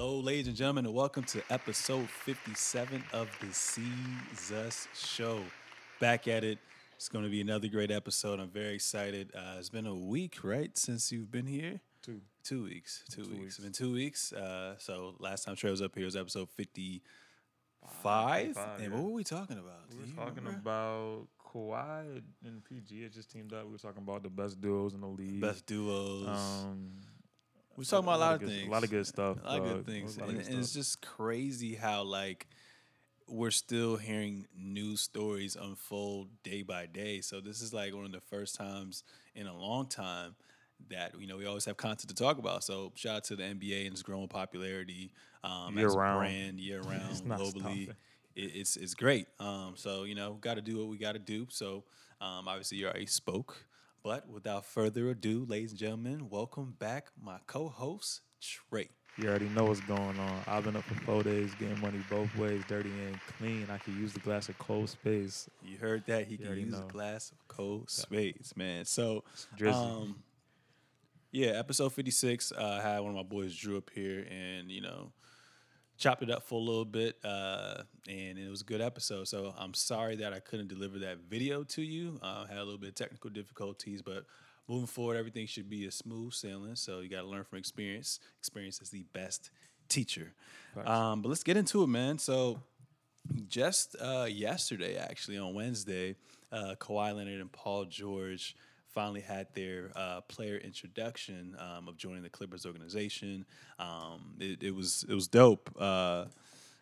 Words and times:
Hello, 0.00 0.18
ladies 0.18 0.46
and 0.48 0.56
gentlemen, 0.56 0.86
and 0.86 0.94
welcome 0.94 1.24
to 1.24 1.42
episode 1.50 2.08
57 2.08 3.04
of 3.12 3.28
the 3.38 3.48
Seezus 3.48 4.88
Show. 4.94 5.42
Back 6.00 6.26
at 6.26 6.42
it. 6.42 6.58
It's 6.96 7.10
going 7.10 7.26
to 7.26 7.30
be 7.30 7.42
another 7.42 7.68
great 7.68 7.90
episode. 7.90 8.40
I'm 8.40 8.48
very 8.48 8.76
excited. 8.76 9.30
Uh, 9.36 9.56
it's 9.58 9.68
been 9.68 9.84
a 9.84 9.94
week, 9.94 10.42
right, 10.42 10.70
since 10.78 11.12
you've 11.12 11.30
been 11.30 11.44
here? 11.44 11.82
Two. 12.02 12.22
Two 12.42 12.64
weeks. 12.64 13.04
Two, 13.10 13.24
Two 13.24 13.28
weeks. 13.28 13.40
weeks. 13.40 13.54
It's 13.56 13.64
been 13.64 13.72
two 13.72 13.92
weeks. 13.92 14.32
Uh, 14.32 14.76
so 14.78 15.16
last 15.18 15.44
time 15.44 15.54
Tre 15.54 15.70
was 15.70 15.82
up 15.82 15.94
here 15.94 16.06
was 16.06 16.16
episode 16.16 16.48
55. 16.48 17.02
Five, 18.02 18.56
and 18.78 18.82
yeah. 18.82 18.88
what 18.88 19.04
were 19.04 19.10
we 19.10 19.22
talking 19.22 19.58
about? 19.58 19.82
We 19.92 20.10
were 20.10 20.16
talking 20.16 20.44
remember? 20.44 20.60
about 20.60 21.26
Kawhi 21.46 22.22
and 22.46 22.64
PG 22.64 23.02
had 23.02 23.12
just 23.12 23.30
teamed 23.30 23.52
up. 23.52 23.66
We 23.66 23.72
were 23.72 23.78
talking 23.78 24.02
about 24.02 24.22
the 24.22 24.30
best 24.30 24.62
duos 24.62 24.94
in 24.94 25.02
the 25.02 25.08
league. 25.08 25.42
best 25.42 25.66
duos. 25.66 26.26
Um, 26.26 26.90
were 27.80 27.84
talking 27.84 28.04
about 28.04 28.16
a 28.16 28.20
lot 28.20 28.34
of 28.34 28.40
good, 28.40 28.48
things. 28.48 28.68
A 28.68 28.70
lot 28.70 28.84
of 28.84 28.90
good 28.90 29.06
stuff. 29.06 29.38
a 29.42 29.46
lot 29.46 29.58
of 29.58 29.64
good 29.64 29.86
things, 29.86 30.16
a 30.16 30.20
lot 30.20 30.28
of 30.28 30.34
and, 30.34 30.44
good 30.44 30.52
and 30.52 30.60
it's 30.60 30.72
just 30.72 31.02
crazy 31.02 31.74
how 31.74 32.02
like 32.02 32.46
we're 33.28 33.50
still 33.50 33.96
hearing 33.96 34.46
new 34.56 34.96
stories 34.96 35.56
unfold 35.56 36.28
day 36.42 36.62
by 36.62 36.86
day. 36.86 37.20
So 37.20 37.40
this 37.40 37.62
is 37.62 37.72
like 37.72 37.94
one 37.94 38.04
of 38.04 38.12
the 38.12 38.20
first 38.20 38.56
times 38.56 39.04
in 39.34 39.46
a 39.46 39.56
long 39.56 39.86
time 39.86 40.34
that 40.88 41.12
you 41.18 41.26
know 41.26 41.36
we 41.36 41.46
always 41.46 41.64
have 41.64 41.76
content 41.76 42.08
to 42.08 42.14
talk 42.14 42.38
about. 42.38 42.64
So 42.64 42.92
shout 42.94 43.16
out 43.16 43.24
to 43.24 43.36
the 43.36 43.42
NBA 43.42 43.84
and 43.84 43.92
its 43.92 44.02
growing 44.02 44.28
popularity 44.28 45.12
um, 45.44 45.76
as 45.78 45.84
a 45.84 45.88
Year-round. 45.88 46.18
brand 46.18 46.60
year 46.60 46.80
round 46.80 47.22
globally. 47.26 47.88
It, 47.88 47.96
it's 48.54 48.76
it's 48.76 48.94
great. 48.94 49.26
Um, 49.38 49.74
so 49.76 50.04
you 50.04 50.14
know, 50.14 50.34
got 50.34 50.54
to 50.54 50.62
do 50.62 50.78
what 50.78 50.88
we 50.88 50.98
got 50.98 51.12
to 51.12 51.18
do. 51.18 51.46
So 51.50 51.84
um, 52.20 52.48
obviously 52.48 52.78
you 52.78 52.86
already 52.86 53.06
spoke, 53.06 53.64
but 54.02 54.28
without 54.28 54.64
further 54.64 55.10
ado, 55.10 55.44
ladies 55.48 55.70
and 55.70 55.78
gentlemen, 55.78 56.28
welcome 56.30 56.74
back 56.78 57.08
my 57.22 57.38
co-host 57.46 58.20
Tre. 58.40 58.88
You 59.18 59.28
already 59.28 59.48
know 59.50 59.64
what's 59.64 59.80
going 59.80 60.18
on. 60.18 60.40
I've 60.46 60.64
been 60.64 60.76
up 60.76 60.84
for 60.84 60.94
four 61.02 61.22
days, 61.22 61.50
getting 61.58 61.78
money 61.80 61.98
both 62.08 62.34
ways, 62.36 62.62
dirty 62.68 62.88
and 62.90 63.18
clean. 63.38 63.66
I 63.70 63.76
could 63.76 63.94
use 63.94 64.14
the 64.14 64.20
glass 64.20 64.48
of 64.48 64.56
cold 64.58 64.88
space. 64.88 65.48
You 65.62 65.76
heard 65.76 66.04
that 66.06 66.26
he 66.26 66.36
You 66.36 66.38
can 66.46 66.56
use 66.58 66.72
know. 66.72 66.86
a 66.88 66.92
glass 66.92 67.30
of 67.30 67.36
cold 67.48 67.90
space, 67.90 68.54
man. 68.56 68.86
So, 68.86 69.24
um, 69.66 70.22
yeah, 71.32 71.48
episode 71.50 71.92
fifty 71.92 72.10
six. 72.12 72.50
Uh, 72.52 72.80
I 72.82 72.88
had 72.88 73.00
one 73.00 73.10
of 73.10 73.16
my 73.16 73.22
boys 73.22 73.54
Drew 73.54 73.76
up 73.76 73.90
here, 73.94 74.26
and 74.30 74.70
you 74.70 74.80
know, 74.80 75.12
chopped 76.00 76.22
it 76.22 76.30
up 76.30 76.42
for 76.42 76.56
a 76.56 76.62
little 76.62 76.84
bit, 76.84 77.16
uh, 77.22 77.82
and 78.08 78.38
it 78.38 78.48
was 78.48 78.62
a 78.62 78.64
good 78.64 78.80
episode. 78.80 79.28
So 79.28 79.54
I'm 79.56 79.74
sorry 79.74 80.16
that 80.16 80.32
I 80.32 80.40
couldn't 80.40 80.68
deliver 80.68 80.98
that 81.00 81.18
video 81.28 81.62
to 81.64 81.82
you. 81.82 82.18
Uh, 82.22 82.46
had 82.46 82.56
a 82.56 82.64
little 82.64 82.78
bit 82.78 82.88
of 82.88 82.94
technical 82.94 83.30
difficulties, 83.30 84.00
but 84.02 84.24
moving 84.66 84.86
forward, 84.86 85.16
everything 85.16 85.46
should 85.46 85.68
be 85.68 85.86
a 85.86 85.90
smooth 85.90 86.32
sailing. 86.32 86.74
So 86.74 87.00
you 87.00 87.08
got 87.08 87.20
to 87.20 87.28
learn 87.28 87.44
from 87.44 87.58
experience. 87.58 88.18
Experience 88.38 88.80
is 88.80 88.90
the 88.90 89.04
best 89.12 89.50
teacher. 89.88 90.32
Um, 90.84 91.20
but 91.20 91.28
let's 91.28 91.42
get 91.42 91.56
into 91.56 91.82
it, 91.82 91.88
man. 91.88 92.18
So 92.18 92.62
just 93.48 93.94
uh, 94.00 94.26
yesterday, 94.28 94.96
actually 94.96 95.38
on 95.38 95.54
Wednesday, 95.54 96.16
uh, 96.50 96.76
Kawhi 96.80 97.14
Leonard 97.14 97.40
and 97.40 97.52
Paul 97.52 97.84
George 97.84 98.56
finally 98.92 99.20
had 99.20 99.46
their 99.54 99.90
uh, 99.96 100.20
player 100.22 100.56
introduction 100.56 101.56
um, 101.58 101.88
of 101.88 101.96
joining 101.96 102.22
the 102.22 102.30
Clippers 102.30 102.66
organization. 102.66 103.44
Um, 103.78 104.34
it, 104.38 104.62
it 104.62 104.74
was 104.74 105.04
it 105.08 105.14
was 105.14 105.28
dope. 105.28 105.70
Uh, 105.78 106.26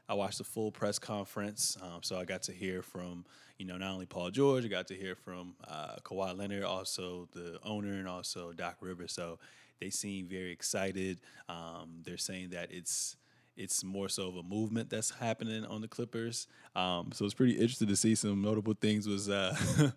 I 0.08 0.14
watched 0.14 0.38
the 0.38 0.44
full 0.44 0.72
press 0.72 0.98
conference, 0.98 1.76
um, 1.82 2.02
so 2.02 2.18
I 2.18 2.24
got 2.24 2.42
to 2.44 2.52
hear 2.52 2.82
from 2.82 3.24
you 3.58 3.66
know 3.66 3.76
not 3.76 3.92
only 3.92 4.06
Paul 4.06 4.30
George, 4.30 4.64
I 4.64 4.68
got 4.68 4.88
to 4.88 4.94
hear 4.94 5.14
from 5.14 5.54
uh, 5.66 5.96
Kawhi 6.02 6.36
Leonard, 6.36 6.64
also 6.64 7.28
the 7.32 7.58
owner, 7.62 7.92
and 7.92 8.08
also 8.08 8.52
Doc 8.52 8.76
Rivers. 8.80 9.12
So 9.12 9.38
they 9.80 9.90
seem 9.90 10.26
very 10.26 10.50
excited. 10.50 11.20
Um, 11.48 12.02
they're 12.04 12.16
saying 12.16 12.50
that 12.50 12.72
it's 12.72 13.16
it's 13.56 13.82
more 13.82 14.08
so 14.08 14.28
of 14.28 14.36
a 14.36 14.42
movement 14.42 14.88
that's 14.88 15.10
happening 15.10 15.64
on 15.66 15.80
the 15.80 15.88
Clippers. 15.88 16.46
Um, 16.76 17.10
so 17.12 17.24
it's 17.24 17.34
pretty 17.34 17.54
interesting 17.54 17.88
to 17.88 17.96
see 17.96 18.14
some 18.14 18.40
notable 18.40 18.74
things. 18.80 19.06
Was 19.06 19.28
uh, 19.28 19.54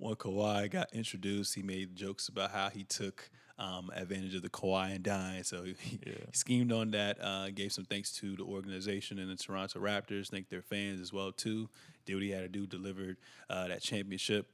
when 0.00 0.14
Kawhi 0.14 0.70
got 0.70 0.92
introduced, 0.92 1.54
he 1.54 1.62
made 1.62 1.94
jokes 1.94 2.28
about 2.28 2.50
how 2.50 2.68
he 2.70 2.84
took 2.84 3.30
um, 3.58 3.90
advantage 3.94 4.34
of 4.34 4.42
the 4.42 4.48
Kawhi 4.48 4.94
and 4.94 5.04
dine. 5.04 5.44
So 5.44 5.62
he, 5.64 5.74
Yeah. 6.06 6.14
he 6.26 6.32
schemed 6.32 6.72
on 6.72 6.90
that. 6.92 7.18
Uh, 7.22 7.50
gave 7.50 7.72
some 7.72 7.84
thanks 7.84 8.10
to 8.14 8.34
the 8.34 8.42
organization 8.44 9.18
and 9.18 9.30
the 9.30 9.36
Toronto 9.36 9.78
Raptors. 9.78 10.30
Thanked 10.30 10.50
their 10.50 10.62
fans 10.62 11.00
as 11.00 11.12
well 11.12 11.30
too. 11.30 11.68
Did 12.06 12.14
what 12.14 12.22
he 12.22 12.30
had 12.30 12.40
to 12.42 12.48
do. 12.48 12.66
Delivered 12.66 13.18
uh, 13.50 13.68
that 13.68 13.82
championship. 13.82 14.48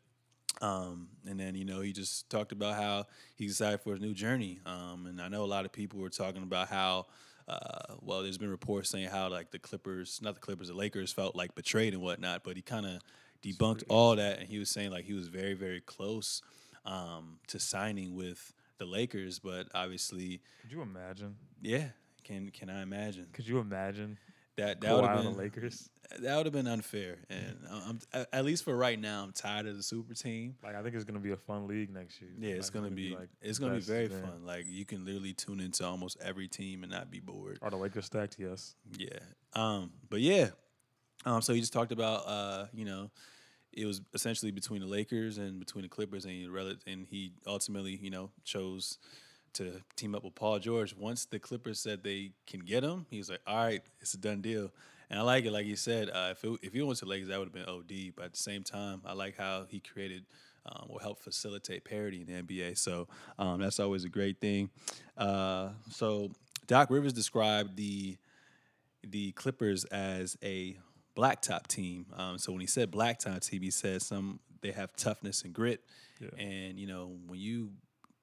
Um, 0.62 1.09
and 1.29 1.39
then 1.39 1.55
you 1.55 1.65
know 1.67 1.81
he 1.83 1.93
just 1.93 2.31
talked 2.31 2.51
about 2.51 2.75
how 2.77 3.05
he's 3.37 3.53
excited 3.53 3.81
for 3.83 3.93
his 3.93 4.01
new 4.01 4.15
journey. 4.15 4.59
Um, 4.67 5.06
and 5.06 5.21
I 5.21 5.29
know 5.29 5.45
a 5.45 5.47
lot 5.47 5.65
of 5.67 5.73
people 5.73 6.01
were 6.01 6.09
talking 6.09 6.43
about 6.43 6.69
how, 6.69 7.06
uh, 7.47 7.95
well, 8.01 8.23
there's 8.23 8.39
been 8.39 8.51
reports 8.51 8.89
saying 8.89 9.09
how 9.11 9.29
like 9.29 9.51
the 9.51 9.59
Clippers, 9.59 10.19
not 10.23 10.35
the 10.35 10.41
Clippers, 10.41 10.69
the 10.69 10.75
Lakers 10.75 11.12
felt 11.12 11.37
like 11.37 11.55
betrayed 11.55 11.93
and 11.93 12.03
whatnot. 12.03 12.43
But 12.43 12.56
he 12.56 12.62
kind 12.62 12.87
of 12.87 13.03
debunked 13.43 13.85
all 13.89 14.17
that, 14.17 14.39
and 14.41 14.49
he 14.49 14.59
was 14.59 14.71
saying 14.71 14.91
like 14.91 15.05
he 15.05 15.13
was 15.15 15.29
very 15.29 15.55
very 15.55 15.81
close 15.81 16.43
um, 16.85 17.39
to 17.49 17.59
signing 17.59 18.15
with 18.15 18.53
the 18.79 18.85
Lakers, 18.87 19.39
but 19.39 19.67
obviously, 19.75 20.41
Could 20.63 20.73
you 20.73 20.83
imagine? 20.83 21.37
yeah, 21.63 21.89
can 22.25 22.51
can 22.51 22.69
I 22.71 22.83
imagine 22.83 23.27
Could 23.33 23.47
you 23.49 23.59
imagine 23.59 24.19
that 24.57 24.81
that 24.81 24.95
would 24.95 25.05
have 25.05 25.19
on 25.19 25.25
the 25.25 25.31
been 25.31 25.39
Lakers? 25.39 25.89
that 26.21 26.37
would 26.37 26.47
have 26.47 26.53
been 26.53 26.69
unfair, 26.69 27.17
and 27.29 27.57
I'm, 27.71 27.99
I'm 28.15 28.27
at 28.33 28.45
least 28.45 28.63
for 28.65 28.77
right 28.77 28.99
now, 28.99 29.25
I'm 29.25 29.33
tired 29.33 29.67
of 29.67 29.77
the 29.77 29.83
super 29.83 30.15
team. 30.15 30.55
Like 30.63 30.77
I 30.77 30.83
think 30.83 30.95
it's 30.95 31.05
gonna 31.05 31.19
be 31.19 31.33
a 31.33 31.37
fun 31.37 31.67
league 31.67 31.91
next 31.93 32.21
year. 32.23 32.31
Yeah, 32.39 32.55
it's 32.55 32.69
Like, 32.69 32.75
gonna 32.75 32.95
be 32.95 33.15
like 33.17 33.29
it's 33.43 33.59
gonna 33.59 33.75
be 33.75 33.81
very 33.81 34.09
fun. 34.09 34.45
Like 34.45 34.67
you 34.69 34.85
can 34.85 35.05
literally 35.05 35.33
tune 35.33 35.59
into 35.61 35.85
almost 35.85 36.17
every 36.23 36.47
team 36.49 36.85
and 36.85 36.93
not 36.93 37.11
be 37.11 37.19
bored. 37.21 37.59
Are 37.63 37.71
the 37.71 37.77
Lakers 37.77 38.05
stacked? 38.07 38.37
Yes. 38.39 38.77
Yeah. 38.97 39.19
Um. 39.55 39.91
But 40.09 40.21
yeah. 40.21 40.51
Um. 41.26 41.42
So 41.42 41.53
he 41.53 41.60
just 41.60 41.72
talked 41.72 41.92
about 41.92 42.26
uh. 42.26 42.66
You 42.72 42.87
know, 42.87 43.10
it 43.72 43.84
was 43.84 44.00
essentially 44.14 44.50
between 44.50 44.81
the 44.81 44.87
Lakers 44.87 45.38
and 45.38 45.59
between 45.59 45.82
the 45.82 45.88
Clippers, 45.88 46.25
and 46.25 46.32
he 46.32 46.48
and 46.87 47.06
he 47.06 47.32
ultimately 47.47 47.98
you 48.00 48.10
know 48.10 48.31
chose 48.44 48.98
to 49.54 49.81
team 49.97 50.14
up 50.14 50.25
with 50.25 50.34
Paul 50.34 50.59
George. 50.59 50.94
Once 50.94 51.26
the 51.26 51.38
Clippers 51.38 51.81
said 51.81 52.03
they 52.03 52.32
can 52.47 52.60
get 52.60 52.82
him, 52.82 53.06
he 53.10 53.19
was 53.19 53.28
like, 53.28 53.41
"All 53.47 53.56
right, 53.64 53.82
it's 54.00 54.14
a 54.14 54.19
done 54.19 54.41
deal." 54.41 54.70
And 55.09 55.20
I 55.20 55.22
like 55.22 55.44
it, 55.44 55.53
like 55.53 55.66
you 55.66 55.76
said. 55.76 56.10
Uh, 56.10 56.28
if 56.32 56.42
it, 56.42 56.59
if 56.62 56.72
he 56.72 56.82
went 56.82 56.98
to 56.98 57.04
the 57.04 57.10
Lakers, 57.10 57.28
that 57.28 57.38
would 57.38 57.47
have 57.47 57.54
been 57.54 57.69
OD. 57.69 58.14
But 58.16 58.25
at 58.26 58.32
the 58.32 58.38
same 58.38 58.64
time, 58.64 59.03
I 59.04 59.12
like 59.12 59.37
how 59.37 59.66
he 59.69 59.78
created 59.78 60.25
um, 60.66 60.87
or 60.88 61.00
helped 61.00 61.22
facilitate 61.22 61.84
parity 61.84 62.20
in 62.20 62.26
the 62.26 62.43
NBA. 62.43 62.78
So 62.78 63.08
um, 63.38 63.60
that's 63.60 63.81
always 63.81 64.04
a 64.04 64.08
great 64.08 64.41
thing. 64.41 64.70
Uh, 65.16 65.70
so 65.91 66.31
Doc 66.66 66.91
Rivers 66.91 67.12
described 67.12 67.76
the 67.76 68.17
the 69.08 69.31
Clippers 69.32 69.84
as 69.84 70.37
a 70.43 70.76
blacktop 71.17 71.67
team. 71.67 72.07
Um, 72.17 72.39
so 72.39 72.53
when 72.53 72.61
he 72.61 72.67
said 72.67 72.91
blacktop 72.91 73.49
team, 73.49 73.63
he 73.63 73.71
said 73.71 74.03
some 74.03 74.41
they 74.63 74.73
have 74.73 74.95
toughness 74.97 75.43
and 75.43 75.53
grit. 75.53 75.81
Yeah. 76.21 76.29
And 76.39 76.79
you 76.79 76.87
know 76.87 77.17
when 77.27 77.41
you 77.41 77.71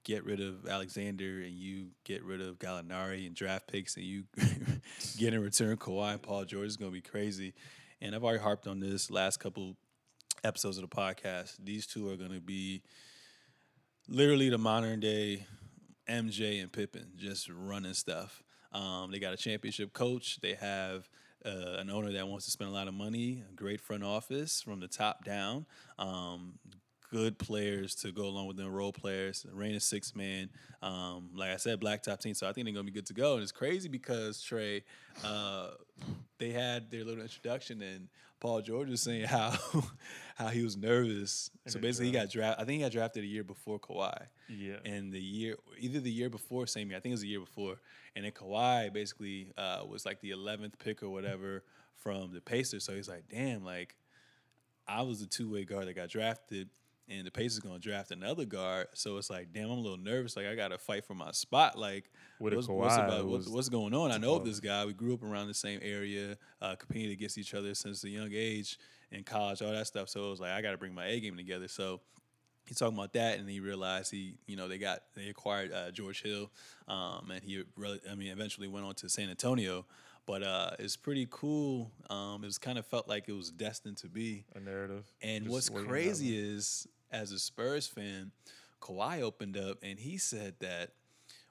get 0.04 0.26
rid 0.26 0.42
of 0.42 0.68
Alexander 0.68 1.42
and 1.42 1.54
you 1.54 1.88
get 2.04 2.24
rid 2.24 2.42
of 2.42 2.60
Gallinari 2.60 3.26
and 3.26 3.36
draft 3.36 3.68
picks 3.68 3.96
and 3.96 4.06
you 4.06 4.24
get 5.18 5.34
in 5.34 5.42
return 5.42 5.78
Kawhi 5.78 6.14
and 6.14 6.22
Paul 6.22 6.46
George 6.46 6.68
is 6.68 6.78
going 6.78 6.92
to 6.92 6.94
be 6.94 7.02
crazy. 7.02 7.54
And 8.02 8.14
I've 8.14 8.24
already 8.24 8.40
harped 8.40 8.68
on 8.68 8.82
this 8.82 9.10
last 9.10 9.40
couple 9.40 9.78
episodes 10.44 10.78
of 10.78 10.82
the 10.90 10.94
podcast. 10.94 11.56
These 11.64 11.88
two 11.88 12.10
are 12.10 12.18
going 12.18 12.34
to 12.34 12.42
be 12.42 12.84
literally 14.10 14.50
the 14.50 14.58
modern 14.58 15.00
day 15.00 15.48
MJ 16.10 16.62
and 16.62 16.72
Pippen 16.72 17.14
just 17.16 17.50
running 17.50 17.94
stuff. 17.94 18.44
Um, 18.74 19.12
they 19.12 19.20
got 19.20 19.34
a 19.34 19.38
championship 19.38 19.94
coach. 19.94 20.40
They 20.42 20.56
have 20.56 21.08
uh, 21.46 21.78
an 21.80 21.90
owner 21.90 22.12
that 22.14 22.28
wants 22.28 22.46
to 22.46 22.52
spend 22.52 22.70
a 22.70 22.74
lot 22.74 22.88
of 22.88 22.94
money. 22.94 23.44
A 23.50 23.56
great 23.56 23.82
front 23.82 24.04
office 24.04 24.62
from 24.62 24.80
the 24.80 24.88
top 24.88 25.26
down. 25.26 25.66
Um, 26.00 26.60
good 27.12 27.38
players 27.38 27.94
to 27.94 28.12
go 28.12 28.24
along 28.24 28.48
with 28.48 28.58
them, 28.58 28.72
role 28.72 28.92
players. 28.92 29.46
Reign 29.52 29.76
of 29.76 29.84
six 29.84 30.16
man. 30.16 30.50
Um, 30.82 31.30
like 31.36 31.52
I 31.52 31.58
said, 31.58 31.80
black 31.80 32.02
top 32.02 32.20
team. 32.20 32.34
So 32.34 32.50
I 32.50 32.54
think 32.54 32.66
they're 32.66 32.74
gonna 32.74 32.86
be 32.86 32.92
good 32.92 33.06
to 33.08 33.14
go. 33.14 33.36
And 33.36 33.44
it's 33.44 33.52
crazy 33.52 33.88
because 33.88 34.42
Tre, 34.42 34.84
uh, 35.24 35.72
they 36.40 36.50
had 36.50 36.90
their 36.90 37.04
little 37.04 37.22
introduction 37.22 37.82
and 37.82 38.08
Paul 38.44 38.62
George 38.62 38.90
was 38.90 39.02
saying 39.02 39.24
how 39.26 39.58
how 40.36 40.50
he 40.50 40.64
was 40.64 40.76
nervous. 40.78 41.50
So 41.66 41.80
basically, 41.80 42.08
he 42.08 42.12
got 42.12 42.30
drafted. 42.30 42.62
I 42.62 42.66
think 42.66 42.78
he 42.78 42.84
got 42.84 42.92
drafted 42.92 43.24
a 43.24 43.28
year 43.28 43.44
before 43.46 43.80
Kawhi 43.80 44.28
Yeah. 44.50 44.76
and 44.86 45.14
the 45.14 45.20
year 45.22 45.56
either 45.80 46.00
the 46.02 46.12
year 46.12 46.30
before 46.30 46.68
same 46.68 46.90
year 46.90 46.98
i 46.98 47.00
think 47.00 47.12
it 47.12 47.16
was 47.16 47.22
the 47.22 47.28
year 47.30 47.40
before 47.40 47.78
and 48.16 48.26
then 48.26 48.32
Kawhi 48.34 48.92
basically 48.94 49.54
uh, 49.58 49.84
was 49.90 50.06
like 50.06 50.20
the 50.22 50.32
11th 50.32 50.74
pick 50.78 51.02
or 51.02 51.10
whatever 51.10 51.64
from 51.96 52.34
the 52.34 52.42
Pacers 52.42 52.84
so 52.84 52.94
he's 52.94 53.08
like 53.08 53.24
damn 53.30 53.64
like 53.64 53.96
I 54.88 55.02
was 55.04 55.22
the 55.22 55.26
two-way 55.26 55.64
guard 55.64 55.88
that 55.88 55.96
got 55.96 56.10
drafted 56.10 56.68
and 57.10 57.26
the 57.26 57.32
Pacers 57.32 57.60
going 57.60 57.76
to 57.76 57.82
draft 57.82 58.12
another 58.12 58.46
guard. 58.46 58.88
So 58.94 59.18
it's 59.18 59.30
like 59.30 59.54
damn 59.54 59.70
I'm 59.70 59.78
a 59.78 59.82
little 59.82 59.98
nervous. 59.98 60.36
Like 60.36 60.46
I 60.46 60.56
got 60.56 60.70
to 60.70 60.78
fight 60.78 61.06
for 61.06 61.14
my 61.14 61.32
spot. 61.32 61.78
Like 61.78 62.12
what's, 62.40 62.68
what's, 62.68 62.96
about, 62.96 63.26
what's, 63.26 63.48
what's 63.48 63.70
going 63.70 63.94
on? 63.94 64.12
I 64.12 64.18
know 64.18 64.40
this 64.40 64.60
guy. 64.60 64.86
We 64.86 64.94
grew 64.94 65.14
up 65.14 65.24
around 65.24 65.48
the 65.48 65.54
same 65.54 65.80
area 65.82 66.38
uh, 66.62 66.76
competing 66.76 67.12
against 67.12 67.38
each 67.38 67.54
other 67.54 67.74
since 67.76 68.04
a 68.04 68.10
young 68.10 68.32
age 68.34 68.78
in 69.12 69.24
college 69.24 69.62
all 69.62 69.72
that 69.72 69.88
stuff. 69.88 70.10
So 70.10 70.28
it 70.28 70.30
was 70.30 70.40
like 70.40 70.52
I 70.52 70.62
got 70.62 70.72
to 70.72 70.78
bring 70.78 70.94
my 70.94 71.06
A 71.08 71.20
game 71.20 71.38
together. 71.38 71.68
So 71.68 72.02
he's 72.66 72.78
talking 72.78 72.98
about 72.98 73.14
that, 73.14 73.40
and 73.40 73.50
he 73.50 73.60
realized 73.60 74.12
he, 74.12 74.36
you 74.48 74.56
know, 74.56 74.68
they 74.68 74.78
got 74.78 75.04
they 75.16 75.30
acquired 75.30 75.72
uh, 75.72 75.92
George 75.92 76.22
Hill, 76.24 76.52
um, 76.88 77.32
and 77.32 77.44
he, 77.44 77.64
really, 77.76 78.00
I 78.10 78.16
mean, 78.16 78.32
eventually 78.32 78.68
went 78.68 78.86
on 78.86 78.96
to 78.96 79.10
San 79.10 79.30
Antonio. 79.30 79.86
But 80.26 80.42
uh, 80.42 80.72
it's 80.80 80.96
pretty 80.96 81.28
cool. 81.30 81.92
Um, 82.10 82.44
it 82.44 82.46
was 82.46 82.58
kind 82.58 82.78
of 82.78 82.86
felt 82.86 83.10
like 83.10 83.28
it 83.28 83.34
was 83.34 83.52
destined 83.52 83.98
to 83.98 84.08
be. 84.08 84.46
A 84.56 84.60
narrative. 84.62 85.06
And 85.22 85.44
Just 85.44 85.70
what's 85.70 85.86
crazy 85.86 86.38
is, 86.38 86.88
as 87.14 87.32
a 87.32 87.40
Spurs 87.40 87.88
fan, 87.88 88.32
Kawhi 88.82 89.22
opened 89.22 89.56
up 89.56 89.78
and 89.82 90.00
he 90.00 90.18
said 90.18 90.56
that 90.60 90.92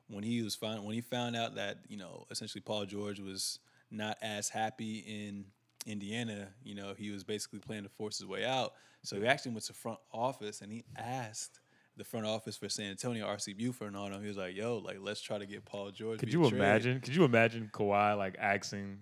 when 0.09 0.25
he 0.25 0.43
was 0.43 0.55
found 0.55 0.85
when 0.85 0.94
he 0.94 1.00
found 1.00 1.37
out 1.37 1.55
that 1.55 1.79
you 1.88 1.97
know 1.97 2.26
essentially 2.31 2.61
Paul 2.61 2.85
George 2.85 3.20
was 3.20 3.59
not 3.91 4.19
as 4.20 4.50
happy 4.50 4.99
in 4.99 5.47
Indiana, 5.87 6.49
you 6.62 6.75
know 6.75 6.94
he 6.97 7.11
was 7.11 7.25
basically 7.25 7.61
planning 7.61 7.85
to 7.85 7.91
force 7.91 8.19
his 8.19 8.26
way 8.26 8.44
out. 8.44 8.75
So 9.03 9.17
he 9.17 9.26
actually 9.26 9.53
went 9.53 9.64
to 9.64 9.73
front 9.73 9.99
office 10.12 10.61
and 10.61 10.70
he 10.70 10.85
asked 10.97 11.61
the 11.97 12.05
front 12.05 12.26
office 12.26 12.56
for 12.56 12.69
San 12.69 12.91
Antonio, 12.91 13.26
RC 13.26 13.56
Buford, 13.56 13.88
and 13.88 13.97
all 13.97 14.08
them. 14.08 14.23
He 14.23 14.29
was 14.29 14.37
like, 14.37 14.56
"Yo, 14.56 14.79
like 14.79 14.99
let's 15.00 15.20
try 15.20 15.38
to 15.38 15.47
get 15.47 15.65
Paul 15.65 15.91
George." 15.91 16.19
Could 16.19 16.32
you 16.32 16.41
traded." 16.41 16.58
imagine? 16.58 17.00
Could 17.00 17.15
you 17.15 17.25
imagine 17.25 17.70
Kawhi 17.73 18.17
like 18.17 18.37
asking 18.38 18.99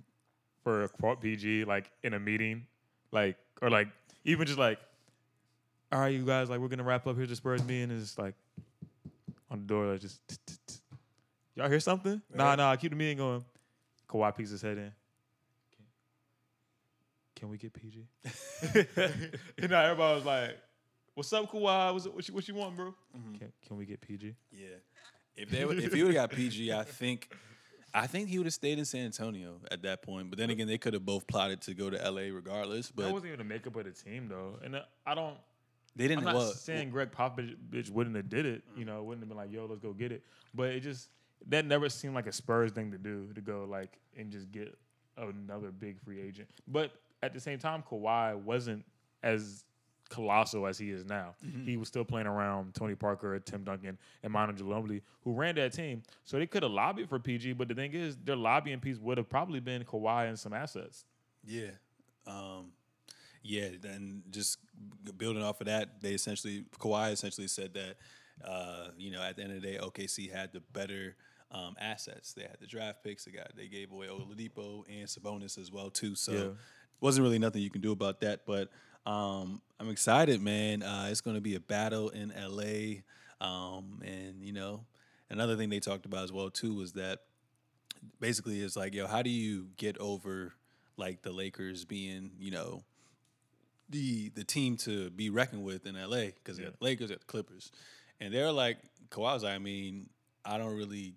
for 0.62 0.84
a 0.84 1.16
PG 1.16 1.64
like 1.64 1.90
in 2.02 2.14
a 2.14 2.20
meeting, 2.20 2.66
like 3.12 3.36
or 3.62 3.70
like 3.70 3.88
even 4.24 4.46
just 4.46 4.58
like, 4.58 4.78
all 5.92 6.00
right, 6.00 6.08
you 6.14 6.24
guys, 6.24 6.48
like 6.50 6.60
we're 6.60 6.68
gonna 6.68 6.84
wrap 6.84 7.06
up. 7.06 7.16
Here's 7.16 7.28
the 7.28 7.36
Spurs 7.36 7.62
meeting. 7.64 7.90
And 7.90 8.00
it's 8.02 8.18
like 8.18 8.34
on 9.50 9.60
the 9.60 9.66
door, 9.66 9.86
like 9.86 10.00
just 10.00 10.20
y'all 11.54 11.68
hear 11.68 11.80
something? 11.80 12.20
Nah, 12.34 12.50
Right. 12.50 12.56
nah. 12.58 12.76
Keep 12.76 12.90
the 12.92 12.96
meeting 12.96 13.18
going. 13.18 13.44
Kawhi 14.08 14.36
peeks 14.36 14.50
his 14.50 14.62
head 14.62 14.78
in. 14.78 14.92
Can, 15.76 15.84
can 17.36 17.48
we 17.50 17.58
get 17.58 17.72
PG? 17.72 18.06
and 19.58 19.70
now 19.70 19.82
everybody 19.82 20.14
was 20.16 20.24
like, 20.24 20.58
"What's 21.14 21.32
up, 21.32 21.50
Kawhi? 21.50 21.92
What's, 21.92 22.06
what 22.06 22.28
you 22.28 22.34
what 22.34 22.48
you 22.48 22.54
want, 22.54 22.76
bro? 22.76 22.94
Mm-hmm. 23.16 23.34
Can, 23.38 23.52
can 23.66 23.76
we 23.76 23.84
get 23.86 24.00
PG?" 24.00 24.34
Yeah. 24.52 24.66
If 25.36 25.48
they 25.50 25.64
would, 25.64 25.78
if 25.78 25.92
he 25.92 26.02
would 26.02 26.14
have 26.14 26.28
got 26.30 26.36
PG, 26.36 26.72
I 26.72 26.82
think 26.84 27.32
I 27.94 28.06
think 28.06 28.28
he 28.28 28.38
would 28.38 28.46
have 28.46 28.54
stayed 28.54 28.78
in 28.78 28.84
San 28.84 29.06
Antonio 29.06 29.60
at 29.70 29.82
that 29.82 30.02
point. 30.02 30.28
But 30.28 30.38
then 30.38 30.50
again, 30.50 30.66
they 30.66 30.76
could 30.78 30.92
have 30.92 31.04
both 31.04 31.26
plotted 31.26 31.60
to 31.62 31.74
go 31.74 31.88
to 31.88 31.96
LA 32.10 32.32
regardless. 32.32 32.90
But 32.90 33.04
that 33.06 33.12
wasn't 33.12 33.32
even 33.32 33.38
the 33.38 33.52
makeup 33.52 33.74
of 33.76 33.84
the 33.84 33.92
team 33.92 34.28
though, 34.28 34.58
and 34.62 34.80
I 35.06 35.14
don't. 35.14 35.36
They 35.96 36.08
didn't. 36.08 36.26
I'm 36.26 36.34
not 36.34 36.54
saying 36.54 36.90
Gregg 36.90 37.10
Popovich 37.10 37.90
wouldn't 37.90 38.16
have 38.16 38.28
did 38.28 38.46
it. 38.46 38.62
You 38.76 38.84
know, 38.84 39.02
wouldn't 39.02 39.22
have 39.22 39.28
been 39.28 39.36
like, 39.36 39.52
"Yo, 39.52 39.66
let's 39.66 39.80
go 39.80 39.92
get 39.92 40.12
it." 40.12 40.22
But 40.54 40.68
it 40.68 40.80
just 40.80 41.08
that 41.48 41.64
never 41.64 41.88
seemed 41.88 42.14
like 42.14 42.26
a 42.26 42.32
Spurs 42.32 42.72
thing 42.72 42.90
to 42.92 42.98
do 42.98 43.32
to 43.34 43.40
go 43.40 43.66
like 43.68 43.98
and 44.16 44.30
just 44.30 44.50
get 44.50 44.76
another 45.16 45.70
big 45.70 46.00
free 46.00 46.20
agent. 46.20 46.48
But 46.68 46.92
at 47.22 47.34
the 47.34 47.40
same 47.40 47.58
time, 47.58 47.82
Kawhi 47.88 48.36
wasn't 48.36 48.84
as 49.22 49.64
colossal 50.08 50.66
as 50.66 50.76
he 50.76 50.90
is 50.90 51.04
now. 51.04 51.34
He 51.64 51.76
was 51.76 51.88
still 51.88 52.04
playing 52.04 52.26
around 52.26 52.74
Tony 52.74 52.94
Parker, 52.94 53.38
Tim 53.38 53.62
Duncan, 53.62 53.96
and 54.22 54.32
Manu 54.32 54.52
Ginobili, 54.54 55.02
who 55.22 55.32
ran 55.32 55.54
that 55.54 55.72
team. 55.72 56.02
So 56.24 56.38
they 56.38 56.46
could 56.46 56.62
have 56.62 56.72
lobbied 56.72 57.08
for 57.08 57.18
PG. 57.18 57.52
But 57.54 57.68
the 57.68 57.74
thing 57.74 57.92
is, 57.92 58.16
their 58.16 58.36
lobbying 58.36 58.80
piece 58.80 58.98
would 58.98 59.18
have 59.18 59.28
probably 59.28 59.60
been 59.60 59.84
Kawhi 59.84 60.28
and 60.28 60.38
some 60.38 60.52
assets. 60.52 61.04
Yeah. 61.46 61.70
Um, 62.26 62.72
yeah, 63.42 63.68
and 63.84 64.22
just 64.30 64.58
building 65.16 65.42
off 65.42 65.60
of 65.60 65.66
that, 65.66 66.00
they 66.00 66.12
essentially 66.12 66.64
Kawhi 66.78 67.12
essentially 67.12 67.48
said 67.48 67.74
that 67.74 67.96
uh, 68.48 68.88
you 68.98 69.10
know 69.10 69.22
at 69.22 69.36
the 69.36 69.42
end 69.42 69.52
of 69.52 69.62
the 69.62 69.66
day, 69.66 69.78
OKC 69.80 70.32
had 70.32 70.52
the 70.52 70.60
better 70.72 71.16
um, 71.50 71.74
assets. 71.80 72.32
They 72.32 72.42
had 72.42 72.56
the 72.60 72.66
draft 72.66 73.02
picks. 73.02 73.24
They 73.24 73.32
got 73.32 73.54
they 73.56 73.66
gave 73.68 73.92
away 73.92 74.06
Oladipo 74.08 74.84
and 74.88 75.08
Sabonis 75.08 75.58
as 75.58 75.72
well 75.72 75.90
too. 75.90 76.14
So 76.14 76.32
Yeah. 76.32 76.48
wasn't 77.00 77.24
really 77.24 77.38
nothing 77.38 77.62
you 77.62 77.70
can 77.70 77.80
do 77.80 77.92
about 77.92 78.20
that. 78.20 78.46
But 78.46 78.68
um, 79.06 79.62
I'm 79.78 79.88
excited, 79.88 80.42
man. 80.42 80.82
Uh, 80.82 81.08
it's 81.10 81.20
going 81.20 81.36
to 81.36 81.40
be 81.40 81.54
a 81.54 81.60
battle 81.60 82.10
in 82.10 82.32
LA, 82.36 83.00
um, 83.44 84.00
and 84.04 84.44
you 84.44 84.52
know 84.52 84.84
another 85.30 85.56
thing 85.56 85.70
they 85.70 85.80
talked 85.80 86.06
about 86.06 86.24
as 86.24 86.32
well 86.32 86.50
too 86.50 86.74
was 86.74 86.92
that 86.92 87.20
basically 88.20 88.60
it's 88.60 88.76
like, 88.76 88.94
yo, 88.94 89.06
how 89.06 89.22
do 89.22 89.30
you 89.30 89.68
get 89.76 89.96
over 89.98 90.52
like 90.96 91.22
the 91.22 91.32
Lakers 91.32 91.84
being, 91.84 92.30
you 92.38 92.50
know, 92.50 92.82
the 93.90 94.30
the 94.30 94.44
team 94.44 94.76
to 94.78 95.10
be 95.10 95.28
reckoned 95.30 95.64
with 95.64 95.84
in 95.86 95.94
LA 95.96 96.26
because 96.26 96.56
they 96.56 96.62
Yeah. 96.64 96.70
got 96.70 96.78
the 96.78 96.84
Lakers, 96.84 97.10
got 97.10 97.20
the 97.20 97.26
Clippers, 97.26 97.70
and 98.20 98.32
they're 98.32 98.52
like 98.52 98.78
Kawhi 99.10 99.34
was 99.34 99.42
like, 99.42 99.54
I 99.54 99.58
mean, 99.58 100.08
I 100.44 100.56
don't 100.56 100.76
really 100.76 101.14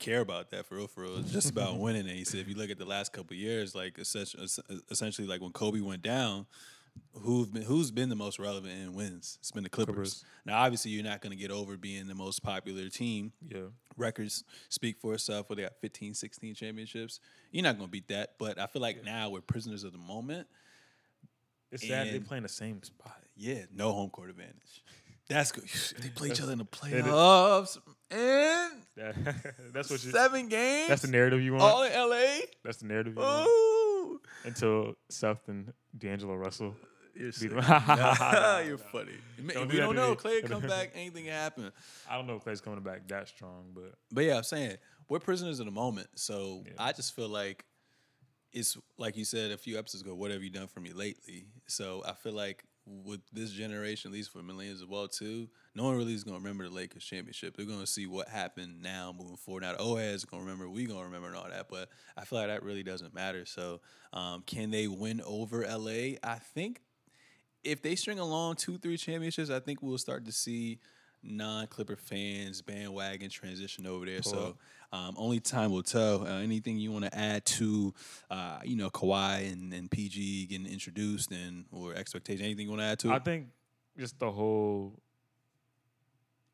care 0.00 0.20
about 0.20 0.50
that 0.50 0.66
for 0.66 0.76
real. 0.76 0.88
For 0.88 1.02
real, 1.02 1.18
it's 1.18 1.32
just 1.32 1.50
about 1.50 1.78
winning. 1.78 2.02
And 2.08 2.16
he 2.16 2.24
said, 2.24 2.40
if 2.40 2.48
you 2.48 2.54
look 2.56 2.70
at 2.70 2.78
the 2.78 2.84
last 2.84 3.12
couple 3.12 3.34
of 3.34 3.38
years, 3.40 3.74
like 3.74 3.98
essentially, 3.98 4.46
essentially, 4.90 5.26
like 5.28 5.40
when 5.40 5.52
Kobe 5.52 5.80
went 5.80 6.02
down. 6.02 6.46
Who's 7.12 7.46
been 7.48 7.62
who's 7.62 7.92
been 7.92 8.08
the 8.08 8.16
most 8.16 8.40
relevant 8.40 8.72
in 8.74 8.92
wins? 8.92 9.38
It's 9.40 9.52
been 9.52 9.62
the 9.62 9.68
Clippers. 9.70 9.94
Clippers. 9.94 10.24
Now, 10.44 10.58
obviously, 10.62 10.90
you're 10.90 11.04
not 11.04 11.20
going 11.20 11.30
to 11.30 11.36
get 11.40 11.52
over 11.52 11.76
being 11.76 12.08
the 12.08 12.14
most 12.14 12.42
popular 12.42 12.88
team 12.88 13.32
Yeah. 13.48 13.66
records 13.96 14.42
speak 14.68 14.98
for 15.00 15.14
itself 15.14 15.48
where 15.48 15.54
they 15.56 15.62
got 15.62 15.76
15 15.80 16.14
16 16.14 16.54
championships 16.56 17.20
you're 17.52 17.62
not 17.62 17.76
going 17.76 17.86
to 17.86 17.90
beat 17.90 18.08
that 18.08 18.34
but 18.38 18.58
i 18.58 18.66
feel 18.66 18.82
like 18.82 19.04
now 19.04 19.28
we're 19.30 19.40
prisoners 19.40 19.84
of 19.84 19.92
the 19.92 19.98
moment 19.98 20.46
It's 21.70 21.86
sad 21.86 22.06
they 22.08 22.16
And- 22.16 22.26
play 22.26 22.36
in 22.38 22.42
the 22.42 22.48
same 22.48 22.82
spot. 22.82 23.22
yeah 23.36 23.62
no 23.74 23.92
home 23.92 24.10
court 24.10 24.30
advantage 24.30 24.82
that's 25.28 25.52
good 25.52 25.64
they 26.02 26.08
play 26.08 26.28
each 26.30 26.40
other 26.40 26.52
in 26.52 26.58
the 26.58 26.64
playoffs 26.78 27.76
and 28.10 28.72
that's 29.74 29.90
what 29.90 30.02
you. 30.04 30.10
seven 30.10 30.48
games 30.48 30.88
That's 30.88 31.02
the 31.02 31.08
narrative 31.08 31.42
you 31.42 31.52
want. 31.52 31.62
all 31.64 31.82
in 31.82 31.92
la 32.10 32.44
That's 32.64 32.78
the 32.78 32.86
narrative 32.86 33.14
you 33.14 33.20
want. 33.20 33.46
Ooh. 33.48 34.20
Until 34.44 34.94
Seth 35.10 35.46
and 35.48 35.72
D'Angelo 35.96 36.34
Russell. 36.34 36.74
You're, 37.14 37.26
Beat 37.26 37.34
sick. 37.34 37.50
them. 37.50 37.58
You're 38.66 38.78
funny. 38.78 39.12
Don't 39.52 39.66
we 39.66 39.72
do 39.74 39.78
don't 39.78 39.94
know. 39.96 40.14
Clay 40.14 40.40
come 40.42 40.62
back. 40.62 40.92
Anything 40.94 41.24
can 41.24 41.32
happen. 41.34 41.70
I 42.08 42.16
don't 42.16 42.26
know 42.26 42.36
if 42.36 42.42
Clay's 42.44 42.60
coming 42.60 42.80
back 42.80 43.06
that 43.08 43.28
strong, 43.28 43.72
but 43.74 43.92
But 44.10 44.24
yeah, 44.24 44.36
I'm 44.38 44.42
saying 44.44 44.76
we're 45.08 45.18
prisoners 45.18 45.60
of 45.60 45.66
the 45.66 45.72
moment. 45.72 46.08
So 46.14 46.62
Yeah. 46.64 46.72
I 46.78 46.92
just 46.92 47.14
feel 47.14 47.28
like 47.28 47.64
it's 48.52 48.76
like 48.96 49.16
you 49.16 49.24
said 49.24 49.50
a 49.50 49.58
few 49.58 49.78
episodes 49.78 50.02
ago. 50.02 50.14
What 50.14 50.30
have 50.30 50.42
you 50.42 50.50
done 50.50 50.68
for 50.68 50.80
me 50.80 50.92
lately? 50.92 51.46
So 51.66 52.02
I 52.06 52.12
feel 52.12 52.32
like 52.32 52.64
with 53.04 53.20
this 53.32 53.50
generation, 53.50 54.10
at 54.10 54.14
least 54.14 54.32
for 54.32 54.40
millennials 54.40 54.76
as 54.76 54.86
well 54.86 55.08
too, 55.08 55.48
no 55.74 55.84
one 55.84 55.96
really 55.96 56.14
is 56.14 56.24
gonna 56.24 56.38
remember 56.38 56.64
the 56.64 56.74
Lakers 56.74 57.04
championship. 57.04 57.56
They're 57.56 57.66
gonna 57.66 57.86
see 57.86 58.06
what 58.06 58.28
happened 58.28 58.82
now 58.82 59.14
moving 59.16 59.36
forward. 59.36 59.62
Now 59.62 59.72
the 59.72 59.82
OAS 59.82 59.98
heads 59.98 60.24
gonna 60.24 60.42
remember, 60.42 60.68
we 60.68 60.86
gonna 60.86 61.04
remember 61.04 61.28
and 61.28 61.36
all 61.36 61.48
that. 61.48 61.68
But 61.68 61.90
I 62.16 62.24
feel 62.24 62.38
like 62.38 62.48
that 62.48 62.62
really 62.62 62.82
doesn't 62.82 63.14
matter. 63.14 63.44
So 63.44 63.80
um, 64.12 64.42
can 64.46 64.70
they 64.70 64.86
win 64.86 65.20
over 65.24 65.64
LA? 65.66 66.16
I 66.22 66.38
think 66.54 66.80
if 67.64 67.82
they 67.82 67.94
string 67.94 68.18
along 68.18 68.56
two, 68.56 68.78
three 68.78 68.96
championships, 68.96 69.50
I 69.50 69.60
think 69.60 69.82
we'll 69.82 69.98
start 69.98 70.24
to 70.24 70.32
see 70.32 70.80
non-Clipper 71.22 71.96
fans 71.96 72.62
bandwagon 72.62 73.30
transition 73.30 73.86
over 73.86 74.06
there. 74.06 74.20
Pull 74.20 74.32
So 74.32 74.56
um, 74.92 75.14
only 75.18 75.40
time 75.40 75.70
will 75.70 75.82
tell. 75.82 76.26
Uh, 76.26 76.40
anything 76.40 76.78
you 76.78 76.90
want 76.90 77.04
to 77.04 77.16
add 77.16 77.44
to, 77.46 77.94
uh, 78.30 78.60
you 78.64 78.76
know, 78.76 78.90
Kawhi 78.90 79.52
and, 79.52 79.72
and 79.72 79.90
PG 79.90 80.46
getting 80.46 80.66
introduced 80.66 81.30
and 81.30 81.66
or 81.72 81.94
expectation? 81.94 82.44
Anything 82.44 82.66
you 82.66 82.70
want 82.70 82.82
to 82.82 82.86
add 82.86 82.98
to? 83.00 83.08
It? 83.08 83.14
I 83.14 83.18
think 83.18 83.48
just 83.98 84.18
the 84.18 84.30
whole 84.30 84.94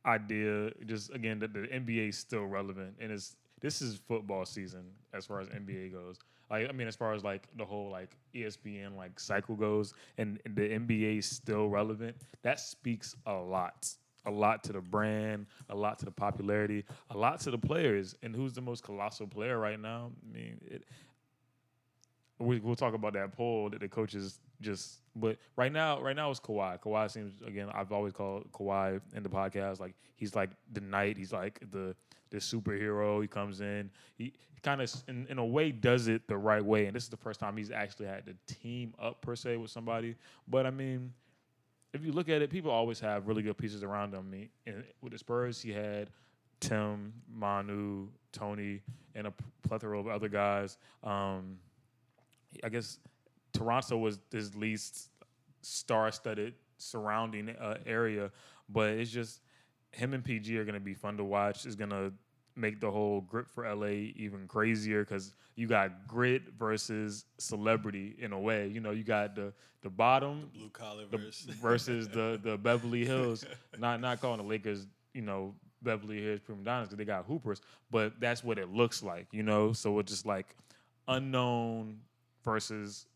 idea, 0.04 0.70
just 0.86 1.12
again, 1.14 1.38
that 1.40 1.52
the 1.52 1.60
NBA 1.60 2.08
is 2.08 2.18
still 2.18 2.44
relevant, 2.44 2.96
and 3.00 3.12
it's 3.12 3.36
this 3.60 3.80
is 3.80 4.00
football 4.06 4.44
season 4.44 4.84
as 5.12 5.26
far 5.26 5.40
as 5.40 5.48
NBA 5.48 5.92
goes. 5.92 6.18
Like, 6.50 6.68
I 6.68 6.72
mean, 6.72 6.86
as 6.86 6.96
far 6.96 7.14
as 7.14 7.24
like 7.24 7.48
the 7.56 7.64
whole 7.64 7.90
like 7.90 8.16
ESPN 8.34 8.96
like 8.96 9.18
cycle 9.18 9.56
goes, 9.56 9.94
and, 10.18 10.40
and 10.44 10.54
the 10.54 10.62
NBA 10.62 11.18
is 11.18 11.26
still 11.26 11.68
relevant. 11.68 12.16
That 12.42 12.60
speaks 12.60 13.16
a 13.26 13.32
lot, 13.32 13.88
a 14.26 14.30
lot 14.30 14.64
to 14.64 14.72
the 14.72 14.80
brand, 14.80 15.46
a 15.68 15.74
lot 15.74 15.98
to 15.98 16.04
the 16.04 16.10
popularity, 16.10 16.84
a 17.10 17.16
lot 17.16 17.40
to 17.40 17.50
the 17.50 17.58
players. 17.58 18.14
And 18.22 18.34
who's 18.34 18.54
the 18.54 18.60
most 18.60 18.84
colossal 18.84 19.26
player 19.26 19.58
right 19.58 19.80
now? 19.80 20.10
I 20.22 20.32
mean, 20.36 20.60
it, 20.66 20.84
we, 22.38 22.58
we'll 22.60 22.74
talk 22.74 22.94
about 22.94 23.12
that 23.14 23.32
poll 23.32 23.70
that 23.70 23.80
the 23.80 23.88
coaches 23.88 24.40
just. 24.60 25.00
But 25.16 25.38
right 25.56 25.72
now, 25.72 26.00
right 26.00 26.16
now 26.16 26.30
it's 26.30 26.40
Kawhi. 26.40 26.80
Kawhi 26.80 27.10
seems 27.10 27.32
again. 27.46 27.68
I've 27.72 27.92
always 27.92 28.12
called 28.12 28.50
Kawhi 28.52 29.00
in 29.14 29.22
the 29.22 29.28
podcast 29.28 29.80
like 29.80 29.94
he's 30.16 30.34
like 30.34 30.50
the 30.72 30.80
knight. 30.80 31.16
He's 31.16 31.32
like 31.32 31.60
the 31.70 31.94
the 32.30 32.38
superhero. 32.38 33.22
He 33.22 33.28
comes 33.28 33.60
in. 33.60 33.90
He 34.16 34.32
kind 34.62 34.80
of 34.80 34.92
in, 35.06 35.26
in 35.28 35.38
a 35.38 35.44
way 35.44 35.70
does 35.70 36.08
it 36.08 36.26
the 36.26 36.36
right 36.36 36.64
way. 36.64 36.86
And 36.86 36.96
this 36.96 37.04
is 37.04 37.10
the 37.10 37.16
first 37.16 37.38
time 37.38 37.56
he's 37.56 37.70
actually 37.70 38.06
had 38.06 38.24
to 38.26 38.34
team 38.52 38.94
up 39.00 39.20
per 39.20 39.36
se 39.36 39.58
with 39.58 39.70
somebody. 39.70 40.16
But 40.48 40.66
I 40.66 40.70
mean, 40.70 41.12
if 41.94 42.04
you 42.04 42.12
look 42.12 42.28
at 42.28 42.42
it, 42.42 42.50
people 42.50 42.70
always 42.70 42.98
have 43.00 43.28
really 43.28 43.42
good 43.42 43.56
pieces 43.56 43.82
around 43.82 44.10
them. 44.10 44.30
Mean, 44.30 44.48
and 44.66 44.84
with 45.00 45.12
the 45.12 45.18
Spurs, 45.18 45.62
he 45.62 45.72
had 45.72 46.10
Tim, 46.60 47.12
Manu, 47.32 48.08
Tony, 48.32 48.82
and 49.14 49.28
a 49.28 49.32
plethora 49.62 49.98
of 49.98 50.08
other 50.08 50.28
guys. 50.28 50.76
Um, 51.04 51.58
I 52.64 52.68
guess 52.68 52.98
Toronto 53.52 53.96
was 53.96 54.18
his 54.32 54.54
least 54.56 55.10
star-studded 55.62 56.54
surrounding 56.78 57.50
uh, 57.50 57.78
area, 57.86 58.30
but 58.68 58.90
it's 58.90 59.10
just 59.10 59.40
him 59.92 60.14
and 60.14 60.24
PG 60.24 60.58
are 60.58 60.64
going 60.64 60.74
to 60.74 60.80
be 60.80 60.94
fun 60.94 61.16
to 61.18 61.24
watch. 61.24 61.64
Is 61.64 61.76
going 61.76 61.90
to 61.90 62.12
make 62.56 62.80
the 62.80 62.90
whole 62.90 63.22
grit 63.22 63.48
for 63.48 63.72
LA 63.72 64.12
even 64.16 64.46
crazier 64.46 65.04
because 65.04 65.32
you 65.56 65.66
got 65.66 66.06
grit 66.06 66.42
versus 66.58 67.24
celebrity 67.38 68.16
in 68.18 68.32
a 68.32 68.38
way. 68.38 68.68
You 68.68 68.80
know, 68.80 68.90
you 68.90 69.04
got 69.04 69.34
the 69.34 69.52
the 69.82 69.90
bottom 69.90 70.50
Blue 70.54 70.70
collar 70.70 71.04
the, 71.10 71.32
versus 71.60 72.08
the 72.12 72.40
the 72.42 72.56
Beverly 72.62 73.04
Hills. 73.04 73.44
Not 73.78 74.00
not 74.00 74.20
calling 74.20 74.38
the 74.38 74.46
Lakers, 74.46 74.86
you 75.12 75.22
know, 75.22 75.54
Beverly 75.82 76.20
Hills 76.22 76.40
prima 76.40 76.62
donnas 76.62 76.88
because 76.88 76.98
they 76.98 77.04
got 77.04 77.24
hoopers, 77.24 77.60
but 77.90 78.18
that's 78.18 78.42
what 78.42 78.58
it 78.58 78.72
looks 78.72 79.02
like, 79.02 79.26
you 79.32 79.42
know. 79.42 79.72
So 79.72 79.98
it's 79.98 80.10
just 80.10 80.26
like 80.26 80.56
unknown 81.06 81.98
versus 82.44 83.06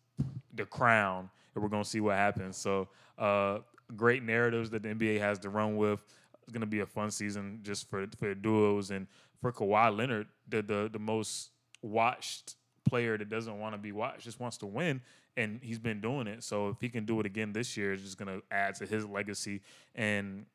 the 0.55 0.67
crown, 0.67 1.31
and 1.55 1.63
we're 1.63 1.71
gonna 1.71 1.85
see 1.85 2.01
what 2.01 2.17
happens. 2.17 2.57
So 2.57 2.89
uh, 3.19 3.59
great 3.97 4.23
narratives 4.23 4.71
that 4.71 4.83
the 4.83 4.91
NBA 4.91 5.19
has 5.21 5.39
to 5.41 5.51
run 5.51 5.77
with. 5.77 6.01
It's 6.43 6.53
gonna 6.53 6.67
be 6.67 6.81
a 6.81 6.87
fun 6.87 7.11
season 7.11 7.61
just 7.63 7.91
for 7.91 8.07
for 8.19 8.29
the 8.29 8.35
duos 8.35 8.91
and 8.91 9.07
for 9.41 9.53
Kawhi 9.53 9.97
Leonard, 9.97 10.27
the 10.49 10.63
the 10.63 10.89
the 10.93 10.99
most 10.99 11.51
watched 11.83 12.57
player 12.89 13.19
that 13.19 13.29
doesn't 13.29 13.59
want 13.59 13.75
to 13.75 13.79
be 13.79 13.93
watched, 13.93 14.25
just 14.25 14.41
wants 14.41 14.57
to 14.59 14.67
win, 14.67 15.01
and 15.37 15.61
he's 15.63 15.79
been 15.79 16.01
doing 16.01 16.27
it. 16.27 16.43
So 16.43 16.69
if 16.69 16.81
he 16.81 16.89
can 16.89 17.05
do 17.05 17.21
it 17.21 17.27
again 17.27 17.53
this 17.53 17.77
year, 17.77 17.93
it's 17.93 18.03
just 18.03 18.19
gonna 18.19 18.41
add 18.51 18.75
to 18.77 18.87
his 18.87 19.07
legacy 19.07 19.61
and 19.95 20.47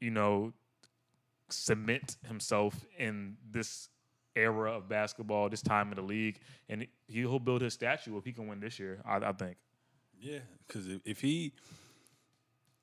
you 0.00 0.10
know 0.10 0.52
cement 1.48 2.16
himself 2.26 2.84
in 2.98 3.36
this 3.50 3.88
era 4.36 4.72
of 4.72 4.88
basketball, 4.88 5.48
this 5.48 5.62
time 5.62 5.90
in 5.90 5.96
the 5.96 6.02
league, 6.02 6.40
and 6.68 6.86
he'll 7.06 7.38
build 7.38 7.62
his 7.62 7.74
statue 7.74 8.16
if 8.16 8.24
he 8.24 8.32
can 8.32 8.48
win 8.48 8.60
this 8.60 8.78
year. 8.78 9.00
I, 9.04 9.16
I 9.16 9.32
think. 9.32 9.56
Yeah, 10.20 10.40
because 10.66 10.88
if, 10.88 11.00
if 11.04 11.20
he 11.20 11.52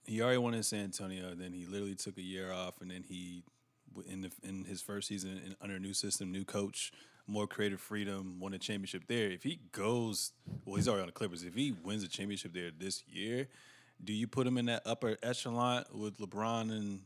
he 0.05 0.21
already 0.21 0.37
won 0.37 0.53
in 0.53 0.63
San 0.63 0.85
Antonio, 0.85 1.33
then 1.35 1.53
he 1.53 1.65
literally 1.65 1.95
took 1.95 2.17
a 2.17 2.21
year 2.21 2.51
off, 2.51 2.81
and 2.81 2.89
then 2.89 3.03
he 3.07 3.43
in 4.05 4.21
the 4.21 4.31
in 4.43 4.65
his 4.65 4.81
first 4.81 5.07
season 5.07 5.41
in, 5.45 5.55
under 5.61 5.75
a 5.75 5.79
new 5.79 5.93
system, 5.93 6.31
new 6.31 6.45
coach, 6.45 6.91
more 7.27 7.47
creative 7.47 7.79
freedom, 7.79 8.39
won 8.39 8.53
a 8.53 8.59
championship 8.59 9.03
there. 9.07 9.31
If 9.31 9.43
he 9.43 9.59
goes, 9.71 10.31
well, 10.65 10.75
he's 10.75 10.87
already 10.87 11.01
on 11.01 11.07
the 11.07 11.13
Clippers. 11.13 11.43
If 11.43 11.53
he 11.53 11.71
wins 11.83 12.03
a 12.03 12.07
championship 12.07 12.53
there 12.53 12.71
this 12.77 13.03
year, 13.07 13.47
do 14.03 14.13
you 14.13 14.27
put 14.27 14.47
him 14.47 14.57
in 14.57 14.65
that 14.65 14.83
upper 14.85 15.17
echelon 15.23 15.85
with 15.93 16.17
LeBron 16.17 16.71
and 16.71 17.01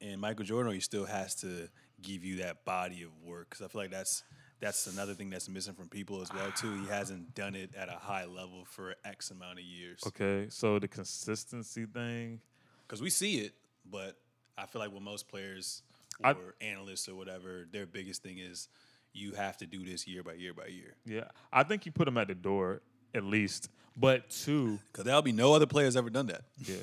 and 0.00 0.20
Michael 0.20 0.44
Jordan, 0.44 0.72
or 0.72 0.74
he 0.74 0.80
still 0.80 1.04
has 1.04 1.34
to 1.36 1.68
give 2.02 2.24
you 2.24 2.36
that 2.36 2.64
body 2.64 3.02
of 3.02 3.10
work? 3.24 3.50
Because 3.50 3.64
I 3.64 3.68
feel 3.68 3.80
like 3.82 3.90
that's 3.90 4.22
that's 4.60 4.86
another 4.86 5.14
thing 5.14 5.30
that's 5.30 5.48
missing 5.48 5.74
from 5.74 5.88
people 5.88 6.22
as 6.22 6.32
well 6.32 6.50
too. 6.52 6.80
He 6.80 6.86
hasn't 6.86 7.34
done 7.34 7.54
it 7.54 7.70
at 7.76 7.88
a 7.88 7.92
high 7.92 8.24
level 8.24 8.64
for 8.64 8.94
X 9.04 9.30
amount 9.30 9.58
of 9.58 9.64
years. 9.64 10.00
Okay, 10.06 10.46
so 10.48 10.78
the 10.78 10.88
consistency 10.88 11.84
thing. 11.86 12.40
Because 12.86 13.02
we 13.02 13.10
see 13.10 13.38
it, 13.38 13.54
but 13.90 14.16
I 14.56 14.66
feel 14.66 14.80
like 14.80 14.92
with 14.92 15.02
most 15.02 15.28
players 15.28 15.82
I- 16.24 16.32
or 16.32 16.54
analysts 16.60 17.08
or 17.08 17.14
whatever, 17.14 17.66
their 17.70 17.86
biggest 17.86 18.22
thing 18.22 18.38
is 18.38 18.68
you 19.12 19.32
have 19.32 19.56
to 19.58 19.66
do 19.66 19.84
this 19.84 20.06
year 20.06 20.22
by 20.22 20.34
year 20.34 20.52
by 20.54 20.66
year. 20.66 20.94
Yeah, 21.06 21.24
I 21.52 21.62
think 21.62 21.86
you 21.86 21.92
put 21.92 22.04
them 22.04 22.18
at 22.18 22.28
the 22.28 22.34
door 22.34 22.82
at 23.14 23.24
least. 23.24 23.70
But 23.96 24.28
two, 24.30 24.78
Because 24.92 25.04
there'll 25.04 25.22
be 25.22 25.32
no 25.32 25.54
other 25.54 25.66
players 25.66 25.96
ever 25.96 26.10
done 26.10 26.26
that. 26.26 26.42
yeah, 26.66 26.76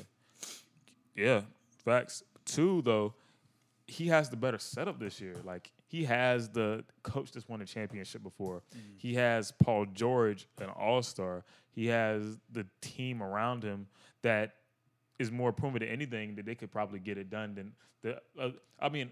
yeah, 1.14 1.40
facts. 1.84 2.22
Two 2.44 2.82
though, 2.82 3.14
he 3.86 4.08
has 4.08 4.30
the 4.30 4.36
better 4.36 4.58
setup 4.58 4.98
this 4.98 5.20
year. 5.20 5.36
Like 5.44 5.70
he 5.86 6.04
has 6.04 6.48
the 6.48 6.84
coach 7.02 7.32
that's 7.32 7.48
won 7.48 7.60
a 7.62 7.64
championship 7.66 8.22
before. 8.22 8.62
He 8.96 9.14
has 9.14 9.52
Paul 9.52 9.86
George, 9.86 10.46
an 10.60 10.68
All 10.70 11.02
Star. 11.02 11.44
He 11.70 11.86
has 11.86 12.38
the 12.52 12.66
team 12.80 13.22
around 13.22 13.62
him 13.62 13.86
that 14.22 14.54
is 15.18 15.30
more 15.30 15.52
proven 15.52 15.80
to 15.80 15.86
anything 15.86 16.34
that 16.36 16.44
they 16.46 16.54
could 16.54 16.70
probably 16.72 16.98
get 16.98 17.16
it 17.18 17.30
done 17.30 17.54
than 17.54 17.72
the. 18.02 18.20
Uh, 18.40 18.50
I 18.80 18.88
mean, 18.88 19.10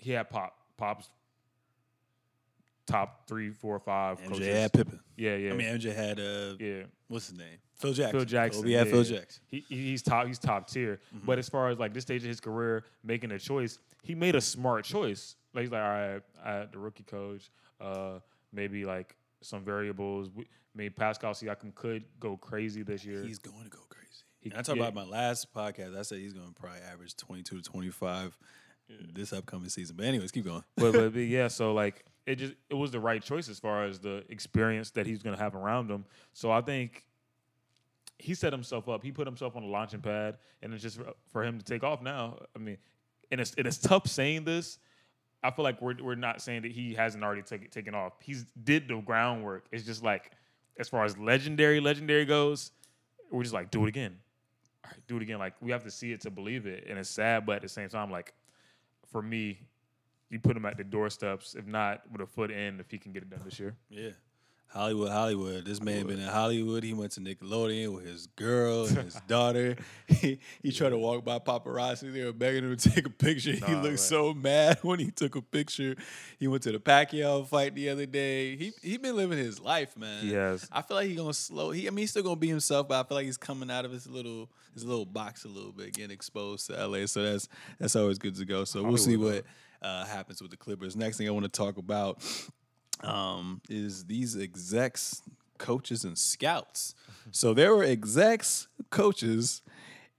he 0.00 0.12
had 0.12 0.28
Pop. 0.30 0.54
Pop's 0.76 1.08
top 2.86 3.26
three, 3.28 3.50
four, 3.50 3.78
five. 3.78 4.20
MJ 4.20 4.28
coaches. 4.28 4.46
had 4.46 4.72
Pippen. 4.72 5.00
Yeah, 5.16 5.36
yeah. 5.36 5.50
I 5.50 5.54
mean, 5.54 5.66
MJ 5.68 5.94
had 5.94 6.18
uh, 6.18 6.54
yeah. 6.58 6.82
what's 7.08 7.28
his 7.28 7.38
name? 7.38 7.58
Phil 7.76 7.92
Jackson. 7.92 8.18
Phil 8.18 8.26
Jackson. 8.26 8.62
Kobe 8.62 8.72
had 8.74 8.86
yeah, 8.86 8.92
Phil. 8.92 9.04
Jackson. 9.04 9.42
He, 9.46 9.64
he- 9.68 9.76
he's 9.90 10.02
top. 10.02 10.26
He's 10.26 10.38
top 10.38 10.68
tier. 10.68 11.00
But 11.24 11.38
as 11.38 11.48
far 11.48 11.70
as 11.70 11.78
like 11.78 11.94
this 11.94 12.02
stage 12.02 12.22
of 12.22 12.28
his 12.28 12.40
career, 12.40 12.84
making 13.04 13.30
a 13.32 13.38
choice, 13.38 13.78
he 14.02 14.14
made 14.14 14.34
a 14.34 14.40
smart 14.40 14.84
choice. 14.84 15.36
Like 15.54 15.62
he's 15.62 15.70
like, 15.72 15.82
all 15.82 15.88
right, 15.88 16.22
I 16.44 16.66
the 16.70 16.78
rookie 16.78 17.04
coach. 17.04 17.50
Uh, 17.80 18.18
maybe 18.52 18.84
like 18.84 19.14
some 19.40 19.64
variables. 19.64 20.30
We- 20.34 20.46
Maybe 20.72 20.90
Pascal 20.90 21.32
Siakam 21.32 21.74
could 21.74 22.04
go 22.20 22.36
crazy 22.36 22.84
this 22.84 23.04
year. 23.04 23.24
He's 23.24 23.40
going 23.40 23.64
to 23.64 23.68
go 23.70 23.80
crazy. 23.88 24.22
He- 24.38 24.52
I 24.52 24.62
talked 24.62 24.78
yeah. 24.78 24.86
about 24.86 24.94
my 24.94 25.02
last 25.04 25.52
podcast. 25.52 25.98
I 25.98 26.02
said 26.02 26.18
he's 26.18 26.32
going 26.32 26.46
to 26.46 26.54
probably 26.54 26.78
average 26.82 27.16
22 27.16 27.56
to 27.60 27.62
25 27.62 28.38
this 29.12 29.32
upcoming 29.32 29.68
season. 29.68 29.96
But 29.96 30.06
anyways, 30.06 30.30
keep 30.30 30.44
going. 30.44 30.64
but, 30.76 30.92
but, 31.12 31.14
yeah, 31.16 31.48
so 31.48 31.72
like 31.72 32.04
it 32.26 32.36
just 32.36 32.54
it 32.68 32.74
was 32.74 32.90
the 32.90 33.00
right 33.00 33.22
choice 33.22 33.48
as 33.48 33.58
far 33.58 33.84
as 33.84 33.98
the 33.98 34.24
experience 34.28 34.90
that 34.92 35.06
he's 35.06 35.22
gonna 35.22 35.36
have 35.38 35.54
around 35.54 35.90
him. 35.90 36.04
So 36.32 36.50
I 36.50 36.60
think 36.60 37.06
he 38.18 38.34
set 38.34 38.52
himself 38.52 38.88
up. 38.88 39.02
He 39.02 39.12
put 39.12 39.26
himself 39.26 39.56
on 39.56 39.62
a 39.62 39.66
launching 39.66 40.00
pad, 40.00 40.36
and 40.62 40.72
it's 40.72 40.82
just 40.82 40.96
for, 40.96 41.12
for 41.32 41.44
him 41.44 41.58
to 41.58 41.64
take 41.64 41.82
off 41.82 42.02
now. 42.02 42.38
I 42.54 42.58
mean, 42.58 42.78
and 43.30 43.40
it's 43.40 43.54
and 43.54 43.66
it's 43.66 43.78
tough 43.78 44.06
saying 44.06 44.44
this. 44.44 44.78
I 45.42 45.50
feel 45.50 45.62
like 45.62 45.80
we're 45.80 45.96
we're 46.02 46.14
not 46.14 46.42
saying 46.42 46.62
that 46.62 46.72
he 46.72 46.94
hasn't 46.94 47.24
already 47.24 47.42
taken 47.42 47.68
taken 47.68 47.94
off. 47.94 48.12
He's 48.20 48.44
did 48.62 48.88
the 48.88 49.00
groundwork. 49.00 49.66
It's 49.72 49.84
just 49.84 50.02
like 50.02 50.32
as 50.78 50.88
far 50.88 51.04
as 51.04 51.16
legendary 51.16 51.80
legendary 51.80 52.24
goes, 52.24 52.72
we're 53.30 53.42
just 53.42 53.54
like 53.54 53.70
do 53.70 53.84
it 53.84 53.88
again. 53.88 54.16
All 54.84 54.90
right, 54.90 55.00
do 55.06 55.16
it 55.16 55.22
again. 55.22 55.38
Like 55.38 55.54
we 55.60 55.70
have 55.72 55.84
to 55.84 55.90
see 55.90 56.12
it 56.12 56.20
to 56.22 56.30
believe 56.30 56.66
it, 56.66 56.86
and 56.88 56.98
it's 56.98 57.10
sad, 57.10 57.46
but 57.46 57.56
at 57.56 57.62
the 57.62 57.68
same 57.68 57.88
time, 57.88 58.10
like 58.10 58.34
for 59.10 59.22
me, 59.22 59.60
you 60.30 60.38
put 60.38 60.56
him 60.56 60.64
at 60.64 60.76
the 60.76 60.84
doorsteps, 60.84 61.54
if 61.54 61.66
not 61.66 62.02
with 62.10 62.20
a 62.20 62.26
foot 62.26 62.50
in, 62.50 62.80
if 62.80 62.90
he 62.90 62.98
can 62.98 63.12
get 63.12 63.22
it 63.22 63.30
done 63.30 63.42
this 63.44 63.58
year. 63.58 63.76
Yeah. 63.88 64.10
Hollywood, 64.72 65.10
Hollywood. 65.10 65.64
This 65.64 65.82
man 65.82 66.06
been 66.06 66.20
in 66.20 66.28
Hollywood. 66.28 66.84
He 66.84 66.94
went 66.94 67.10
to 67.12 67.20
Nickelodeon 67.20 67.92
with 67.92 68.06
his 68.06 68.28
girl 68.28 68.86
and 68.86 68.98
his 68.98 69.14
daughter. 69.28 69.76
He, 70.20 70.38
he 70.62 70.70
tried 70.72 70.90
to 70.90 70.98
walk 70.98 71.24
by 71.24 71.38
paparazzi. 71.38 72.12
They 72.12 72.24
were 72.24 72.32
begging 72.32 72.64
him 72.64 72.76
to 72.76 72.90
take 72.90 73.06
a 73.06 73.10
picture. 73.10 73.52
he 73.52 73.60
looked 73.60 73.84
man. 73.84 73.96
so 73.96 74.34
mad 74.34 74.78
when 74.82 74.98
he 74.98 75.10
took 75.10 75.34
a 75.36 75.40
picture. 75.40 75.96
He 76.38 76.46
went 76.46 76.64
to 76.64 76.72
the 76.72 76.78
Pacquiao 76.78 77.46
fight 77.46 77.74
the 77.74 77.88
other 77.88 78.06
day. 78.06 78.56
He 78.56 78.72
he 78.82 78.98
been 78.98 79.16
living 79.16 79.38
his 79.38 79.60
life, 79.60 79.96
man. 79.96 80.26
Has. 80.26 80.68
I 80.70 80.82
feel 80.82 80.96
like 80.96 81.08
he 81.08 81.14
gonna 81.14 81.32
slow. 81.32 81.70
He 81.70 81.86
I 81.86 81.90
mean 81.90 81.98
he's 81.98 82.10
still 82.10 82.24
gonna 82.24 82.36
be 82.36 82.48
himself, 82.48 82.88
but 82.88 83.00
I 83.00 83.08
feel 83.08 83.16
like 83.16 83.26
he's 83.26 83.38
coming 83.38 83.70
out 83.70 83.84
of 83.84 83.92
his 83.92 84.06
little 84.06 84.50
his 84.74 84.84
little 84.84 85.06
box 85.06 85.44
a 85.44 85.48
little 85.48 85.72
bit, 85.72 85.94
getting 85.94 86.10
exposed 86.10 86.66
to 86.66 86.86
LA. 86.86 87.06
So 87.06 87.22
that's 87.22 87.48
that's 87.78 87.96
always 87.96 88.18
good 88.18 88.34
to 88.36 88.44
go. 88.44 88.64
So 88.64 88.82
we'll 88.82 88.96
see 88.98 89.16
what 89.16 89.44
uh, 89.80 90.04
happens 90.04 90.42
with 90.42 90.50
the 90.50 90.56
Clippers. 90.56 90.96
Next 90.96 91.16
thing 91.16 91.28
I 91.28 91.30
want 91.30 91.44
to 91.44 91.50
talk 91.50 91.78
about 91.78 92.22
um, 93.02 93.60
is 93.68 94.04
these 94.04 94.36
execs, 94.36 95.22
coaches, 95.58 96.04
and 96.04 96.16
scouts. 96.18 96.94
So 97.30 97.54
there 97.54 97.74
were 97.74 97.84
execs, 97.84 98.68
coaches, 98.90 99.62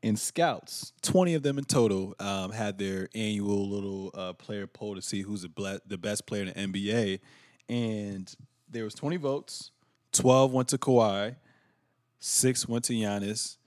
and 0.04 0.18
scouts. 0.18 0.94
Twenty 1.02 1.34
of 1.34 1.44
them 1.44 1.58
in 1.58 1.64
total 1.64 2.16
um, 2.20 2.52
had 2.52 2.78
their 2.78 3.10
annual 3.14 3.70
little 3.70 4.12
uh, 4.14 4.34
player 4.34 4.68
poll 4.68 4.96
to 4.96 5.02
see 5.02 5.22
who's 5.22 5.44
the, 5.44 5.50
ble- 5.50 5.80
the 5.86 5.98
best 5.98 6.26
player 6.26 6.44
in 6.44 6.72
the 6.72 6.80
NBA, 6.80 7.20
and 7.70 8.34
there 8.70 8.84
was 8.84 8.94
twenty 8.94 9.18
votes. 9.18 9.72
Twelve 10.12 10.52
went 10.52 10.70
to 10.70 10.78
Kawhi, 10.78 11.36
six 12.20 12.68
went 12.68 12.86
to 12.86 12.94
Giannis, 12.94 13.58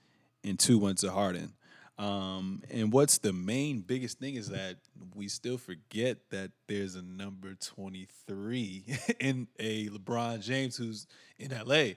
and 0.43 0.59
two 0.59 0.77
went 0.77 0.99
to 0.99 1.11
Harden. 1.11 1.53
Um, 1.97 2.61
and 2.69 2.91
what's 2.91 3.19
the 3.19 3.31
main 3.31 3.79
biggest 3.79 4.19
thing 4.19 4.35
is 4.35 4.49
that 4.49 4.77
we 5.15 5.29
still 5.29 5.57
forget 5.57 6.17
that 6.29 6.51
there's 6.67 6.95
a 6.95 7.01
number 7.01 7.55
23 7.55 8.83
in 9.19 9.47
a 9.59 9.87
LeBron 9.89 10.41
James 10.41 10.75
who's 10.75 11.07
in 11.39 11.51
LA. 11.51 11.93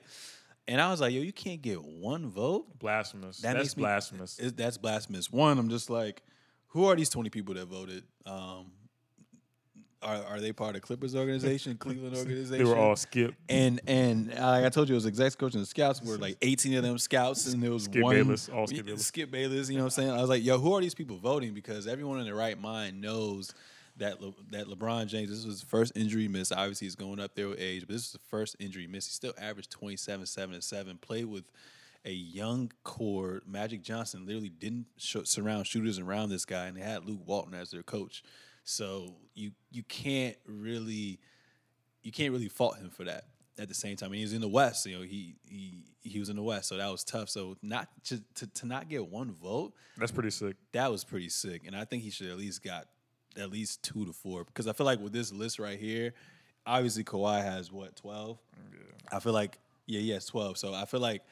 And 0.69 0.81
I 0.81 0.91
was 0.91 1.01
like, 1.01 1.13
yo, 1.15 1.21
you 1.23 1.33
can't 1.33 1.63
get 1.63 1.83
one 1.83 2.29
vote? 2.29 2.79
Blasphemous. 2.79 3.39
That 3.39 3.55
That's 3.55 3.65
makes 3.65 3.77
me- 3.77 3.83
blasphemous. 3.83 4.39
Is- 4.39 4.53
That's 4.53 4.79
blasphemous. 4.79 5.33
One, 5.33 5.59
I'm 5.59 5.69
just 5.71 5.91
like, 5.91 6.23
who 6.69 6.85
are 6.87 6.95
these 6.95 7.09
20 7.09 7.31
people 7.31 7.55
that 7.55 7.67
voted? 7.67 8.05
Um, 8.27 8.71
are, 10.03 10.23
are 10.25 10.41
they 10.41 10.53
part 10.53 10.77
of 10.77 10.83
Clippers 10.83 11.17
organization, 11.17 11.77
Cleveland 11.79 12.17
organization? 12.17 12.65
they 12.65 12.71
were 12.71 12.77
all 12.79 12.97
skip. 12.97 13.35
And 13.49 13.81
and 13.87 14.33
uh, 14.35 14.47
like 14.51 14.65
I 14.65 14.69
told 14.69 14.89
you, 14.89 14.95
it 14.95 14.97
was 14.97 15.07
execs 15.07 15.35
coach 15.35 15.55
and 15.55 15.63
the 15.63 15.67
scouts 15.67 16.03
were 16.03 16.17
like 16.19 16.37
18 16.43 16.75
of 16.75 16.83
them 16.83 16.99
scouts, 16.99 17.47
and 17.53 17.63
there 17.63 17.73
was 17.73 17.85
Skip 17.85 18.03
one 18.03 18.15
Bayless, 18.15 18.49
all 18.49 18.67
Skip 18.67 18.87
Bayless. 18.87 19.07
Skip 19.07 19.31
Bayless. 19.31 19.69
You 19.69 19.77
know 19.77 19.85
what 19.85 19.99
I'm 19.99 20.03
saying? 20.05 20.11
I 20.11 20.21
was 20.21 20.31
like, 20.31 20.45
yo, 20.45 20.59
who 20.59 20.75
are 20.75 20.81
these 20.81 20.95
people 20.95 21.19
voting? 21.19 21.55
Because 21.55 21.87
everyone 21.87 22.21
in 22.21 22.27
their 22.27 22.35
right 22.35 22.61
mind 22.61 23.01
knows 23.01 23.53
that 23.97 24.21
Le- 24.21 24.35
that 24.51 24.67
LeBron 24.67 25.07
James. 25.09 25.31
This 25.31 25.45
was 25.45 25.61
his 25.61 25.63
first 25.63 25.97
injury 25.97 26.29
miss. 26.29 26.53
Obviously, 26.53 26.87
he's 26.87 26.95
going 26.97 27.21
up 27.21 27.35
there 27.35 27.49
with 27.49 27.61
age, 27.61 27.83
but 27.87 27.95
this 27.95 28.07
is 28.07 28.13
the 28.13 28.21
first 28.31 28.57
injury 28.61 28.87
miss. 28.87 29.07
He 29.07 29.13
still 29.13 29.35
averaged 29.41 29.71
27, 29.71 30.27
seven 30.27 30.55
and 30.55 30.65
seven. 30.65 30.99
Played 30.99 31.27
with 31.27 31.45
a 32.05 32.13
young 32.13 32.71
core. 32.85 33.43
Magic 33.47 33.83
Johnson 33.83 34.25
literally 34.27 34.49
didn't 34.49 34.87
sh- 34.97 35.17
surround 35.25 35.67
shooters 35.67 35.99
around 35.99 36.31
this 36.31 36.45
guy, 36.45 36.67
and 36.67 36.77
they 36.77 36.81
had 36.83 37.05
Luke 37.05 37.21
Walton 37.27 37.55
as 37.55 37.71
their 37.71 37.83
coach. 37.83 38.23
So 38.69 39.15
you 39.35 39.53
you 39.71 39.83
can't 39.85 40.37
really 40.47 41.19
you 42.03 42.13
can't 42.13 42.33
really 42.33 42.49
fault 42.49 42.77
him 42.79 42.91
for 42.91 43.05
that. 43.05 43.25
At 43.61 43.67
the 43.67 43.75
same 43.75 43.97
time, 43.97 44.11
and 44.11 44.17
he 44.17 44.23
was 44.23 44.35
in 44.35 44.41
the 44.41 44.47
West. 44.49 44.87
You 44.87 44.99
know, 44.99 45.03
he 45.03 45.35
he 45.49 45.83
he 46.03 46.21
was 46.21 46.29
in 46.29 46.37
the 46.37 46.43
West, 46.43 46.69
so 46.69 46.77
that 46.77 46.89
was 46.89 47.03
tough. 47.03 47.29
So 47.29 47.57
not 47.61 47.89
to 48.05 48.23
to, 48.37 48.47
to 48.47 48.67
not 48.67 48.89
get 48.89 49.09
one 49.09 49.33
vote, 49.33 49.73
That's 49.97 50.13
pretty 50.13 50.31
sick. 50.31 50.55
that 50.73 50.93
was 50.93 51.03
pretty 51.03 51.29
sick. 51.29 51.63
And 51.67 51.75
I 51.75 51.85
think 51.85 52.05
he 52.05 52.11
should 52.11 52.29
at 52.29 52.37
least 52.37 52.63
got 52.63 52.87
at 53.37 53.51
least 53.51 53.83
two 53.83 54.05
to 54.07 54.13
four 54.13 54.45
because 54.45 54.69
I 54.69 54.73
feel 54.75 54.87
like 54.87 55.01
with 55.01 55.13
this 55.13 55.33
list 55.33 55.59
right 55.59 55.77
here, 55.79 56.15
obviously 56.67 57.03
Kawhi 57.03 57.43
has 57.43 57.73
what 57.73 57.97
twelve. 57.97 58.39
I 59.11 59.19
feel 59.19 59.33
like 59.33 59.59
yeah, 59.87 60.01
yes, 60.01 60.27
twelve. 60.27 60.57
So 60.57 60.73
I 60.73 60.85
feel 60.85 61.01
like 61.01 61.23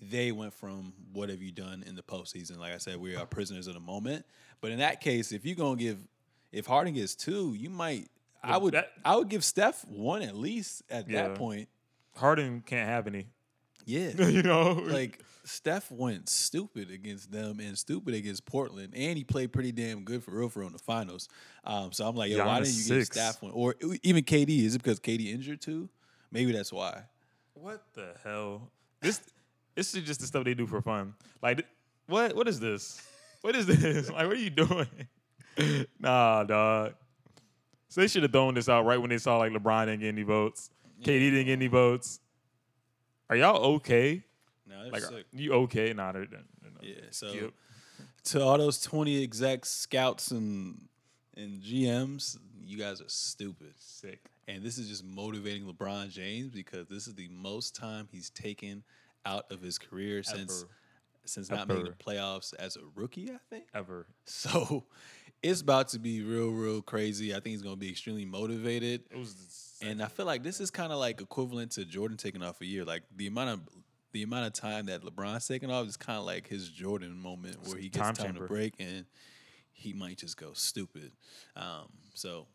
they 0.00 0.32
went 0.32 0.54
from 0.54 0.92
what 1.12 1.28
have 1.28 1.40
you 1.40 1.52
done 1.52 1.84
in 1.86 1.94
the 1.94 2.02
postseason? 2.02 2.58
Like 2.58 2.72
I 2.72 2.78
said, 2.78 2.96
we 2.96 3.14
are 3.14 3.26
prisoners 3.26 3.68
of 3.68 3.74
the 3.74 3.80
moment. 3.80 4.26
But 4.60 4.72
in 4.72 4.78
that 4.78 5.00
case, 5.00 5.30
if 5.30 5.44
you're 5.46 5.54
gonna 5.54 5.76
give, 5.76 5.98
if 6.56 6.66
Harden 6.66 6.94
gets 6.94 7.14
two, 7.14 7.54
you 7.54 7.70
might. 7.70 8.08
I 8.42 8.56
would. 8.58 8.74
that- 8.74 8.92
I 9.04 9.16
would 9.16 9.28
give 9.28 9.44
Steph 9.44 9.84
one 9.86 10.22
at 10.22 10.36
least 10.36 10.82
at 10.90 11.08
Yeah. 11.08 11.28
that 11.28 11.36
point. 11.36 11.68
Harden 12.16 12.62
can't 12.64 12.88
have 12.88 13.06
any. 13.06 13.26
Yeah. 13.84 14.10
you 14.28 14.42
know, 14.42 14.72
like 14.72 15.20
Steph 15.44 15.90
went 15.92 16.28
stupid 16.28 16.90
against 16.90 17.30
them 17.30 17.60
and 17.60 17.76
stupid 17.78 18.14
against 18.14 18.44
Portland, 18.46 18.94
and 18.96 19.16
he 19.16 19.22
played 19.24 19.52
pretty 19.52 19.70
damn 19.72 20.02
good 20.04 20.24
for 20.24 20.32
real 20.32 20.48
for 20.48 20.62
in 20.62 20.72
the 20.72 20.78
finals. 20.78 21.28
Um, 21.64 21.92
so 21.92 22.06
I'm 22.08 22.16
like, 22.16 22.30
yo, 22.30 22.44
why 22.44 22.58
didn't 22.60 22.74
you 22.74 22.82
six. 22.82 23.10
Steph 23.10 23.42
one 23.42 23.52
or 23.52 23.74
even 24.02 24.24
KD? 24.24 24.64
Is 24.64 24.74
it 24.74 24.82
because 24.82 24.98
KD 25.00 25.32
injured 25.32 25.60
too? 25.60 25.88
Maybe 26.32 26.52
that's 26.52 26.72
why. 26.72 27.02
What 27.54 27.82
the 27.94 28.08
hell? 28.24 28.70
This 29.00 29.20
this 29.74 29.94
is 29.94 30.02
just 30.04 30.20
the 30.20 30.26
stuff 30.26 30.44
they 30.44 30.54
do 30.54 30.66
for 30.66 30.80
fun. 30.82 31.14
Like 31.42 31.64
what 32.06 32.34
what 32.34 32.48
is 32.48 32.58
this? 32.60 33.00
What 33.42 33.54
is 33.54 33.66
this? 33.66 34.08
Like 34.10 34.26
what 34.26 34.32
are 34.32 34.40
you 34.40 34.50
doing? 34.50 34.88
nah, 35.98 36.44
dog. 36.44 36.94
So 37.88 38.00
they 38.00 38.08
should 38.08 38.22
have 38.22 38.32
thrown 38.32 38.54
this 38.54 38.68
out 38.68 38.84
right 38.84 39.00
when 39.00 39.10
they 39.10 39.18
saw 39.18 39.38
like 39.38 39.52
LeBron 39.52 39.86
didn't 39.86 40.00
get 40.00 40.08
any 40.08 40.22
votes. 40.22 40.70
KD 41.02 41.30
didn't 41.30 41.46
get 41.46 41.52
any 41.52 41.66
votes. 41.68 42.20
Are 43.30 43.36
y'all 43.36 43.74
okay? 43.76 44.22
No, 44.68 44.88
Like 44.92 45.02
uh, 45.02 45.08
sick. 45.08 45.26
you 45.32 45.52
okay? 45.52 45.92
Nah, 45.92 46.12
they're, 46.12 46.26
they're 46.26 46.40
not. 46.72 46.84
Yeah. 46.84 46.94
So 47.10 47.52
to 48.24 48.42
all 48.42 48.58
those 48.58 48.80
20 48.82 49.22
execs, 49.22 49.68
scouts, 49.70 50.30
and 50.30 50.88
and 51.36 51.60
GMs, 51.62 52.38
you 52.64 52.78
guys 52.78 53.00
are 53.00 53.08
stupid. 53.08 53.74
sick. 53.76 54.20
And 54.48 54.62
this 54.62 54.78
is 54.78 54.88
just 54.88 55.04
motivating 55.04 55.64
LeBron 55.66 56.10
James 56.10 56.50
because 56.50 56.86
this 56.88 57.06
is 57.06 57.14
the 57.14 57.28
most 57.28 57.74
time 57.74 58.08
he's 58.10 58.30
taken 58.30 58.84
out 59.24 59.50
of 59.50 59.60
his 59.60 59.76
career 59.78 60.22
since 60.22 60.62
Ever. 60.62 60.70
since 61.24 61.50
not 61.50 61.66
making 61.68 61.84
the 61.84 61.90
playoffs 61.90 62.54
as 62.58 62.76
a 62.76 62.80
rookie, 62.94 63.30
I 63.30 63.38
think. 63.50 63.66
Ever. 63.74 64.06
So 64.24 64.84
it's 65.42 65.60
about 65.60 65.88
to 65.88 65.98
be 65.98 66.22
real, 66.22 66.50
real 66.50 66.82
crazy. 66.82 67.32
I 67.32 67.34
think 67.34 67.46
he's 67.48 67.62
going 67.62 67.74
to 67.74 67.80
be 67.80 67.90
extremely 67.90 68.24
motivated. 68.24 69.02
It 69.10 69.16
was 69.16 69.78
And 69.82 70.02
I 70.02 70.06
feel 70.06 70.26
like 70.26 70.42
this 70.42 70.60
is 70.60 70.70
kind 70.70 70.92
of 70.92 70.98
like 70.98 71.20
equivalent 71.20 71.72
to 71.72 71.84
Jordan 71.84 72.16
taking 72.16 72.42
off 72.42 72.60
a 72.60 72.66
year. 72.66 72.84
Like 72.84 73.02
the 73.14 73.26
amount 73.26 73.50
of 73.50 73.60
the 74.12 74.22
amount 74.22 74.46
of 74.46 74.52
time 74.54 74.86
that 74.86 75.02
LeBron's 75.02 75.46
taking 75.46 75.70
off 75.70 75.86
is 75.86 75.96
kind 75.96 76.18
of 76.18 76.24
like 76.24 76.48
his 76.48 76.70
Jordan 76.70 77.20
moment 77.20 77.58
where 77.66 77.76
he 77.76 77.88
gets 77.88 77.98
time 77.98 78.14
time, 78.14 78.34
to 78.34 78.40
break 78.46 78.74
and 78.78 79.04
he 79.72 79.92
might 79.92 80.16
just 80.16 80.38
go 80.38 80.52
stupid. 80.54 81.12
Um, 81.54 81.88
so 82.14 82.46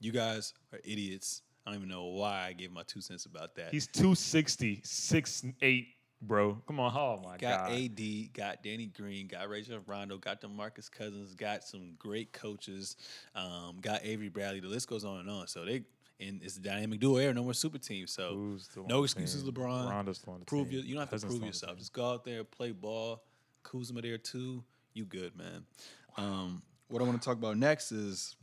you 0.00 0.10
guys 0.10 0.54
are 0.72 0.80
idiots. 0.84 1.42
I 1.66 1.70
don't 1.70 1.78
even 1.80 1.88
know 1.90 2.06
why 2.06 2.46
I 2.48 2.52
gave 2.54 2.72
my 2.72 2.82
two 2.82 3.00
cents 3.00 3.26
about 3.26 3.54
that. 3.56 3.70
he's 3.70 3.86
260, 3.86 4.78
6'8", 4.78 5.86
bro. 6.22 6.60
Come 6.66 6.80
on, 6.80 6.92
oh 6.94 7.20
my 7.22 7.36
got 7.36 7.68
god. 7.68 7.72
AD, 7.72 8.32
got 8.32 8.62
Danny 8.62 8.86
Green, 8.86 9.26
got 9.26 9.48
Rajon 9.48 9.80
Rondo, 9.86 10.16
got 10.16 10.40
DeMarcus 10.40 10.90
Cousins, 10.90 11.34
got 11.34 11.64
some 11.64 11.94
great 11.98 12.32
coaches, 12.32 12.96
um, 13.34 13.76
got 13.80 14.00
Avery 14.04 14.28
Bradley. 14.28 14.60
The 14.60 14.68
list 14.68 14.88
goes 14.88 15.04
on 15.04 15.20
and 15.20 15.30
on. 15.30 15.48
So 15.48 15.64
they 15.64 15.82
and 16.20 16.40
it's 16.42 16.56
a 16.56 16.60
dynamic 16.60 17.00
duo 17.00 17.16
era, 17.16 17.34
no 17.34 17.42
more 17.42 17.54
super 17.54 17.78
team. 17.78 18.06
So 18.06 18.34
Who's 18.34 18.64
still 18.64 18.86
no 18.86 19.02
excuses, 19.04 19.42
team? 19.42 19.52
LeBron. 19.52 19.90
Rondo's 19.90 20.18
still 20.18 20.34
on 20.34 20.40
the 20.40 20.46
prove 20.46 20.68
team. 20.68 20.78
your, 20.78 20.86
you 20.86 20.94
don't 20.94 21.08
have 21.08 21.20
to 21.20 21.26
prove 21.26 21.32
still 21.32 21.34
on 21.34 21.40
the 21.40 21.46
yourself. 21.46 21.78
Just 21.78 21.92
go 21.92 22.10
out 22.10 22.24
there, 22.24 22.44
play 22.44 22.70
ball. 22.72 23.22
Kuzma 23.62 24.02
there 24.02 24.18
too. 24.18 24.64
You 24.94 25.04
good, 25.04 25.36
man. 25.36 25.64
Um, 26.16 26.62
what 26.88 27.00
I 27.00 27.04
want 27.04 27.20
to 27.20 27.24
talk 27.24 27.38
about 27.38 27.56
next 27.56 27.92
is 27.92 28.36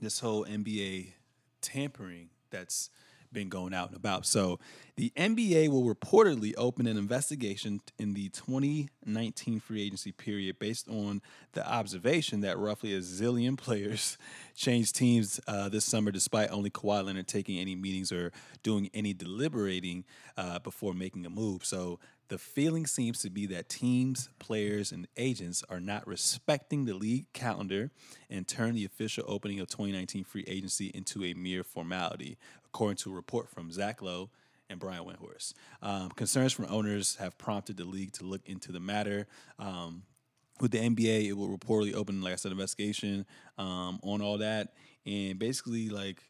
this 0.00 0.18
whole 0.18 0.44
NBA 0.44 1.12
tampering 1.60 2.30
that's 2.50 2.90
been 3.34 3.50
going 3.50 3.74
out 3.74 3.88
and 3.88 3.96
about. 3.96 4.24
So, 4.24 4.58
the 4.96 5.12
NBA 5.16 5.68
will 5.68 5.92
reportedly 5.92 6.54
open 6.56 6.86
an 6.86 6.96
investigation 6.96 7.80
in 7.98 8.14
the 8.14 8.28
2019 8.28 9.58
free 9.58 9.82
agency 9.82 10.12
period 10.12 10.60
based 10.60 10.88
on 10.88 11.20
the 11.52 11.68
observation 11.68 12.40
that 12.42 12.56
roughly 12.58 12.94
a 12.94 13.00
zillion 13.00 13.58
players 13.58 14.16
changed 14.54 14.94
teams 14.94 15.40
uh, 15.48 15.68
this 15.68 15.84
summer 15.84 16.12
despite 16.12 16.50
only 16.50 16.70
Kawhi 16.70 17.04
Leonard 17.04 17.26
taking 17.26 17.58
any 17.58 17.74
meetings 17.74 18.12
or 18.12 18.30
doing 18.62 18.88
any 18.94 19.12
deliberating 19.12 20.04
uh, 20.36 20.60
before 20.60 20.94
making 20.94 21.26
a 21.26 21.30
move. 21.30 21.64
So, 21.64 21.98
the 22.28 22.38
feeling 22.38 22.86
seems 22.86 23.20
to 23.20 23.30
be 23.30 23.46
that 23.46 23.68
teams, 23.68 24.30
players, 24.38 24.92
and 24.92 25.06
agents 25.16 25.62
are 25.68 25.80
not 25.80 26.06
respecting 26.06 26.84
the 26.84 26.94
league 26.94 27.26
calendar 27.32 27.90
and 28.30 28.48
turn 28.48 28.74
the 28.74 28.84
official 28.84 29.24
opening 29.28 29.60
of 29.60 29.68
2019 29.68 30.24
free 30.24 30.44
agency 30.46 30.90
into 30.94 31.22
a 31.22 31.34
mere 31.34 31.62
formality, 31.62 32.38
according 32.74 32.96
to 32.96 33.12
a 33.12 33.14
report 33.14 33.48
from 33.48 33.70
Zach 33.70 34.02
Lowe 34.02 34.30
and 34.68 34.80
Brian 34.80 35.04
Windhorst. 35.04 35.54
Um, 35.80 36.10
concerns 36.10 36.52
from 36.52 36.66
owners 36.68 37.14
have 37.16 37.38
prompted 37.38 37.76
the 37.76 37.84
league 37.84 38.12
to 38.14 38.24
look 38.24 38.40
into 38.46 38.72
the 38.72 38.80
matter. 38.80 39.28
Um, 39.60 40.02
with 40.60 40.72
the 40.72 40.78
NBA, 40.78 41.28
it 41.28 41.34
will 41.34 41.56
reportedly 41.56 41.94
open, 41.94 42.20
like 42.20 42.32
I 42.32 42.36
said, 42.36 42.50
investigation 42.50 43.26
um, 43.58 44.00
on 44.02 44.20
all 44.20 44.38
that, 44.38 44.74
and 45.06 45.38
basically, 45.38 45.88
like 45.88 46.22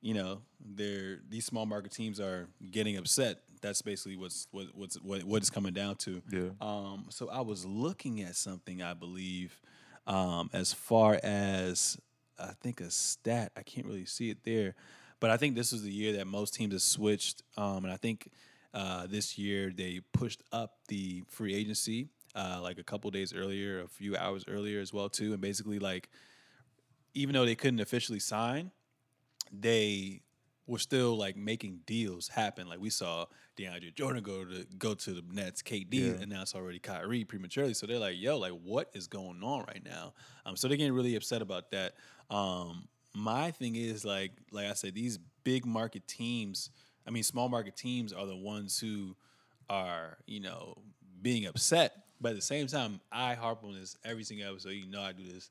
you 0.00 0.14
know, 0.14 0.42
they're 0.60 1.20
these 1.28 1.44
small 1.46 1.66
market 1.66 1.92
teams 1.92 2.18
are 2.18 2.48
getting 2.70 2.96
upset. 2.96 3.38
That's 3.60 3.82
basically 3.82 4.16
what's 4.16 4.48
what 4.50 4.66
what's 4.74 4.96
what, 4.96 5.22
what 5.24 5.36
it's 5.38 5.50
coming 5.50 5.72
down 5.72 5.96
to. 5.96 6.22
Yeah. 6.30 6.48
Um, 6.60 7.06
so 7.08 7.30
I 7.30 7.40
was 7.40 7.64
looking 7.64 8.20
at 8.20 8.34
something 8.36 8.82
I 8.82 8.94
believe, 8.94 9.60
um, 10.06 10.50
as 10.52 10.72
far 10.72 11.20
as 11.22 11.98
I 12.38 12.52
think 12.60 12.80
a 12.80 12.90
stat. 12.90 13.52
I 13.56 13.62
can't 13.62 13.86
really 13.86 14.06
see 14.06 14.30
it 14.30 14.38
there, 14.44 14.74
but 15.22 15.30
I 15.30 15.36
think 15.36 15.54
this 15.54 15.72
is 15.72 15.84
the 15.84 15.90
year 15.92 16.14
that 16.14 16.26
most 16.26 16.52
teams 16.52 16.74
have 16.74 16.82
switched. 16.82 17.44
Um, 17.56 17.84
and 17.84 17.92
I 17.92 17.96
think 17.96 18.28
uh, 18.74 19.06
this 19.06 19.38
year 19.38 19.70
they 19.72 20.00
pushed 20.12 20.42
up 20.50 20.78
the 20.88 21.22
free 21.28 21.54
agency 21.54 22.08
uh, 22.34 22.58
like 22.60 22.78
a 22.78 22.82
couple 22.82 23.08
days 23.12 23.32
earlier, 23.32 23.82
a 23.82 23.86
few 23.86 24.16
hours 24.16 24.44
earlier 24.48 24.80
as 24.80 24.92
well 24.92 25.08
too. 25.08 25.30
And 25.32 25.40
basically, 25.40 25.78
like 25.78 26.08
even 27.14 27.34
though 27.34 27.44
they 27.44 27.54
couldn't 27.54 27.78
officially 27.78 28.18
sign, 28.18 28.72
they 29.52 30.22
were 30.66 30.80
still 30.80 31.16
like 31.16 31.36
making 31.36 31.82
deals 31.86 32.26
happen. 32.26 32.68
Like 32.68 32.80
we 32.80 32.90
saw 32.90 33.26
DeAndre 33.56 33.94
Jordan 33.94 34.24
go 34.24 34.44
to 34.44 34.66
go 34.76 34.94
to 34.94 35.12
the 35.12 35.22
Nets, 35.32 35.62
KD 35.62 35.86
Yeah. 35.92 36.22
announced 36.22 36.56
already 36.56 36.80
Kyrie 36.80 37.22
prematurely. 37.24 37.74
So 37.74 37.86
they're 37.86 38.00
like, 38.00 38.16
yo, 38.18 38.38
like 38.38 38.54
what 38.64 38.90
is 38.92 39.06
going 39.06 39.40
on 39.44 39.66
right 39.68 39.84
now? 39.84 40.14
Um, 40.44 40.56
so 40.56 40.66
they're 40.66 40.76
getting 40.76 40.94
really 40.94 41.14
upset 41.14 41.42
about 41.42 41.70
that. 41.70 41.94
Um, 42.28 42.88
my 43.14 43.50
thing 43.50 43.76
is 43.76 44.04
like, 44.04 44.32
like 44.50 44.66
I 44.66 44.74
said, 44.74 44.94
these 44.94 45.18
big 45.44 45.66
market 45.66 46.06
teams, 46.06 46.70
I 47.06 47.10
mean, 47.10 47.22
small 47.22 47.48
market 47.48 47.76
teams 47.76 48.12
are 48.12 48.26
the 48.26 48.36
ones 48.36 48.78
who 48.78 49.16
are, 49.68 50.18
you 50.26 50.40
know, 50.40 50.76
being 51.20 51.46
upset. 51.46 51.92
But 52.20 52.30
at 52.30 52.36
the 52.36 52.42
same 52.42 52.66
time, 52.68 53.00
I 53.10 53.34
harp 53.34 53.64
on 53.64 53.74
this 53.74 53.96
every 54.04 54.24
single 54.24 54.48
episode. 54.50 54.70
You 54.70 54.86
know, 54.86 55.02
I 55.02 55.12
do 55.12 55.24
this. 55.24 55.50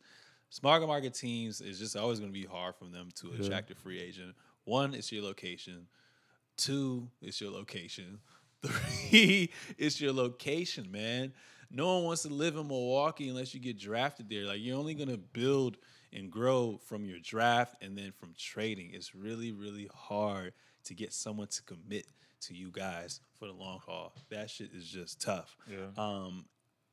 Small 0.49 0.85
market 0.85 1.13
teams 1.13 1.61
is 1.61 1.79
just 1.79 1.95
always 1.95 2.19
going 2.19 2.31
to 2.31 2.39
be 2.39 2.45
hard 2.45 2.75
for 2.75 2.85
them 2.85 3.09
to 3.15 3.31
attract 3.39 3.71
a 3.71 3.75
free 3.75 3.99
agent. 4.01 4.35
One, 4.65 4.93
it's 4.93 5.11
your 5.11 5.23
location. 5.23 5.87
Two, 6.57 7.09
it's 7.21 7.39
your 7.39 7.51
location. 7.51 8.19
Three, 8.65 9.49
it's 9.77 9.99
your 9.99 10.13
location, 10.13 10.91
man. 10.91 11.33
No 11.71 11.95
one 11.95 12.03
wants 12.03 12.23
to 12.23 12.29
live 12.29 12.57
in 12.57 12.67
Milwaukee 12.67 13.29
unless 13.29 13.53
you 13.53 13.59
get 13.59 13.79
drafted 13.79 14.29
there. 14.29 14.43
Like 14.43 14.59
you're 14.59 14.77
only 14.77 14.93
gonna 14.93 15.17
build 15.17 15.77
and 16.13 16.31
grow 16.31 16.79
from 16.85 17.05
your 17.05 17.19
draft 17.19 17.81
and 17.81 17.97
then 17.97 18.11
from 18.11 18.33
trading. 18.37 18.91
It's 18.93 19.15
really, 19.15 19.51
really 19.51 19.89
hard 19.93 20.53
to 20.85 20.93
get 20.93 21.13
someone 21.13 21.47
to 21.47 21.63
commit 21.63 22.07
to 22.41 22.55
you 22.55 22.69
guys 22.71 23.21
for 23.37 23.45
the 23.45 23.53
long 23.53 23.79
haul. 23.85 24.13
That 24.29 24.49
shit 24.49 24.71
is 24.73 24.87
just 24.87 25.21
tough. 25.21 25.55
Yeah. 25.69 25.87
Um, 25.97 26.45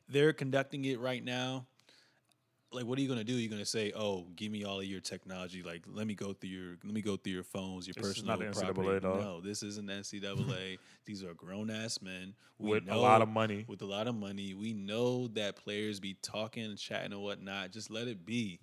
they're 0.09 0.33
conducting 0.33 0.85
it 0.85 1.00
right 1.00 1.24
now. 1.24 1.66
Like, 2.70 2.85
what 2.85 2.98
are 2.98 3.02
you 3.02 3.09
gonna 3.09 3.24
do? 3.24 3.33
You're 3.33 3.50
gonna 3.50 3.64
say, 3.64 3.92
"Oh, 3.96 4.26
give 4.37 4.52
me 4.52 4.64
all 4.64 4.81
of 4.81 4.85
your 4.85 5.00
technology. 5.00 5.62
Like, 5.62 5.85
let 5.87 6.07
me 6.07 6.14
go 6.14 6.35
through 6.35 6.50
your, 6.50 6.76
let 6.85 6.92
me 6.92 7.00
go 7.00 7.16
through 7.16 7.33
your 7.33 7.42
phones, 7.42 7.87
your 7.87 7.94
This 7.94 8.04
is 8.04 8.12
personal 8.16 8.38
not 8.38 8.52
property." 8.52 9.07
No, 9.07 9.40
this 9.40 9.62
isn't 9.62 9.88
NCAA. 9.88 10.78
These 11.07 11.24
are 11.24 11.33
grown 11.33 11.70
ass 11.70 12.02
men 12.02 12.35
We 12.59 12.72
With 12.72 12.90
a 12.90 12.96
lot 12.96 13.22
of 13.22 13.28
money. 13.28 13.64
With 13.66 13.81
a 13.81 13.87
lot 13.87 14.07
of 14.07 14.14
money, 14.14 14.52
we 14.52 14.74
know 14.74 15.28
that 15.28 15.57
players 15.57 15.98
be 15.98 16.18
talking 16.20 16.64
and 16.64 16.76
chatting 16.76 17.14
and 17.14 17.22
whatnot. 17.22 17.72
Just 17.72 17.90
let 17.90 18.07
it 18.07 18.26
be. 18.26 18.61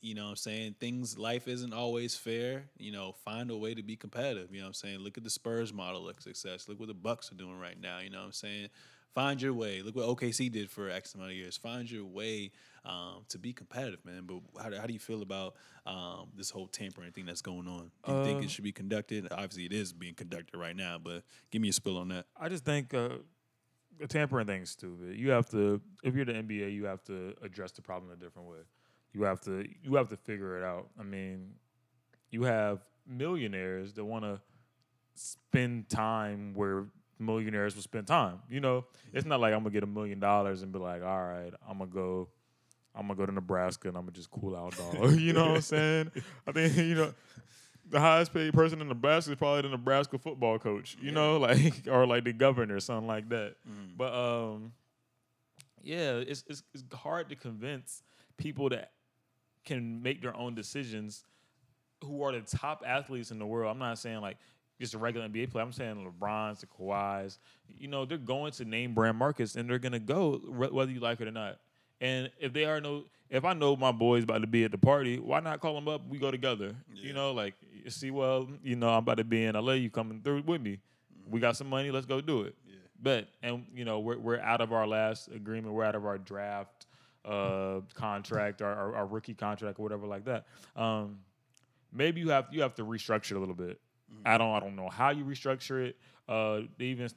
You 0.00 0.14
know 0.14 0.24
what 0.24 0.30
I'm 0.30 0.36
saying? 0.36 0.76
Things, 0.80 1.18
life 1.18 1.48
isn't 1.48 1.72
always 1.72 2.16
fair. 2.16 2.64
You 2.78 2.92
know, 2.92 3.12
find 3.24 3.50
a 3.50 3.56
way 3.56 3.74
to 3.74 3.82
be 3.82 3.96
competitive. 3.96 4.50
You 4.52 4.58
know 4.58 4.64
what 4.64 4.68
I'm 4.68 4.74
saying? 4.74 4.98
Look 5.00 5.18
at 5.18 5.24
the 5.24 5.30
Spurs 5.30 5.72
model 5.72 6.08
of 6.08 6.20
success. 6.20 6.68
Look 6.68 6.78
what 6.78 6.88
the 6.88 6.94
Bucks 6.94 7.30
are 7.32 7.36
doing 7.36 7.58
right 7.58 7.80
now. 7.80 7.98
You 8.00 8.10
know 8.10 8.18
what 8.18 8.26
I'm 8.26 8.32
saying? 8.32 8.68
Find 9.14 9.40
your 9.42 9.54
way. 9.54 9.82
Look 9.82 9.96
what 9.96 10.06
OKC 10.06 10.52
did 10.52 10.70
for 10.70 10.90
X 10.90 11.14
amount 11.14 11.30
of 11.30 11.36
years. 11.36 11.56
Find 11.56 11.90
your 11.90 12.04
way 12.04 12.50
um, 12.84 13.24
to 13.30 13.38
be 13.38 13.52
competitive, 13.52 14.04
man. 14.04 14.24
But 14.26 14.62
how, 14.62 14.68
do- 14.70 14.76
how 14.76 14.86
do 14.86 14.92
you 14.92 14.98
feel 14.98 15.22
about 15.22 15.54
um, 15.86 16.28
this 16.36 16.50
whole 16.50 16.68
tampering 16.68 17.10
thing 17.12 17.24
that's 17.26 17.42
going 17.42 17.66
on? 17.66 17.90
Do 18.06 18.12
you 18.12 18.24
think 18.24 18.40
Uh, 18.40 18.44
it 18.44 18.50
should 18.50 18.64
be 18.64 18.70
conducted? 18.72 19.26
Obviously, 19.32 19.64
it 19.64 19.72
is 19.72 19.92
being 19.92 20.14
conducted 20.14 20.56
right 20.56 20.76
now. 20.76 20.98
But 21.02 21.24
give 21.50 21.60
me 21.62 21.70
a 21.70 21.72
spill 21.72 21.96
on 21.96 22.08
that. 22.08 22.26
I 22.38 22.48
just 22.48 22.64
think 22.64 22.92
uh, 22.94 23.08
the 23.98 24.06
tampering 24.06 24.46
thing's 24.46 24.70
stupid. 24.70 25.16
You 25.16 25.30
have 25.30 25.48
to, 25.50 25.80
if 26.04 26.14
you're 26.14 26.26
the 26.26 26.34
NBA, 26.34 26.72
you 26.74 26.84
have 26.84 27.02
to 27.04 27.34
address 27.42 27.72
the 27.72 27.82
problem 27.82 28.12
a 28.12 28.16
different 28.16 28.46
way. 28.48 28.58
You 29.12 29.22
have 29.22 29.40
to 29.42 29.66
you 29.82 29.96
have 29.96 30.08
to 30.08 30.16
figure 30.16 30.58
it 30.58 30.64
out. 30.64 30.88
I 30.98 31.02
mean, 31.02 31.54
you 32.30 32.44
have 32.44 32.80
millionaires 33.06 33.94
that 33.94 34.04
want 34.04 34.24
to 34.24 34.40
spend 35.14 35.88
time 35.88 36.54
where 36.54 36.86
millionaires 37.18 37.74
will 37.74 37.82
spend 37.82 38.06
time. 38.06 38.40
You 38.48 38.60
know, 38.60 38.86
it's 39.12 39.26
not 39.26 39.40
like 39.40 39.52
I'm 39.52 39.60
gonna 39.60 39.70
get 39.70 39.82
a 39.82 39.86
million 39.86 40.20
dollars 40.20 40.62
and 40.62 40.72
be 40.72 40.78
like, 40.78 41.02
all 41.02 41.22
right, 41.22 41.52
I'm 41.68 41.78
gonna 41.78 41.90
go. 41.90 42.28
I'm 42.94 43.06
gonna 43.06 43.18
go 43.18 43.26
to 43.26 43.32
Nebraska 43.32 43.88
and 43.88 43.96
I'm 43.96 44.04
gonna 44.04 44.12
just 44.12 44.30
cool 44.30 44.56
out, 44.56 44.76
dog. 44.76 45.12
you 45.18 45.32
know 45.32 45.46
what 45.46 45.56
I'm 45.56 45.60
saying? 45.62 46.10
I 46.46 46.52
think 46.52 46.76
you 46.76 46.94
know 46.94 47.14
the 47.90 48.00
highest 48.00 48.34
paid 48.34 48.52
person 48.52 48.80
in 48.80 48.88
Nebraska 48.88 49.32
is 49.32 49.38
probably 49.38 49.62
the 49.62 49.68
Nebraska 49.68 50.18
football 50.18 50.58
coach. 50.58 50.96
You 51.00 51.12
know, 51.12 51.38
like 51.38 51.82
or 51.90 52.06
like 52.06 52.24
the 52.24 52.32
governor, 52.32 52.76
or 52.76 52.80
something 52.80 53.06
like 53.06 53.28
that. 53.30 53.54
Mm. 53.68 53.96
But 53.96 54.14
um, 54.14 54.72
yeah, 55.82 56.12
it's, 56.16 56.44
it's 56.48 56.62
it's 56.74 56.84
hard 56.92 57.28
to 57.30 57.36
convince 57.36 58.02
people 58.36 58.68
that 58.70 58.92
can 59.68 60.02
make 60.02 60.22
their 60.22 60.34
own 60.36 60.54
decisions 60.54 61.24
who 62.02 62.22
are 62.22 62.32
the 62.32 62.40
top 62.40 62.82
athletes 62.86 63.30
in 63.30 63.38
the 63.38 63.46
world. 63.46 63.70
I'm 63.70 63.78
not 63.78 63.98
saying 63.98 64.20
like 64.20 64.38
just 64.80 64.94
a 64.94 64.98
regular 64.98 65.28
NBA 65.28 65.50
player. 65.50 65.64
I'm 65.64 65.72
saying 65.72 65.96
LeBron's, 65.96 66.60
the 66.60 66.66
Kawhis. 66.66 67.38
You 67.78 67.88
know, 67.88 68.04
they're 68.04 68.18
going 68.18 68.52
to 68.52 68.64
name 68.64 68.94
brand 68.94 69.18
markets 69.18 69.56
and 69.56 69.68
they're 69.68 69.78
gonna 69.78 69.98
go 69.98 70.38
wh- 70.38 70.72
whether 70.72 70.90
you 70.90 71.00
like 71.00 71.20
it 71.20 71.28
or 71.28 71.32
not. 71.32 71.58
And 72.00 72.30
if 72.40 72.52
they 72.52 72.64
are 72.64 72.80
no, 72.80 73.04
if 73.28 73.44
I 73.44 73.52
know 73.52 73.76
my 73.76 73.92
boy's 73.92 74.24
about 74.24 74.40
to 74.40 74.46
be 74.46 74.64
at 74.64 74.70
the 74.70 74.78
party, 74.78 75.18
why 75.18 75.40
not 75.40 75.60
call 75.60 75.76
him 75.76 75.88
up? 75.88 76.08
We 76.08 76.18
go 76.18 76.30
together. 76.30 76.74
Yeah. 76.94 77.08
You 77.08 77.12
know, 77.12 77.32
like 77.32 77.54
see, 77.88 78.10
well, 78.10 78.48
you 78.62 78.76
know, 78.76 78.88
I'm 78.88 78.98
about 78.98 79.18
to 79.18 79.24
be 79.24 79.44
in 79.44 79.54
LA. 79.54 79.72
You 79.74 79.90
coming 79.90 80.20
through 80.22 80.42
with 80.46 80.60
me? 80.62 80.78
Mm-hmm. 80.78 81.32
We 81.32 81.40
got 81.40 81.56
some 81.56 81.68
money. 81.68 81.90
Let's 81.90 82.06
go 82.06 82.20
do 82.20 82.42
it. 82.42 82.54
Yeah. 82.66 82.74
But 83.02 83.28
and 83.42 83.66
you 83.74 83.84
know 83.84 83.98
we're 83.98 84.18
we're 84.18 84.40
out 84.40 84.60
of 84.60 84.72
our 84.72 84.86
last 84.86 85.28
agreement. 85.28 85.74
We're 85.74 85.84
out 85.84 85.96
of 85.96 86.06
our 86.06 86.18
draft 86.18 86.77
uh, 87.24 87.80
contract, 87.94 88.60
or, 88.62 88.66
our, 88.66 88.96
our 88.96 89.06
rookie 89.06 89.34
contract, 89.34 89.78
or 89.78 89.82
whatever 89.82 90.06
like 90.06 90.24
that. 90.24 90.46
Um, 90.76 91.18
maybe 91.92 92.20
you 92.20 92.30
have 92.30 92.46
you 92.50 92.62
have 92.62 92.74
to 92.76 92.84
restructure 92.84 93.32
it 93.32 93.36
a 93.36 93.40
little 93.40 93.54
bit. 93.54 93.80
I 94.24 94.38
don't 94.38 94.54
I 94.54 94.60
don't 94.60 94.76
know 94.76 94.88
how 94.88 95.10
you 95.10 95.24
restructure 95.24 95.86
it. 95.88 95.96
Uh, 96.28 96.60
even 96.78 97.08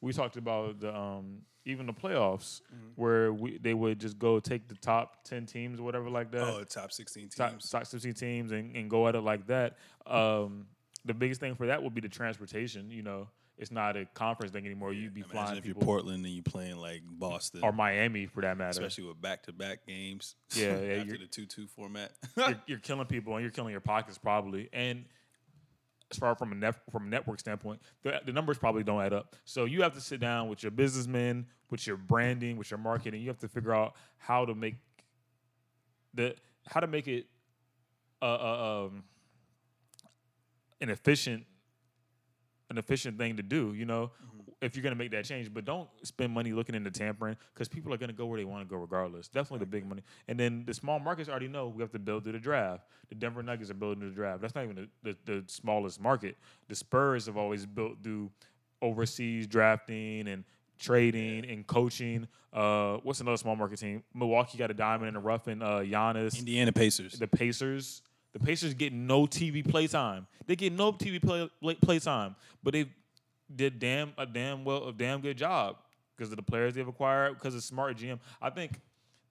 we 0.00 0.12
talked 0.12 0.36
about 0.36 0.80
the 0.80 0.94
um, 0.96 1.42
even 1.64 1.84
the 1.86 1.92
playoffs 1.92 2.62
where 2.94 3.32
we 3.32 3.58
they 3.58 3.74
would 3.74 3.98
just 3.98 4.18
go 4.18 4.40
take 4.40 4.68
the 4.68 4.74
top 4.76 5.24
ten 5.24 5.44
teams 5.44 5.78
or 5.78 5.82
whatever 5.82 6.08
like 6.08 6.30
that 6.30 6.42
Oh, 6.42 6.64
top 6.64 6.92
16 6.92 7.24
teams. 7.24 7.34
top, 7.34 7.58
top 7.70 7.86
16 7.86 8.14
teams 8.14 8.52
and, 8.52 8.74
and 8.76 8.88
go 8.88 9.06
at 9.08 9.14
it 9.14 9.20
like 9.20 9.46
that. 9.48 9.76
Um, 10.06 10.66
the 11.04 11.12
biggest 11.14 11.40
thing 11.40 11.54
for 11.54 11.66
that 11.66 11.82
would 11.82 11.94
be 11.94 12.00
the 12.00 12.08
transportation. 12.08 12.90
You 12.90 13.02
know, 13.02 13.28
it's 13.58 13.72
not 13.72 13.96
a 13.96 14.06
conference 14.14 14.52
thing 14.52 14.64
anymore. 14.64 14.92
You'd 14.92 15.12
be 15.12 15.20
Imagine 15.20 15.36
flying 15.36 15.58
if 15.58 15.64
people 15.64 15.82
you're 15.82 15.86
Portland 15.86 16.24
and 16.24 16.32
you're 16.32 16.42
playing 16.42 16.76
like 16.76 17.02
Boston, 17.04 17.60
or 17.64 17.72
Miami 17.72 18.26
for 18.26 18.40
that 18.42 18.56
matter. 18.56 18.70
especially 18.70 19.04
with 19.04 19.20
back-to-back 19.20 19.86
games. 19.86 20.36
Yeah, 20.54 20.66
yeah, 20.66 20.72
after 20.94 21.06
you're- 21.06 21.18
the 21.18 21.26
two-two 21.26 21.66
format. 21.66 22.12
you're, 22.36 22.62
you're 22.66 22.78
killing 22.78 23.06
people 23.06 23.34
and 23.34 23.42
you're 23.42 23.50
killing 23.50 23.72
your 23.72 23.80
pockets 23.80 24.16
probably. 24.16 24.68
And 24.72 25.04
as 26.10 26.18
far 26.18 26.34
from 26.36 26.52
a 26.52 26.54
net, 26.54 26.76
from 26.90 27.06
a 27.06 27.10
network 27.10 27.40
standpoint, 27.40 27.82
the, 28.02 28.20
the 28.24 28.32
numbers 28.32 28.58
probably 28.58 28.84
don't 28.84 29.02
add 29.02 29.12
up. 29.12 29.34
So 29.44 29.64
you 29.64 29.82
have 29.82 29.94
to 29.94 30.00
sit 30.00 30.20
down 30.20 30.48
with 30.48 30.62
your 30.62 30.70
businessmen, 30.70 31.46
with 31.70 31.86
your 31.86 31.96
branding, 31.96 32.56
with 32.56 32.70
your 32.70 32.78
marketing. 32.78 33.20
You 33.22 33.28
have 33.28 33.40
to 33.40 33.48
figure 33.48 33.74
out 33.74 33.94
how 34.16 34.44
to 34.44 34.54
make 34.54 34.76
the 36.14 36.34
how 36.66 36.80
to 36.80 36.86
make 36.86 37.08
it 37.08 37.26
uh, 38.22 38.24
uh, 38.24 38.86
um, 38.86 39.04
an 40.80 40.90
efficient 40.90 41.44
an 42.70 42.78
efficient 42.78 43.18
thing 43.18 43.36
to 43.36 43.42
do. 43.42 43.74
You 43.74 43.86
know, 43.86 44.10
if 44.60 44.74
you're 44.74 44.82
gonna 44.82 44.96
make 44.96 45.10
that 45.12 45.24
change, 45.24 45.52
but 45.52 45.64
don't 45.64 45.88
spend 46.02 46.32
money 46.32 46.52
looking 46.52 46.74
into 46.74 46.90
tampering 46.90 47.36
because 47.54 47.68
people 47.68 47.92
are 47.94 47.96
gonna 47.96 48.12
go 48.12 48.26
where 48.26 48.38
they 48.38 48.44
want 48.44 48.66
to 48.66 48.70
go 48.72 48.80
regardless. 48.80 49.28
Definitely 49.28 49.60
the 49.60 49.70
big 49.70 49.86
money, 49.86 50.02
and 50.26 50.38
then 50.38 50.64
the 50.66 50.74
small 50.74 50.98
markets 50.98 51.28
already 51.28 51.48
know 51.48 51.68
we 51.68 51.82
have 51.82 51.92
to 51.92 51.98
build 51.98 52.24
through 52.24 52.32
the 52.32 52.38
draft. 52.38 52.84
The 53.08 53.14
Denver 53.14 53.42
Nuggets 53.42 53.70
are 53.70 53.74
building 53.74 54.00
through 54.00 54.10
the 54.10 54.16
draft. 54.16 54.40
That's 54.40 54.54
not 54.54 54.64
even 54.64 54.88
the, 55.02 55.16
the, 55.24 55.32
the 55.32 55.44
smallest 55.46 56.00
market. 56.00 56.36
The 56.68 56.74
Spurs 56.74 57.26
have 57.26 57.36
always 57.36 57.64
built 57.66 58.02
through 58.02 58.30
overseas 58.82 59.46
drafting 59.46 60.28
and 60.28 60.44
trading 60.78 61.44
and 61.48 61.66
coaching. 61.66 62.28
Uh, 62.52 62.98
what's 63.02 63.20
another 63.20 63.36
small 63.36 63.56
market 63.56 63.78
team? 63.78 64.02
Milwaukee 64.14 64.58
got 64.58 64.70
a 64.70 64.74
diamond 64.74 65.08
in 65.08 65.14
the 65.14 65.20
rough 65.20 65.46
and 65.46 65.62
uh, 65.62 65.80
Giannis 65.80 66.38
Indiana 66.38 66.72
Pacers. 66.72 67.18
the 67.18 67.26
Pacers. 67.26 68.02
The 68.32 68.38
Pacers 68.38 68.74
get 68.74 68.92
no 68.92 69.26
TV 69.26 69.68
play 69.68 69.86
time. 69.86 70.26
They 70.46 70.56
get 70.56 70.72
no 70.72 70.92
TV 70.92 71.20
play 71.20 71.74
play, 71.76 71.98
time, 71.98 72.36
but 72.62 72.72
they 72.72 72.86
did 73.54 73.78
damn 73.78 74.12
a 74.18 74.26
damn 74.26 74.64
well 74.64 74.88
a 74.88 74.92
damn 74.92 75.20
good 75.20 75.38
job 75.38 75.76
because 76.16 76.30
of 76.30 76.36
the 76.36 76.42
players 76.42 76.74
they've 76.74 76.86
acquired 76.86 77.34
because 77.34 77.54
of 77.54 77.62
smart 77.62 77.96
GM. 77.96 78.18
I 78.40 78.50
think 78.50 78.80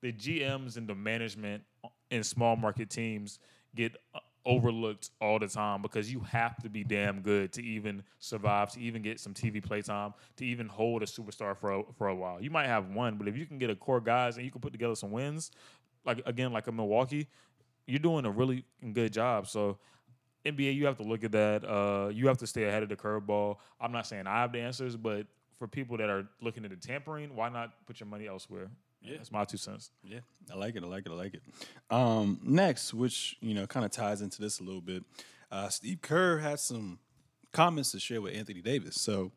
the 0.01 0.11
GMs 0.11 0.77
and 0.77 0.87
the 0.87 0.95
management 0.95 1.63
in 2.09 2.23
small 2.23 2.55
market 2.55 2.89
teams 2.89 3.39
get 3.75 3.95
uh, 4.15 4.19
overlooked 4.45 5.09
all 5.19 5.37
the 5.37 5.47
time 5.47 5.81
because 5.81 6.11
you 6.11 6.21
have 6.21 6.55
to 6.63 6.69
be 6.69 6.83
damn 6.83 7.21
good 7.21 7.51
to 7.53 7.61
even 7.61 8.01
survive, 8.19 8.71
to 8.71 8.79
even 8.79 9.01
get 9.01 9.19
some 9.19 9.33
TV 9.33 9.63
play 9.63 9.81
time, 9.81 10.13
to 10.37 10.45
even 10.45 10.67
hold 10.67 11.03
a 11.03 11.05
superstar 11.05 11.55
for 11.55 11.79
a, 11.79 11.83
for 11.97 12.07
a 12.07 12.15
while. 12.15 12.41
You 12.41 12.49
might 12.49 12.67
have 12.67 12.89
one, 12.89 13.17
but 13.17 13.27
if 13.27 13.35
you 13.35 13.45
can 13.45 13.57
get 13.57 13.69
a 13.69 13.75
core 13.75 13.99
guys 13.99 14.37
and 14.37 14.45
you 14.45 14.51
can 14.51 14.61
put 14.61 14.71
together 14.71 14.95
some 14.95 15.11
wins, 15.11 15.51
like 16.05 16.21
again 16.25 16.53
like 16.53 16.67
a 16.67 16.71
Milwaukee, 16.71 17.27
you're 17.87 17.99
doing 17.99 18.25
a 18.25 18.31
really 18.31 18.65
good 18.93 19.13
job. 19.13 19.47
So 19.47 19.79
NBA, 20.45 20.75
you 20.75 20.85
have 20.85 20.97
to 20.97 21.03
look 21.03 21.23
at 21.23 21.31
that. 21.31 21.65
Uh, 21.65 22.09
you 22.09 22.27
have 22.27 22.37
to 22.39 22.47
stay 22.47 22.65
ahead 22.65 22.83
of 22.83 22.89
the 22.89 22.95
curveball. 22.95 23.57
I'm 23.81 23.91
not 23.91 24.05
saying 24.05 24.27
I 24.27 24.41
have 24.41 24.51
the 24.51 24.59
answers, 24.59 24.95
but 24.95 25.25
for 25.57 25.67
people 25.67 25.97
that 25.97 26.09
are 26.09 26.27
looking 26.41 26.63
at 26.65 26.69
the 26.69 26.75
tampering, 26.75 27.35
why 27.35 27.49
not 27.49 27.73
put 27.87 27.99
your 27.99 28.07
money 28.07 28.27
elsewhere? 28.27 28.69
Yeah. 29.01 29.17
that's 29.17 29.31
my 29.31 29.45
two 29.45 29.57
cents. 29.57 29.91
Yeah, 30.03 30.19
I 30.51 30.55
like 30.55 30.75
it. 30.75 30.83
I 30.83 30.87
like 30.87 31.05
it. 31.05 31.11
I 31.11 31.15
like 31.15 31.33
it. 31.35 31.43
Um, 31.89 32.39
next, 32.43 32.93
which 32.93 33.37
you 33.41 33.53
know 33.53 33.67
kind 33.67 33.85
of 33.85 33.91
ties 33.91 34.21
into 34.21 34.41
this 34.41 34.59
a 34.59 34.63
little 34.63 34.81
bit, 34.81 35.03
uh, 35.51 35.69
Steve 35.69 36.01
Kerr 36.01 36.39
had 36.39 36.59
some 36.59 36.99
comments 37.53 37.91
to 37.91 37.99
share 37.99 38.21
with 38.21 38.35
Anthony 38.35 38.61
Davis. 38.61 38.99
So. 39.01 39.31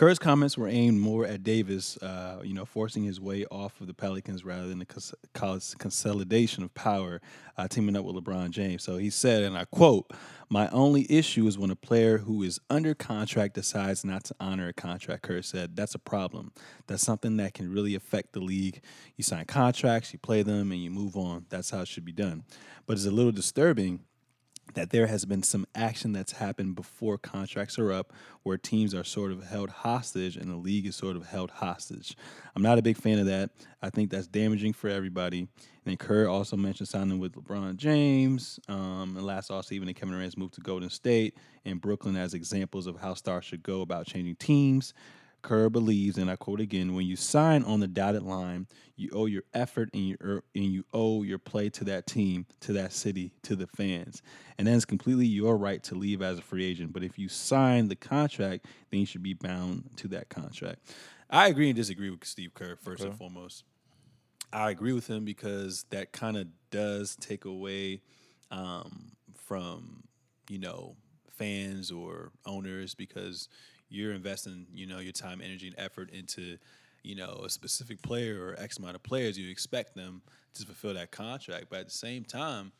Kerr's 0.00 0.18
comments 0.18 0.56
were 0.56 0.66
aimed 0.66 0.98
more 0.98 1.26
at 1.26 1.42
Davis, 1.42 1.98
uh, 1.98 2.40
you 2.42 2.54
know, 2.54 2.64
forcing 2.64 3.04
his 3.04 3.20
way 3.20 3.44
off 3.50 3.82
of 3.82 3.86
the 3.86 3.92
Pelicans 3.92 4.46
rather 4.46 4.66
than 4.66 4.78
the 4.78 4.86
cons- 4.86 5.12
cons- 5.34 5.74
consolidation 5.74 6.64
of 6.64 6.72
power, 6.72 7.20
uh, 7.58 7.68
teaming 7.68 7.94
up 7.94 8.06
with 8.06 8.16
LeBron 8.16 8.48
James. 8.48 8.82
So 8.82 8.96
he 8.96 9.10
said, 9.10 9.42
and 9.42 9.58
I 9.58 9.66
quote, 9.66 10.10
"My 10.48 10.70
only 10.70 11.06
issue 11.12 11.46
is 11.46 11.58
when 11.58 11.70
a 11.70 11.76
player 11.76 12.16
who 12.16 12.42
is 12.42 12.58
under 12.70 12.94
contract 12.94 13.52
decides 13.52 14.02
not 14.02 14.24
to 14.24 14.34
honor 14.40 14.68
a 14.68 14.72
contract." 14.72 15.22
Kerr 15.22 15.42
said, 15.42 15.76
"That's 15.76 15.94
a 15.94 15.98
problem. 15.98 16.52
That's 16.86 17.02
something 17.02 17.36
that 17.36 17.52
can 17.52 17.70
really 17.70 17.94
affect 17.94 18.32
the 18.32 18.40
league. 18.40 18.80
You 19.18 19.22
sign 19.22 19.44
contracts, 19.44 20.14
you 20.14 20.18
play 20.18 20.42
them, 20.42 20.72
and 20.72 20.82
you 20.82 20.90
move 20.90 21.14
on. 21.14 21.44
That's 21.50 21.68
how 21.68 21.82
it 21.82 21.88
should 21.88 22.06
be 22.06 22.12
done. 22.12 22.44
But 22.86 22.94
it's 22.94 23.04
a 23.04 23.10
little 23.10 23.32
disturbing." 23.32 24.00
That 24.74 24.90
there 24.90 25.06
has 25.06 25.24
been 25.24 25.42
some 25.42 25.66
action 25.74 26.12
that's 26.12 26.32
happened 26.32 26.74
before 26.74 27.18
contracts 27.18 27.78
are 27.78 27.92
up 27.92 28.12
where 28.42 28.56
teams 28.56 28.94
are 28.94 29.04
sort 29.04 29.32
of 29.32 29.44
held 29.44 29.70
hostage 29.70 30.36
and 30.36 30.50
the 30.50 30.56
league 30.56 30.86
is 30.86 30.96
sort 30.96 31.16
of 31.16 31.26
held 31.26 31.50
hostage. 31.50 32.16
I'm 32.54 32.62
not 32.62 32.78
a 32.78 32.82
big 32.82 32.96
fan 32.96 33.18
of 33.18 33.26
that. 33.26 33.50
I 33.82 33.90
think 33.90 34.10
that's 34.10 34.26
damaging 34.26 34.72
for 34.72 34.88
everybody. 34.88 35.48
And 35.86 35.98
Kerr 35.98 36.28
also 36.28 36.56
mentioned 36.56 36.88
signing 36.88 37.18
with 37.18 37.34
LeBron 37.34 37.76
James. 37.76 38.60
Um, 38.68 39.14
and 39.16 39.24
last 39.24 39.50
offseason, 39.50 39.94
Kevin 39.94 40.14
Durant's 40.14 40.36
moved 40.36 40.54
to 40.54 40.60
Golden 40.60 40.90
State 40.90 41.36
and 41.64 41.80
Brooklyn 41.80 42.16
as 42.16 42.34
examples 42.34 42.86
of 42.86 43.00
how 43.00 43.14
stars 43.14 43.44
should 43.44 43.62
go 43.62 43.80
about 43.80 44.06
changing 44.06 44.36
teams. 44.36 44.94
Kerr 45.42 45.68
believes, 45.68 46.18
and 46.18 46.30
I 46.30 46.36
quote 46.36 46.60
again, 46.60 46.94
when 46.94 47.06
you 47.06 47.16
sign 47.16 47.64
on 47.64 47.80
the 47.80 47.88
dotted 47.88 48.22
line, 48.22 48.66
you 48.96 49.10
owe 49.12 49.26
your 49.26 49.44
effort 49.54 49.90
and 49.94 50.08
your 50.08 50.44
and 50.54 50.64
you 50.64 50.84
owe 50.92 51.22
your 51.22 51.38
play 51.38 51.70
to 51.70 51.84
that 51.84 52.06
team, 52.06 52.46
to 52.60 52.72
that 52.74 52.92
city, 52.92 53.32
to 53.42 53.56
the 53.56 53.66
fans. 53.66 54.22
And 54.58 54.66
that 54.68 54.74
is 54.74 54.84
completely 54.84 55.26
your 55.26 55.56
right 55.56 55.82
to 55.84 55.94
leave 55.94 56.22
as 56.22 56.38
a 56.38 56.42
free 56.42 56.64
agent. 56.64 56.92
But 56.92 57.02
if 57.02 57.18
you 57.18 57.28
sign 57.28 57.88
the 57.88 57.96
contract, 57.96 58.66
then 58.90 59.00
you 59.00 59.06
should 59.06 59.22
be 59.22 59.34
bound 59.34 59.90
to 59.96 60.08
that 60.08 60.28
contract. 60.28 60.80
I 61.30 61.48
agree 61.48 61.68
and 61.68 61.76
disagree 61.76 62.10
with 62.10 62.24
Steve 62.24 62.54
Kerr, 62.54 62.76
first 62.76 63.04
and 63.04 63.16
foremost. 63.16 63.64
I 64.52 64.70
agree 64.70 64.92
with 64.92 65.06
him 65.06 65.24
because 65.24 65.84
that 65.90 66.12
kind 66.12 66.36
of 66.36 66.48
does 66.70 67.16
take 67.16 67.44
away 67.44 68.02
um, 68.50 69.12
from, 69.34 70.02
you 70.48 70.58
know, 70.58 70.96
fans 71.30 71.90
or 71.90 72.32
owners 72.44 72.94
because 72.94 73.48
you're 73.90 74.12
investing, 74.12 74.66
you 74.72 74.86
know, 74.86 74.98
your 74.98 75.12
time, 75.12 75.40
energy, 75.42 75.66
and 75.66 75.78
effort 75.78 76.10
into, 76.10 76.56
you 77.02 77.14
know, 77.14 77.42
a 77.44 77.50
specific 77.50 78.00
player 78.02 78.42
or 78.42 78.54
X 78.58 78.78
amount 78.78 78.94
of 78.94 79.02
players. 79.02 79.38
You 79.38 79.50
expect 79.50 79.94
them 79.94 80.22
to 80.54 80.64
fulfill 80.64 80.94
that 80.94 81.10
contract, 81.10 81.66
but 81.70 81.80
at 81.80 81.86
the 81.86 81.92
same 81.94 82.24
time, 82.24 82.72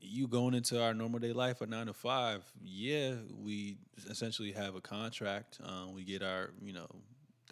you 0.00 0.26
going 0.26 0.54
into 0.54 0.82
our 0.82 0.94
normal 0.94 1.20
day 1.20 1.32
life 1.32 1.62
at 1.62 1.68
nine 1.68 1.86
to 1.86 1.92
five, 1.92 2.42
yeah, 2.64 3.14
we 3.40 3.76
essentially 4.10 4.52
have 4.52 4.74
a 4.74 4.80
contract. 4.80 5.58
Um, 5.64 5.94
we 5.94 6.02
get 6.02 6.22
our, 6.22 6.50
you 6.60 6.72
know, 6.72 6.88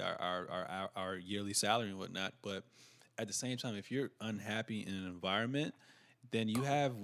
our, 0.03 0.17
our 0.21 0.49
our 0.51 0.67
our 0.69 0.91
our 0.97 1.17
yearly 1.17 1.55
salary 1.55 1.89
and 1.91 1.99
whatnot. 1.99 2.35
But 2.43 2.65
at 3.19 3.29
the 3.29 3.33
same 3.33 3.57
time, 3.57 3.77
if 3.77 3.91
you're 3.91 4.11
unhappy 4.21 4.81
in 4.81 4.95
an 4.95 5.07
environment, 5.07 5.75
then 6.31 6.49
you 6.49 6.63
have 6.63 6.95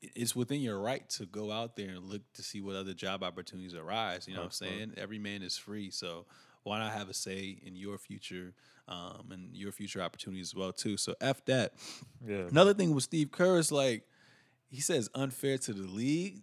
it's 0.00 0.36
within 0.36 0.60
your 0.60 0.78
right 0.78 1.08
to 1.10 1.26
go 1.26 1.50
out 1.50 1.76
there 1.76 1.90
and 1.90 2.04
look 2.04 2.22
to 2.34 2.42
see 2.42 2.60
what 2.60 2.76
other 2.76 2.94
job 2.94 3.22
opportunities 3.22 3.74
arise. 3.74 4.26
You 4.28 4.34
know 4.34 4.40
what 4.40 4.46
I'm 4.46 4.50
saying? 4.52 4.94
Every 4.96 5.18
man 5.18 5.42
is 5.42 5.56
free, 5.56 5.90
so 5.90 6.26
why 6.62 6.78
not 6.78 6.92
have 6.92 7.08
a 7.08 7.14
say 7.14 7.58
in 7.64 7.76
your 7.76 7.98
future 7.98 8.54
um, 8.88 9.28
and 9.30 9.56
your 9.56 9.72
future 9.72 10.02
opportunities 10.02 10.48
as 10.48 10.54
well 10.54 10.72
too? 10.72 10.96
So 10.96 11.14
f 11.20 11.44
that. 11.46 11.74
Yeah. 12.26 12.46
Another 12.50 12.74
thing 12.74 12.94
with 12.94 13.04
Steve 13.04 13.30
Kerr 13.30 13.58
is 13.58 13.70
like 13.70 14.04
he 14.68 14.80
says 14.80 15.08
unfair 15.14 15.58
to 15.58 15.72
the 15.72 15.86
league. 15.86 16.42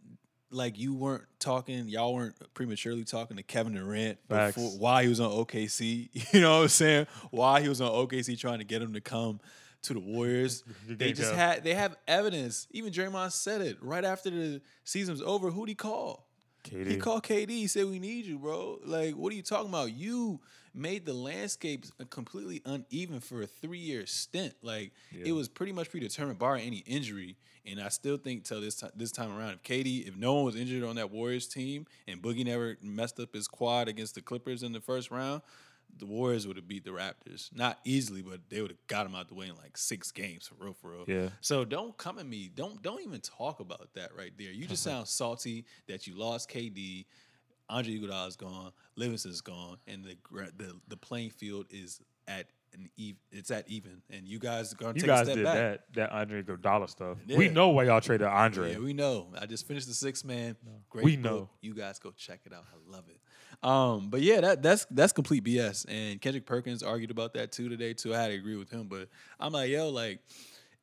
Like 0.54 0.78
you 0.80 0.94
weren't 0.94 1.24
talking, 1.40 1.88
y'all 1.88 2.14
weren't 2.14 2.36
prematurely 2.54 3.04
talking 3.04 3.38
to 3.38 3.44
Kevin 3.44 3.74
Durant 3.74 4.18
Facts. 4.30 4.56
before 4.56 4.72
why 4.80 5.04
he 5.04 5.10
was 5.10 5.20
on 5.20 5.32
OKC. 5.32 6.10
You 6.34 6.42
know 6.42 6.58
what 6.58 6.64
I'm 6.64 6.68
saying? 6.70 7.08
Why 7.32 7.62
he 7.62 7.70
was 7.70 7.82
on 7.82 7.90
OKC 7.92 8.38
trying 8.40 8.60
to 8.60 8.66
get 8.66 8.82
him 8.82 8.94
to 8.94 9.02
come 9.02 9.40
to 9.84 9.94
the 9.94 10.00
Warriors. 10.00 10.64
They 10.88 11.12
just 11.14 11.30
job. 11.32 11.38
had 11.38 11.64
they 11.64 11.74
have 11.74 11.96
evidence. 12.08 12.68
Even 12.72 12.92
Draymond 12.94 13.32
said 13.32 13.62
it 13.62 13.78
right 13.82 14.06
after 14.06 14.30
the 14.30 14.62
season 14.84 15.14
was 15.14 15.22
over. 15.22 15.50
Who'd 15.52 15.70
he 15.70 15.76
call? 15.76 16.28
He 16.70 16.96
called 16.96 17.24
KD. 17.24 17.50
He 17.50 17.68
said, 17.68 17.88
"We 17.90 18.00
need 18.00 18.26
you, 18.26 18.40
bro. 18.40 18.80
Like, 18.86 19.16
what 19.16 19.34
are 19.34 19.36
you 19.36 19.42
talking 19.42 19.68
about? 19.68 19.92
You 19.92 20.40
made 20.74 21.06
the 21.06 21.14
landscape 21.14 21.86
completely 22.10 22.62
uneven 22.66 23.20
for 23.20 23.42
a 23.42 23.48
three-year 23.48 24.06
stint. 24.06 24.56
Like, 24.62 24.92
Yeah. 25.12 25.26
it 25.28 25.32
was 25.34 25.48
pretty 25.48 25.72
much 25.72 25.90
predetermined, 25.90 26.40
bar 26.40 26.56
any 26.56 26.78
injury. 26.80 27.38
And 27.66 27.80
I 27.80 27.90
still 27.90 28.18
think 28.18 28.44
till 28.44 28.60
this 28.60 28.76
time, 28.76 28.92
this 28.96 29.12
time 29.12 29.32
around, 29.32 29.54
if 29.54 29.64
KD, 29.64 30.06
if 30.08 30.18
no 30.18 30.34
one 30.34 30.44
was 30.46 30.56
injured 30.56 30.84
on 30.84 30.96
that 30.98 31.12
Warriors 31.12 31.48
team, 31.48 31.86
and 32.08 32.22
Boogie 32.22 32.44
never 32.46 32.78
messed 32.82 33.20
up 33.20 33.34
his 33.34 33.48
quad 33.48 33.88
against 33.88 34.16
the 34.16 34.22
Clippers 34.22 34.64
in 34.64 34.74
the 34.74 34.82
first 34.82 35.12
round." 35.12 35.42
The 35.96 36.08
Warriors 36.08 36.48
would 36.48 36.56
have 36.58 36.68
beat 36.68 36.84
the 36.86 36.90
Raptors. 36.90 37.56
Not 37.56 37.80
easily, 37.86 38.24
but 38.24 38.50
they 38.50 38.62
would 38.62 38.72
have 38.72 38.88
got 38.88 39.04
them 39.04 39.14
out 39.16 39.28
the 39.30 39.36
way 39.36 39.48
in 39.48 39.56
like 39.56 39.78
six 39.78 40.12
games 40.12 40.48
for 40.48 40.56
real, 40.56 40.74
for 40.74 40.90
real. 40.92 41.06
Yeah. 41.08 41.30
So 41.40 41.64
don't 41.64 41.96
come 41.98 42.18
at 42.18 42.26
me. 42.26 42.50
Don't 42.54 42.82
don't 42.82 43.02
even 43.02 43.22
talk 43.22 43.60
about 43.60 43.94
that 43.94 44.14
right 44.16 44.34
there. 44.38 44.52
You 44.52 44.66
just 44.66 44.82
sound 44.84 45.08
salty 45.08 45.66
that 45.88 46.08
you 46.08 46.16
lost 46.16 46.50
KD. 46.50 47.06
Andre 47.74 47.94
Iguodala 48.00 48.28
is 48.28 48.36
gone. 48.36 48.72
Livingston 48.96 49.32
is 49.32 49.42
gone, 49.42 49.78
and 49.88 50.04
the 50.06 50.16
the 50.58 50.74
the 50.88 50.98
playing 50.98 51.32
field 51.32 51.66
is 51.70 52.00
at 52.28 52.48
an 52.74 52.90
even. 52.98 53.18
It's 53.32 53.52
at 53.52 53.68
even, 53.70 54.02
and 54.10 54.28
you 54.28 54.40
guys 54.40 54.72
are 54.74 54.76
gonna 54.78 54.94
You 54.94 55.02
take 55.02 55.08
guys 55.08 55.22
a 55.22 55.26
step 55.26 55.36
did 55.36 55.44
back. 55.46 55.56
that 55.56 55.94
that 55.94 56.12
Andre 56.12 56.44
Iguodala 56.44 56.90
stuff. 56.90 57.18
We 57.28 57.50
know 57.50 57.70
why 57.70 57.84
y'all 57.86 58.02
traded 58.02 58.28
Andre. 58.28 58.74
Yeah, 58.74 58.80
we 58.80 58.94
know. 58.94 59.28
I 59.40 59.46
just 59.46 59.68
finished 59.68 59.88
the 59.88 59.94
Sixth 59.94 60.24
Man. 60.26 60.56
Great 60.90 61.04
We 61.06 61.18
book. 61.18 61.32
know. 61.32 61.50
You 61.62 61.74
guys 61.74 62.00
go 62.00 62.12
check 62.16 62.42
it 62.46 62.54
out. 62.54 62.64
I 62.72 62.92
love 62.92 63.06
it. 63.10 63.20
Um, 63.68 64.10
but 64.10 64.22
yeah, 64.22 64.42
that 64.42 64.62
that's 64.64 64.86
that's 64.92 65.14
complete 65.14 65.44
BS. 65.44 65.86
And 65.88 66.20
Kendrick 66.22 66.46
Perkins 66.46 66.84
argued 66.84 67.12
about 67.12 67.34
that 67.36 67.52
too 67.52 67.70
today 67.70 67.94
too. 67.94 68.14
I 68.14 68.22
had 68.22 68.28
to 68.30 68.34
agree 68.36 68.56
with 68.58 68.70
him, 68.70 68.88
but 68.88 69.08
I'm 69.40 69.52
like, 69.54 69.70
yo, 69.70 69.90
like, 69.90 70.20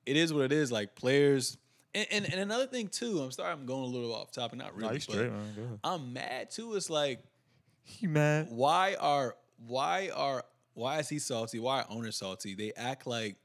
it 0.06 0.16
is 0.16 0.32
what 0.32 0.44
it 0.44 0.52
is. 0.52 0.70
Like 0.72 0.94
players, 0.96 1.56
and 1.94 2.06
and, 2.10 2.24
and 2.26 2.40
another 2.40 2.66
thing 2.66 2.88
too. 2.88 3.20
I'm 3.20 3.30
sorry, 3.30 3.52
I'm 3.52 3.66
going 3.66 3.82
a 3.82 3.86
little 3.86 4.14
off 4.14 4.30
topic. 4.32 4.58
Not 4.58 4.74
really. 4.74 4.86
Nah, 4.88 4.92
you 4.92 4.98
but 4.98 5.02
straight, 5.02 5.32
man. 5.32 5.52
Go 5.56 5.62
ahead. 5.62 5.78
I'm 5.84 6.12
mad 6.12 6.50
too. 6.50 6.74
It's 6.74 6.90
like 6.90 7.22
You 7.98 8.08
mad? 8.08 8.48
why 8.50 8.96
are 9.00 9.36
why 9.66 10.10
are 10.14 10.44
why 10.74 10.98
is 11.00 11.08
he 11.08 11.18
salty? 11.18 11.58
Why 11.58 11.80
are 11.80 11.86
owners 11.90 12.16
salty? 12.16 12.54
They 12.54 12.72
act 12.76 13.06
like 13.06 13.36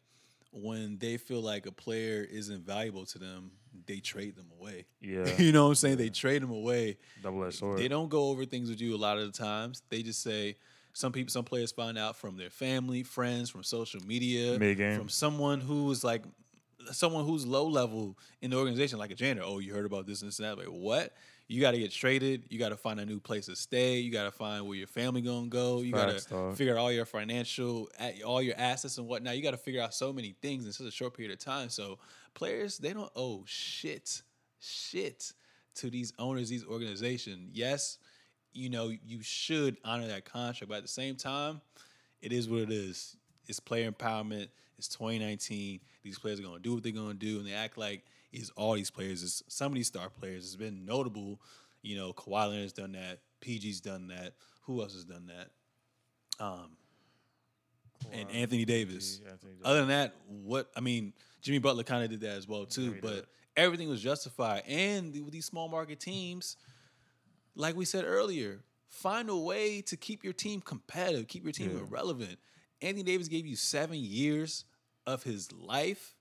when 0.52 0.98
they 1.00 1.18
feel 1.18 1.42
like 1.42 1.66
a 1.66 1.72
player 1.72 2.26
isn't 2.30 2.66
valuable 2.66 3.06
to 3.08 3.20
them, 3.20 3.52
they 3.88 4.00
trade 4.00 4.36
them 4.38 4.48
away. 4.58 4.86
Yeah. 5.02 5.26
you 5.38 5.52
know 5.52 5.64
what 5.64 5.70
I'm 5.70 5.76
saying? 5.76 5.98
They 5.98 6.10
trade 6.10 6.42
them 6.42 6.52
away. 6.52 6.98
Double 7.22 7.44
edged 7.44 7.56
sword. 7.60 7.80
They 7.80 7.88
don't 7.90 8.10
go 8.10 8.30
over 8.30 8.46
things 8.46 8.70
with 8.70 8.80
you 8.80 8.96
a 8.96 8.98
lot 8.98 9.18
of 9.18 9.26
the 9.26 9.38
times. 9.38 9.82
They 9.90 10.02
just 10.02 10.22
say 10.24 10.56
some 10.94 11.12
people, 11.12 11.30
some 11.30 11.44
players 11.44 11.74
find 11.74 11.98
out 11.98 12.16
from 12.16 12.38
their 12.38 12.50
family, 12.50 13.04
friends, 13.04 13.50
from 13.50 13.64
social 13.64 14.00
media, 14.06 14.58
Mid-game. 14.58 14.98
from 14.98 15.10
someone 15.10 15.60
who's 15.60 16.06
like 16.06 16.24
someone 16.92 17.26
who's 17.26 17.46
low 17.46 17.68
level 17.68 18.18
in 18.42 18.52
the 18.52 18.58
organization, 18.58 19.00
like 19.00 19.12
a 19.12 19.16
janitor. 19.16 19.46
Oh, 19.46 19.60
you 19.60 19.74
heard 19.74 19.86
about 19.86 20.06
this 20.06 20.22
and 20.22 20.30
this 20.30 20.40
and 20.40 20.48
that. 20.48 20.58
Like 20.58 20.68
what? 20.68 21.14
You 21.48 21.62
got 21.62 21.72
to 21.72 21.78
get 21.78 21.92
traded. 21.92 22.46
You 22.50 22.58
got 22.58 22.70
to 22.70 22.78
find 22.78 23.00
a 23.00 23.06
new 23.06 23.20
place 23.20 23.46
to 23.46 23.56
stay. 23.56 24.00
You 24.00 24.12
got 24.12 24.24
to 24.24 24.32
find 24.32 24.66
where 24.66 24.78
your 24.78 24.88
family 24.88 25.22
gonna 25.22 25.48
go. 25.48 25.82
You 25.82 25.92
got 25.94 26.18
to 26.18 26.54
figure 26.54 26.76
out 26.76 26.80
all 26.80 26.92
your 26.92 27.06
financial, 27.06 27.88
all 28.26 28.42
your 28.42 28.56
assets 28.58 28.98
and 28.98 29.08
whatnot. 29.08 29.38
You 29.38 29.44
got 29.44 29.52
to 29.52 29.58
figure 29.58 29.82
out 29.82 29.94
so 29.94 30.12
many 30.12 30.36
things 30.42 30.66
in 30.66 30.72
such 30.72 30.88
a 30.88 30.92
short 30.92 31.16
period 31.16 31.32
of 31.32 31.40
time. 31.40 31.70
So 31.70 32.00
players, 32.34 32.80
they 32.80 32.94
don't 32.94 33.12
owe 33.16 33.44
shit, 33.46 34.24
shit 34.60 35.34
to 35.76 35.92
these 35.92 36.14
owners, 36.18 36.50
these 36.50 36.66
organizations. 36.66 37.52
Yes, 37.54 38.00
you 38.52 38.70
know 38.70 38.92
you 39.06 39.22
should 39.22 39.78
honor 39.86 40.08
that 40.08 40.26
contract, 40.26 40.68
but 40.70 40.78
at 40.78 40.84
the 40.84 40.90
same 40.90 41.16
time, 41.16 41.62
it 42.24 42.34
is 42.34 42.50
what 42.50 42.62
it 42.62 42.72
is. 42.72 43.18
It's 43.48 43.60
player 43.60 43.92
empowerment. 43.92 44.48
It's 44.78 44.88
2019. 44.90 45.80
These 46.04 46.20
players 46.20 46.40
are 46.40 46.44
gonna 46.44 46.60
do 46.60 46.74
what 46.76 46.84
they're 46.84 46.92
gonna 46.92 47.14
do, 47.14 47.38
and 47.40 47.48
they 47.48 47.54
act 47.54 47.78
like 47.78 48.04
it's 48.32 48.50
all 48.52 48.74
these 48.74 48.92
players. 48.92 49.24
It's 49.24 49.44
some 49.48 49.72
of 49.72 49.76
these 49.76 49.88
star 49.88 50.10
players. 50.10 50.46
It's 50.46 50.56
been 50.56 50.86
notable. 50.86 51.40
You 51.82 51.96
know, 51.98 52.14
Kawhi 52.14 52.50
Leonard's 52.50 52.74
done 52.74 52.92
that. 52.94 53.20
PG's 53.42 53.80
done 53.80 54.08
that. 54.08 54.34
Who 54.64 54.82
else 54.82 54.94
has 54.94 55.06
done 55.06 55.28
that? 55.28 56.44
Um, 56.44 56.78
and 58.12 58.30
Anthony 58.32 58.66
Davis. 58.66 59.22
Anthony 59.30 59.54
Davis. 59.54 59.62
Other 59.66 59.80
than 59.80 59.90
that, 59.90 60.16
what 60.28 60.70
I 60.76 60.82
mean, 60.82 61.14
Jimmy 61.42 61.60
Butler 61.60 61.84
kind 61.84 62.04
of 62.04 62.10
did 62.10 62.22
that 62.22 62.36
as 62.38 62.48
well 62.48 62.66
too. 62.66 62.88
Jimmy 62.90 63.00
but 63.02 63.16
did. 63.16 63.26
everything 63.56 63.88
was 63.88 64.02
justified, 64.02 64.64
and 64.68 65.14
with 65.24 65.32
these 65.34 65.46
small 65.46 65.68
market 65.70 66.00
teams, 66.00 66.58
like 67.56 67.76
we 67.76 67.86
said 67.86 68.04
earlier, 68.06 68.60
find 68.90 69.30
a 69.30 69.36
way 69.36 69.82
to 69.82 69.96
keep 69.96 70.24
your 70.24 70.34
team 70.34 70.60
competitive, 70.62 71.28
keep 71.28 71.44
your 71.44 71.54
team 71.54 71.72
Yeah. 71.76 71.84
relevant. 71.90 72.38
Anthony 72.82 73.04
Davis 73.04 73.28
gave 73.28 73.46
you 73.46 73.56
seven 73.56 73.98
years 73.98 74.66
of 75.08 75.24
his 75.24 75.52
life, 75.54 76.16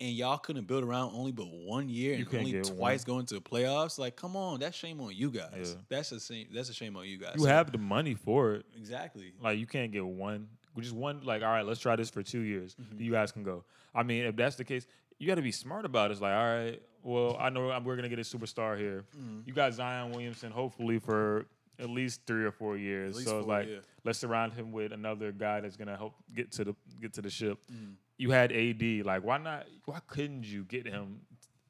and 0.00 0.10
y'all 0.10 0.38
couldn't 0.38 0.66
build 0.66 0.82
around 0.84 1.12
only 1.14 1.32
but 1.32 1.46
one 1.50 1.88
year 1.88 2.14
and 2.14 2.34
only 2.34 2.60
twice 2.62 3.04
going 3.04 3.26
to 3.26 3.34
the 3.34 3.40
playoffs. 3.40 3.98
Like, 3.98 4.16
come 4.16 4.36
on, 4.36 4.60
that's 4.60 4.76
shame 4.76 5.00
on 5.00 5.14
you 5.14 5.30
guys. 5.30 5.74
Yeah. 5.76 5.80
That's 5.88 6.12
a 6.12 6.20
shame. 6.20 6.46
That's 6.52 6.70
a 6.70 6.74
shame 6.74 6.96
on 6.96 7.06
you 7.06 7.18
guys. 7.18 7.34
You 7.36 7.42
So- 7.42 7.48
have 7.48 7.70
the 7.72 7.78
money 7.78 8.14
for 8.14 8.54
it. 8.54 8.66
exactly. 8.76 9.32
Like 9.42 9.58
you 9.58 9.66
can't 9.66 9.92
get 9.92 10.04
one, 10.06 10.48
just 10.78 10.94
one. 10.94 11.20
Like 11.22 11.42
all 11.42 11.48
right, 11.48 11.66
let's 11.66 11.80
try 11.80 11.96
this 11.96 12.10
for 12.10 12.22
two 12.22 12.40
years. 12.40 12.76
Mm-hmm. 12.80 13.02
You 13.02 13.12
guys 13.12 13.32
can 13.32 13.42
go. 13.42 13.64
I 13.94 14.02
mean, 14.02 14.24
if 14.24 14.36
that's 14.36 14.56
the 14.56 14.64
case, 14.64 14.86
you 15.18 15.26
got 15.26 15.34
to 15.34 15.42
be 15.42 15.52
smart 15.52 15.84
about 15.84 16.10
it. 16.10 16.12
It's 16.12 16.20
like 16.22 16.32
all 16.32 16.46
right, 16.46 16.80
well, 17.02 17.36
I 17.38 17.50
know 17.50 17.66
we're 17.84 17.96
gonna 17.96 18.08
get 18.08 18.18
a 18.18 18.22
superstar 18.22 18.78
here. 18.78 19.04
Mm-hmm. 19.18 19.40
You 19.46 19.52
got 19.52 19.74
Zion 19.74 20.12
Williamson, 20.12 20.50
hopefully 20.50 20.98
for 20.98 21.46
at 21.80 21.90
least 21.90 22.20
three 22.26 22.44
or 22.44 22.52
four 22.52 22.76
years. 22.76 23.22
so 23.24 23.38
it's 23.38 23.48
like 23.48 23.68
let's 24.04 24.18
surround 24.18 24.52
him 24.52 24.72
with 24.72 24.92
another 24.92 25.32
guy 25.32 25.60
that's 25.60 25.76
gonna 25.76 25.96
help 25.96 26.14
get 26.34 26.52
to 26.52 26.64
the 26.64 26.74
get 27.00 27.12
to 27.14 27.22
the 27.22 27.30
ship. 27.30 27.58
Mm-hmm. 27.72 27.92
You 28.18 28.30
had 28.30 28.52
AD. 28.52 29.04
Like 29.04 29.24
why 29.24 29.38
not? 29.38 29.66
Why 29.84 30.00
couldn't 30.06 30.44
you 30.44 30.64
get 30.64 30.86
him? 30.86 31.20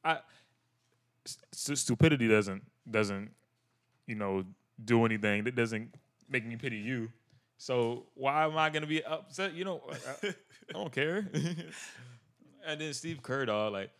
I 0.03 0.19
st- 1.25 1.77
stupidity 1.77 2.27
doesn't 2.27 2.63
doesn't 2.89 3.31
you 4.07 4.15
know 4.15 4.43
do 4.83 5.05
anything 5.05 5.43
that 5.43 5.55
doesn't 5.55 5.93
make 6.29 6.45
me 6.45 6.55
pity 6.55 6.77
you. 6.77 7.09
So 7.57 8.07
why 8.15 8.45
am 8.45 8.57
I 8.57 8.69
gonna 8.69 8.87
be 8.87 9.03
upset? 9.03 9.53
You 9.53 9.65
know, 9.65 9.81
I, 10.23 10.27
I 10.27 10.73
don't 10.73 10.91
care. 10.91 11.29
and 12.65 12.81
then 12.81 12.93
Steve 12.93 13.21
Kerr, 13.21 13.45
dog, 13.45 13.73
like 13.73 13.91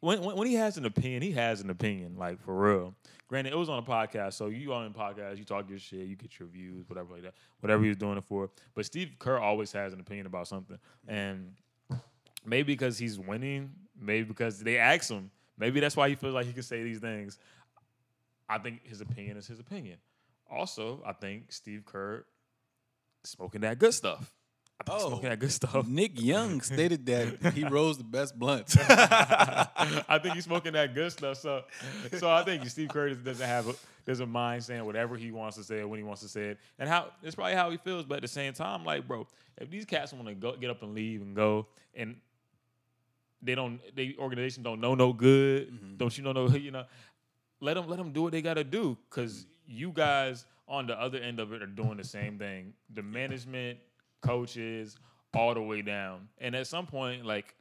when, 0.00 0.22
when 0.22 0.46
he 0.46 0.54
has 0.54 0.76
an 0.76 0.84
opinion, 0.86 1.22
he 1.22 1.32
has 1.32 1.60
an 1.60 1.70
opinion, 1.70 2.16
like 2.18 2.40
for 2.42 2.54
real. 2.54 2.94
Granted, 3.28 3.52
it 3.52 3.56
was 3.56 3.68
on 3.68 3.78
a 3.78 3.82
podcast, 3.82 4.32
so 4.32 4.46
you 4.46 4.72
on 4.72 4.92
podcast, 4.92 5.38
you 5.38 5.44
talk 5.44 5.68
your 5.68 5.78
shit, 5.78 6.00
you 6.08 6.16
get 6.16 6.38
your 6.38 6.48
views, 6.48 6.88
whatever 6.88 7.12
like 7.12 7.22
that, 7.22 7.34
whatever 7.60 7.82
he 7.82 7.88
was 7.88 7.96
doing 7.96 8.18
it 8.18 8.24
for. 8.24 8.50
But 8.74 8.86
Steve 8.86 9.12
Kerr 9.18 9.38
always 9.38 9.70
has 9.72 9.92
an 9.92 10.00
opinion 10.00 10.26
about 10.26 10.48
something, 10.48 10.78
and 11.06 11.52
maybe 12.44 12.72
because 12.72 12.98
he's 12.98 13.18
winning, 13.18 13.70
maybe 14.00 14.24
because 14.24 14.58
they 14.58 14.78
ask 14.78 15.10
him, 15.10 15.30
maybe 15.58 15.78
that's 15.78 15.96
why 15.96 16.08
he 16.08 16.16
feels 16.16 16.34
like 16.34 16.46
he 16.46 16.52
can 16.52 16.62
say 16.62 16.82
these 16.82 16.98
things. 16.98 17.38
I 18.48 18.58
think 18.58 18.84
his 18.84 19.00
opinion 19.00 19.36
is 19.36 19.46
his 19.46 19.60
opinion. 19.60 19.98
Also, 20.50 21.00
I 21.06 21.12
think 21.12 21.52
Steve 21.52 21.84
Kerr 21.86 22.24
smoking 23.22 23.60
that 23.60 23.78
good 23.78 23.94
stuff. 23.94 24.32
I 24.80 24.82
think 24.82 24.96
he's 24.96 25.04
Oh. 25.04 25.08
smoking 25.08 25.28
that 25.28 25.38
good 25.38 25.52
stuff. 25.52 25.86
Nick 25.86 26.20
Young 26.20 26.60
stated 26.62 27.04
that 27.06 27.52
he 27.52 27.64
rose 27.64 27.98
the 27.98 28.04
best 28.04 28.38
blunts. 28.38 28.76
I 28.88 30.18
think 30.22 30.34
he's 30.34 30.44
smoking 30.44 30.72
that 30.72 30.94
good 30.94 31.12
stuff. 31.12 31.36
So, 31.36 31.64
so 32.16 32.30
I 32.30 32.42
think 32.44 32.66
Steve 32.68 32.88
Curtis 32.88 33.18
doesn't 33.18 33.46
have 33.46 33.68
a, 33.68 33.74
doesn't 34.06 34.30
mind 34.30 34.64
saying 34.64 34.84
whatever 34.84 35.16
he 35.16 35.32
wants 35.32 35.56
to 35.58 35.64
say 35.64 35.84
when 35.84 35.98
he 35.98 36.04
wants 36.04 36.22
to 36.22 36.28
say 36.28 36.48
it, 36.50 36.58
and 36.78 36.88
how 36.88 37.08
it's 37.22 37.34
probably 37.34 37.54
how 37.54 37.70
he 37.70 37.76
feels. 37.76 38.06
But 38.06 38.16
at 38.16 38.22
the 38.22 38.28
same 38.28 38.54
time, 38.54 38.84
like, 38.84 39.06
bro, 39.06 39.26
if 39.58 39.70
these 39.70 39.84
cats 39.84 40.12
want 40.12 40.28
to 40.28 40.34
go 40.34 40.56
get 40.56 40.70
up 40.70 40.82
and 40.82 40.94
leave 40.94 41.20
and 41.20 41.36
go, 41.36 41.66
and 41.94 42.16
they 43.42 43.54
don't, 43.54 43.80
the 43.94 44.16
organization 44.18 44.62
don't 44.62 44.80
know 44.80 44.94
no 44.94 45.12
good, 45.12 45.72
mm-hmm. 45.72 45.96
don't 45.96 46.16
you 46.16 46.24
know 46.24 46.32
no, 46.32 46.48
you 46.56 46.70
know, 46.70 46.84
let 47.60 47.74
them 47.74 47.86
let 47.86 47.98
them 47.98 48.12
do 48.12 48.22
what 48.22 48.32
they 48.32 48.42
got 48.42 48.54
to 48.54 48.64
do 48.64 48.96
because 49.10 49.46
you 49.66 49.92
guys 49.92 50.46
on 50.66 50.86
the 50.86 50.98
other 50.98 51.18
end 51.18 51.40
of 51.40 51.52
it 51.52 51.62
are 51.62 51.66
doing 51.66 51.96
the 51.96 52.04
same 52.04 52.38
thing. 52.38 52.72
The 52.94 53.02
management, 53.02 53.78
coaches, 54.20 54.96
all 55.34 55.54
the 55.54 55.62
way 55.62 55.82
down, 55.82 56.28
and 56.38 56.54
at 56.54 56.66
some 56.66 56.86
point, 56.86 57.24
like 57.24 57.54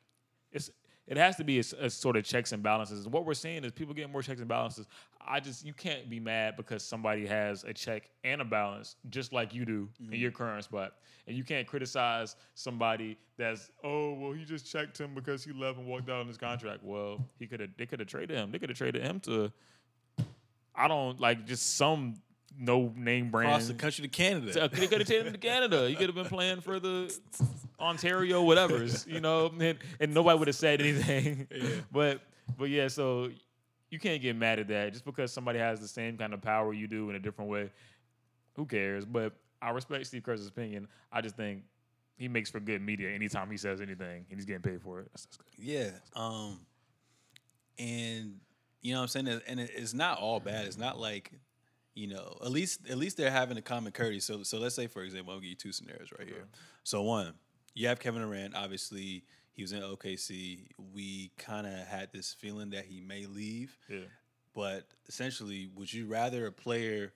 it's 0.52 0.72
it 1.10 1.18
has 1.18 1.36
to 1.38 1.44
be 1.44 1.58
a 1.58 1.90
sort 1.90 2.18
of 2.18 2.24
checks 2.24 2.52
and 2.52 2.62
balances. 2.62 3.08
What 3.08 3.26
we're 3.26 3.34
seeing 3.34 3.64
is 3.64 3.72
people 3.72 3.96
getting 3.96 4.12
more 4.12 4.22
checks 4.22 4.42
and 4.42 4.48
balances. 4.48 4.86
I 5.26 5.40
just 5.40 5.66
you 5.66 5.74
can't 5.74 6.08
be 6.08 6.20
mad 6.20 6.56
because 6.56 6.84
somebody 6.84 7.26
has 7.26 7.64
a 7.64 7.74
check 7.74 8.10
and 8.24 8.42
a 8.42 8.46
balance 8.46 8.96
just 9.10 9.34
like 9.34 9.52
you 9.54 9.66
do 9.66 9.90
in 10.00 10.06
mm-hmm. 10.06 10.16
your 10.16 10.32
current 10.32 10.64
spot, 10.64 10.94
and 11.28 11.36
you 11.36 11.44
can't 11.44 11.68
criticize 11.68 12.36
somebody 12.54 13.18
that's 13.38 13.72
oh 13.84 14.14
well 14.14 14.34
he 14.34 14.46
just 14.46 14.72
checked 14.72 15.00
him 15.00 15.16
because 15.16 15.44
he 15.44 15.52
left 15.52 15.80
and 15.80 15.88
walked 15.88 16.10
out 16.10 16.22
on 16.22 16.28
his 16.28 16.38
contract. 16.38 16.84
Well, 16.84 17.26
he 17.40 17.48
could 17.48 17.60
have 17.60 17.72
they 17.78 17.88
could 17.88 18.00
have 18.00 18.08
traded 18.08 18.38
him. 18.38 18.52
They 18.52 18.60
could 18.60 18.70
have 18.70 18.78
traded 18.78 19.02
him 19.02 19.20
to 19.22 19.52
I 20.76 20.88
don't 20.88 21.20
like 21.20 21.46
just 21.46 21.76
some 21.76 22.16
no 22.60 22.94
name 22.96 23.32
brand. 23.32 23.50
Across 23.50 23.68
the 23.68 23.74
country 23.74 24.02
to 24.04 24.08
Canada. 24.10 24.54
So, 24.54 24.68
they 24.68 24.88
could 24.88 25.00
have 25.00 25.08
taken 25.08 25.28
him 25.28 25.34
to 25.34 25.40
Canada. 25.40 25.90
You 25.90 25.96
could 25.96 26.08
have 26.08 26.16
been 26.16 26.26
playing 26.26 26.62
for 26.62 26.80
the 26.80 27.16
Ontario, 27.80 28.44
whatever's, 28.44 29.08
you 29.08 29.22
know, 29.22 29.52
and, 29.60 29.78
and 30.00 30.14
nobody 30.14 30.38
would 30.38 30.48
have 30.48 30.56
said 30.56 30.82
anything. 30.82 31.48
But 31.92 32.22
but 32.58 32.70
yeah, 32.70 32.88
so 32.88 33.30
you 33.90 34.00
can't 34.00 34.22
get 34.22 34.36
mad 34.36 34.60
at 34.60 34.68
that 34.68 34.94
just 34.94 35.06
because 35.06 35.32
somebody 35.32 35.60
has 35.60 35.80
the 35.80 35.88
same 35.88 36.18
kind 36.18 36.34
of 36.34 36.42
power 36.42 36.74
you 36.74 36.88
do 36.88 37.10
in 37.10 37.16
a 37.16 37.20
different 37.20 37.50
way. 37.50 37.72
Who 38.56 38.66
cares? 38.66 39.06
But 39.06 39.34
I 39.62 39.72
respect 39.72 40.06
Steve 40.08 40.24
Kerr's 40.24 40.46
opinion. 40.46 40.88
I 41.12 41.22
just 41.22 41.36
think 41.36 41.64
he 42.18 42.28
makes 42.28 42.50
for 42.50 42.60
good 42.60 42.82
media 42.82 43.10
anytime 43.10 43.50
he 43.50 43.58
says 43.58 43.82
anything 43.82 44.26
and 44.30 44.38
he's 44.38 44.46
getting 44.46 44.62
paid 44.62 44.82
for 44.82 45.00
it. 45.00 45.10
That's, 45.12 45.26
that's 45.26 45.38
good. 45.38 45.46
Yeah. 45.58 45.90
Um, 46.16 46.60
and 47.78 48.36
you 48.82 48.94
know 48.94 49.00
what 49.00 49.16
I'm 49.16 49.26
saying? 49.26 49.42
And 49.48 49.60
it's 49.60 49.94
not 49.94 50.20
all 50.20 50.40
bad. 50.40 50.66
It's 50.66 50.78
not 50.78 51.00
like, 51.00 51.32
you 51.96 52.08
know, 52.08 52.38
at 52.44 52.52
least 52.52 52.90
at 52.90 52.98
least 52.98 53.18
they're 53.18 53.32
having 53.32 53.58
a 53.58 53.62
common 53.62 53.92
courtesy. 53.92 54.20
So 54.20 54.44
so 54.44 54.60
let's 54.60 54.76
say 54.76 54.88
for 54.88 55.04
example, 55.04 55.34
I'll 55.34 55.40
give 55.40 55.50
you 55.50 55.56
two 55.56 55.72
scenarios 55.72 56.10
right 56.18 56.28
here. 56.28 56.48
So 56.84 57.02
one, 57.02 57.34
you 57.74 57.88
have 57.88 58.00
Kevin 58.00 58.22
Durant. 58.22 58.56
Obviously, 58.56 59.24
he 59.52 59.62
was 59.62 59.72
in 59.72 59.82
OKC. 59.82 60.68
We 60.94 61.32
kind 61.38 61.68
of 61.68 61.74
had 61.74 62.12
this 62.14 62.34
feeling 62.34 62.72
that 62.72 62.86
he 62.86 63.02
may 63.02 63.26
leave. 63.26 63.78
Yeah. 63.90 64.00
But 64.54 64.88
essentially, 65.08 65.70
would 65.76 65.92
you 65.92 66.08
rather 66.08 66.46
a 66.48 66.52
player 66.52 67.14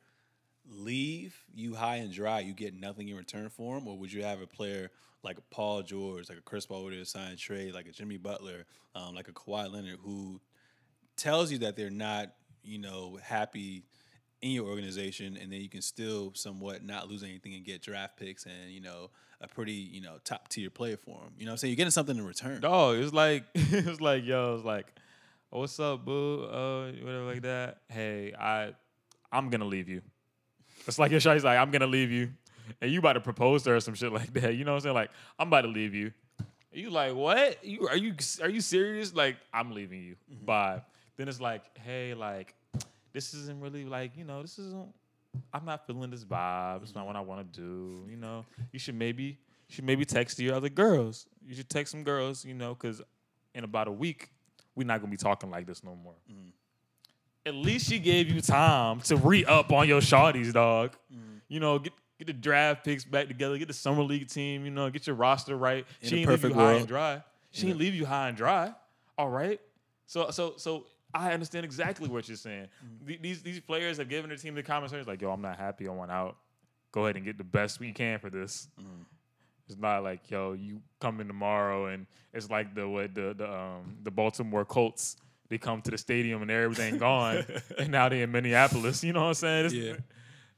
leave 0.69 1.37
you 1.53 1.75
high 1.75 1.97
and 1.97 2.13
dry, 2.13 2.39
you 2.39 2.53
get 2.53 2.73
nothing 2.73 3.09
in 3.09 3.15
return 3.15 3.49
for 3.49 3.77
him, 3.77 3.87
or 3.87 3.97
would 3.97 4.11
you 4.11 4.23
have 4.23 4.41
a 4.41 4.47
player 4.47 4.91
like 5.23 5.37
a 5.37 5.41
Paul 5.41 5.81
George, 5.83 6.29
like 6.29 6.37
a 6.37 6.41
Chris 6.41 6.65
Paul 6.65 6.85
with 6.85 6.93
a 6.93 7.05
signed 7.05 7.37
trade, 7.37 7.73
like 7.73 7.87
a 7.87 7.91
Jimmy 7.91 8.17
Butler, 8.17 8.65
um, 8.95 9.15
like 9.15 9.27
a 9.27 9.31
Kawhi 9.31 9.71
Leonard, 9.71 9.99
who 10.03 10.39
tells 11.15 11.51
you 11.51 11.59
that 11.59 11.75
they're 11.75 11.89
not, 11.89 12.33
you 12.63 12.77
know, 12.77 13.19
happy 13.21 13.83
in 14.43 14.51
your 14.51 14.65
organization, 14.65 15.37
and 15.41 15.51
then 15.51 15.61
you 15.61 15.69
can 15.69 15.81
still 15.81 16.33
somewhat 16.35 16.83
not 16.83 17.09
lose 17.09 17.23
anything 17.23 17.53
and 17.53 17.63
get 17.63 17.81
draft 17.81 18.17
picks 18.17 18.45
and 18.45 18.69
you 18.69 18.81
know 18.81 19.09
a 19.39 19.47
pretty 19.47 19.71
you 19.71 20.01
know 20.01 20.17
top 20.25 20.49
tier 20.49 20.69
player 20.69 20.97
for 20.97 21.17
them. 21.21 21.33
You 21.37 21.45
know, 21.45 21.51
what 21.51 21.53
I'm 21.53 21.57
saying 21.59 21.71
you're 21.71 21.77
getting 21.77 21.91
something 21.91 22.17
in 22.17 22.25
return. 22.25 22.59
Dog, 22.59 22.97
it's 22.97 23.13
like 23.13 23.45
it 23.55 23.85
was 23.85 24.01
like 24.01 24.25
yo, 24.25 24.55
it's 24.55 24.65
like, 24.65 24.87
oh, 25.51 25.61
what's 25.61 25.79
up, 25.79 26.03
boo? 26.03 26.43
Uh, 26.43 26.91
whatever 26.91 27.23
like 27.23 27.41
that. 27.43 27.77
Hey, 27.87 28.33
I, 28.37 28.73
I'm 29.31 29.49
gonna 29.49 29.65
leave 29.65 29.87
you. 29.87 30.01
It's 30.85 30.99
like 30.99 31.11
your 31.11 31.21
shot's 31.21 31.45
like, 31.45 31.57
I'm 31.57 31.71
gonna 31.71 31.87
leave 31.87 32.11
you, 32.11 32.31
and 32.81 32.91
you 32.91 32.99
about 32.99 33.13
to 33.13 33.21
propose 33.21 33.63
to 33.63 33.69
her 33.69 33.77
or 33.77 33.79
some 33.79 33.95
shit 33.95 34.11
like 34.11 34.33
that. 34.33 34.55
You 34.55 34.65
know 34.65 34.73
what 34.73 34.77
I'm 34.77 34.81
saying? 34.81 34.95
Like, 34.95 35.11
I'm 35.39 35.47
about 35.47 35.61
to 35.61 35.69
leave 35.69 35.95
you. 35.95 36.11
You 36.73 36.89
like 36.89 37.15
what? 37.15 37.63
You 37.63 37.87
are 37.87 37.95
you 37.97 38.15
are 38.41 38.49
you 38.49 38.59
serious? 38.59 39.15
Like, 39.15 39.37
I'm 39.53 39.71
leaving 39.71 40.03
you. 40.03 40.15
Bye. 40.43 40.81
Then 41.15 41.29
it's 41.29 41.39
like, 41.39 41.77
hey, 41.77 42.13
like, 42.13 42.55
this 43.13 43.33
isn't 43.33 43.61
really 43.61 43.85
like 43.85 44.17
you 44.17 44.23
know, 44.23 44.41
this 44.41 44.59
isn't. 44.59 44.93
I'm 45.51 45.65
not 45.65 45.87
feeling 45.87 46.11
this 46.11 46.23
vibe. 46.23 46.83
It's 46.83 46.93
not 46.93 47.07
what 47.07 47.15
I 47.15 47.21
want 47.21 47.51
to 47.51 47.59
do. 47.59 48.05
You 48.09 48.17
know, 48.17 48.45
you 48.71 48.79
should 48.79 48.95
maybe 48.95 49.23
you 49.23 49.35
should 49.75 49.85
maybe 49.85 50.05
text 50.05 50.39
your 50.39 50.55
other 50.55 50.69
girls. 50.69 51.27
You 51.45 51.55
should 51.55 51.69
text 51.69 51.91
some 51.91 52.03
girls. 52.03 52.45
You 52.45 52.53
know, 52.53 52.73
because 52.75 53.01
in 53.55 53.63
about 53.63 53.87
a 53.87 53.91
week 53.91 54.29
we're 54.75 54.87
not 54.87 54.99
gonna 54.99 55.11
be 55.11 55.17
talking 55.17 55.49
like 55.49 55.65
this 55.65 55.83
no 55.83 55.95
more. 55.95 56.15
At 57.45 57.55
least 57.55 57.89
she 57.89 57.99
gave 57.99 58.29
you 58.29 58.41
time 58.41 59.01
to 59.01 59.17
re 59.17 59.43
up 59.45 59.71
on 59.71 59.87
your 59.87 60.01
shawties, 60.01 60.53
dog. 60.53 60.95
You 61.47 61.59
know, 61.59 61.79
get 61.79 61.93
get 62.17 62.27
the 62.27 62.33
draft 62.33 62.85
picks 62.85 63.03
back 63.05 63.27
together, 63.27 63.57
get 63.57 63.67
the 63.67 63.73
summer 63.73 64.03
league 64.03 64.27
team. 64.27 64.65
You 64.65 64.71
know, 64.71 64.89
get 64.89 65.07
your 65.07 65.15
roster 65.15 65.57
right. 65.57 65.85
In 66.01 66.09
she 66.09 66.17
ain't 66.19 66.29
leave 66.29 66.43
you 66.43 66.49
perfect 66.49 66.55
high 66.55 66.73
and 66.73 66.87
dry. 66.87 67.23
She 67.51 67.69
ain't 67.69 67.77
leave 67.77 67.95
you 67.95 68.05
high 68.05 68.29
and 68.29 68.37
dry. 68.37 68.73
All 69.17 69.29
right. 69.29 69.59
So 70.07 70.29
so 70.31 70.53
so 70.57 70.85
I 71.13 71.33
understand 71.33 71.65
exactly 71.65 72.09
what 72.09 72.27
you're 72.27 72.37
saying. 72.37 72.67
Th- 73.07 73.21
These 73.21 73.41
these 73.43 73.59
players 73.59 73.97
have 73.97 74.09
given 74.09 74.29
their 74.29 74.37
team 74.37 74.55
the 74.55 74.63
commentaries 74.63 75.07
like, 75.07 75.21
yo, 75.21 75.31
I'm 75.31 75.41
not 75.41 75.57
happy. 75.57 75.87
I 75.87 75.91
want 75.91 76.11
out. 76.11 76.37
Go 76.91 77.05
ahead 77.05 77.15
and 77.15 77.25
get 77.25 77.37
the 77.37 77.43
best 77.43 77.79
we 77.79 77.91
can 77.91 78.19
for 78.19 78.29
this. 78.29 78.67
It's 79.67 79.77
not 79.77 80.03
like, 80.03 80.29
yo, 80.29 80.53
you 80.53 80.81
come 80.99 81.21
in 81.21 81.27
tomorrow 81.27 81.87
and 81.87 82.05
it's 82.33 82.49
like 82.49 82.75
the 82.75 82.87
what 82.87 83.15
the 83.15 83.33
the 83.37 83.51
um 83.51 83.97
the 84.03 84.11
Baltimore 84.11 84.65
Colts. 84.65 85.15
They 85.49 85.57
come 85.57 85.81
to 85.83 85.91
the 85.91 85.97
stadium 85.97 86.41
and 86.41 86.49
everything 86.49 86.97
gone, 86.97 87.45
and 87.77 87.91
now 87.91 88.09
they're 88.09 88.23
in 88.23 88.31
Minneapolis. 88.31 89.03
You 89.03 89.13
know 89.13 89.21
what 89.21 89.27
I'm 89.27 89.33
saying? 89.35 89.65
It's- 89.67 89.73
Yeah. 89.73 89.95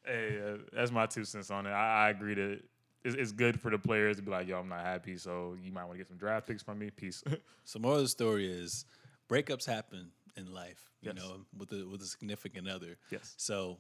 Hey, 0.08 0.40
uh, 0.40 0.58
that's 0.72 0.92
my 0.92 1.08
two 1.08 1.24
cents 1.26 1.50
on 1.50 1.66
it. 1.66 1.72
I, 1.72 2.06
I 2.06 2.10
agree 2.12 2.36
that 2.36 2.60
it's, 3.04 3.16
it's 3.16 3.32
good 3.32 3.60
for 3.60 3.72
the 3.72 3.80
players 3.80 4.18
to 4.18 4.22
be 4.22 4.30
like, 4.30 4.48
yo, 4.48 4.60
I'm 4.60 4.70
not 4.70 4.82
happy, 4.82 5.18
so 5.18 5.56
you 5.60 5.72
might 5.72 5.84
want 5.86 5.94
to 5.94 5.98
get 5.98 6.08
some 6.08 6.18
draft 6.18 6.46
picks 6.46 6.62
from 6.62 6.78
me. 6.78 6.92
Peace. 6.92 7.24
So 7.64 7.80
more 7.80 7.96
of 7.96 8.02
the 8.02 8.08
story 8.08 8.46
is 8.48 8.86
breakups 9.28 9.66
happen 9.66 10.12
in 10.36 10.52
life, 10.54 10.90
you 11.02 11.12
Yes. 11.14 11.24
know, 11.24 11.46
with 11.58 11.72
a 11.72 11.86
with 11.88 12.02
a 12.02 12.06
significant 12.06 12.68
other. 12.70 12.98
yes. 13.10 13.34
So 13.38 13.80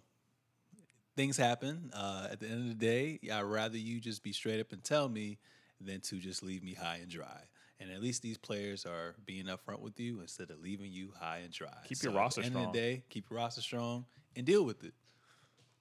things 1.16 1.38
happen. 1.38 1.92
Uh, 1.94 2.28
at 2.32 2.40
the 2.40 2.48
end 2.48 2.62
of 2.62 2.68
the 2.80 2.86
day, 2.86 3.20
I'd 3.32 3.42
rather 3.42 3.78
you 3.78 4.00
just 4.00 4.24
be 4.24 4.32
straight 4.34 4.60
up 4.60 4.72
and 4.72 4.84
tell 4.84 5.08
me 5.10 5.38
than 5.82 6.02
to 6.02 6.18
just 6.20 6.44
leave 6.44 6.64
me 6.64 6.74
high 6.74 6.98
and 7.02 7.10
dry. 7.10 7.42
And 7.80 7.92
at 7.92 8.02
least 8.02 8.22
these 8.22 8.38
players 8.38 8.86
are 8.86 9.16
being 9.26 9.46
upfront 9.48 9.82
with 9.82 10.00
you 10.00 10.22
instead 10.22 10.50
of 10.50 10.60
leaving 10.62 10.92
you 10.92 11.12
high 11.20 11.40
and 11.40 11.52
dry. 11.52 11.70
Keep 11.86 12.04
your 12.04 12.14
So 12.14 12.18
roster 12.18 12.42
At 12.42 12.44
the 12.44 12.46
end 12.48 12.54
strong. 12.54 12.66
of 12.68 12.72
the 12.74 12.80
day, 12.80 13.04
keep 13.10 13.30
your 13.30 13.38
roster 13.40 13.62
strong 13.62 14.06
and 14.36 14.46
deal 14.46 14.64
with 14.64 14.84
it. 14.86 14.94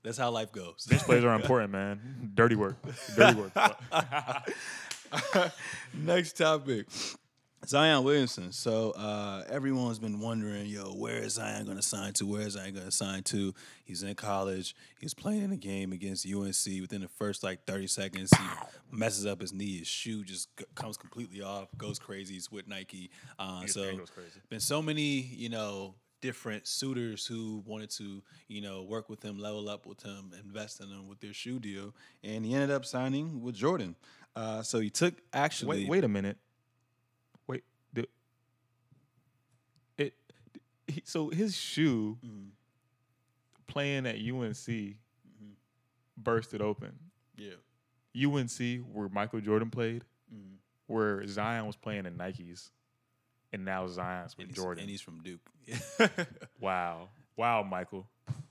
That's 0.03 0.19
how 0.19 0.31
life 0.31 0.51
goes. 0.53 0.87
Bench 0.89 1.03
plays 1.07 1.25
are 1.25 1.35
important, 1.35 1.71
man. 1.73 2.31
Dirty 2.35 2.57
work. 2.57 2.77
Dirty 3.17 3.35
work. 3.41 3.53
Next 5.95 6.37
topic. 6.37 6.87
Zion 7.69 8.05
Williamson. 8.05 8.53
So 8.53 8.93
uh, 8.93 9.45
everyone's 9.49 9.99
been 9.99 10.21
wondering, 10.21 10.67
yo, 10.67 10.93
where 10.93 11.19
is 11.19 11.35
Zion 11.35 11.65
going 11.65 11.77
to 11.77 11.83
sign 11.83 12.13
to? 12.15 12.27
Where 12.27 12.43
is 12.43 12.55
Zion 12.55 12.75
going 12.75 12.87
to 12.87 12.93
sign 12.93 13.23
to? 13.25 13.55
He's 13.85 14.03
in 14.03 14.15
college. 14.15 14.75
He's 14.99 15.15
playing 15.15 15.43
in 15.43 15.53
a 15.53 15.57
game 15.57 15.93
against 15.93 16.27
UNC. 16.27 16.81
Within 16.81 17.01
the 17.01 17.09
first 17.09 17.43
like 17.43 17.65
30 17.67 17.87
seconds, 17.87 18.31
he 18.37 18.97
messes 18.97 19.27
up 19.27 19.41
his 19.41 19.53
knee. 19.53 19.79
His 19.79 19.89
shoe 19.89 20.25
just 20.25 20.49
c- 20.59 20.67
comes 20.75 20.97
completely 20.97 21.43
off. 21.43 21.69
Goes 21.77 21.99
crazy. 21.99 22.35
He's 22.35 22.51
with 22.51 22.67
Nike. 22.69 23.11
Uh, 23.39 23.67
so 23.67 23.83
brain 23.83 23.99
goes 23.99 24.11
crazy. 24.11 24.41
been 24.49 24.61
so 24.61 24.83
many, 24.83 25.03
you 25.03 25.49
know, 25.49 25.95
different 26.25 26.67
suitors 26.67 27.27
who 27.27 27.63
wanted 27.67 27.91
to, 27.91 28.23
you 28.49 28.63
know, 28.63 28.83
work 28.83 29.11
with 29.11 29.23
him, 29.23 29.39
level 29.39 29.69
up 29.69 29.85
with 29.85 30.03
him, 30.03 30.33
invest 30.43 30.81
in 30.81 30.89
him 30.89 31.07
with 31.07 31.21
their 31.21 31.35
shoe 31.35 31.59
deal, 31.59 31.95
and 32.23 32.47
he 32.47 32.55
ended 32.55 32.71
up 32.71 32.87
signing 32.87 33.43
with 33.43 33.55
Jordan. 33.55 33.95
Uh, 34.35 34.63
so 34.63 34.81
he 34.81 34.89
took 34.89 35.15
actually. 35.33 35.81
wait, 35.81 35.89
wait 35.89 36.05
a 36.05 36.09
minute. 36.09 36.39
Wait. 37.47 37.63
The, 37.93 38.09
it. 39.99 40.15
He, 40.87 41.03
so 41.05 41.29
his 41.31 41.57
shoe 41.57 42.19
Mm-hmm. 42.25 42.49
playing 43.67 44.07
at 44.07 44.17
UNC 44.17 44.97
bursted 46.17 46.61
open. 46.63 46.93
Yeah. 47.37 47.55
UNC, 48.17 48.85
where 48.93 49.09
Michael 49.09 49.41
Jordan 49.41 49.71
played, 49.71 50.05
Mm-hmm. 50.35 50.55
where 50.87 51.27
Zion 51.27 51.67
was 51.67 51.77
playing 51.77 52.07
in 52.07 52.15
Nikes, 52.17 52.71
and 53.53 53.65
now 53.65 53.87
Zion's 53.89 54.37
with 54.37 54.47
And 54.49 54.57
Jordan. 54.57 54.83
and 54.83 54.91
he's 54.91 55.01
from 55.01 55.21
Duke. 55.23 55.41
wow, 56.61 57.09
wow, 57.37 57.63
Michael. 57.63 58.07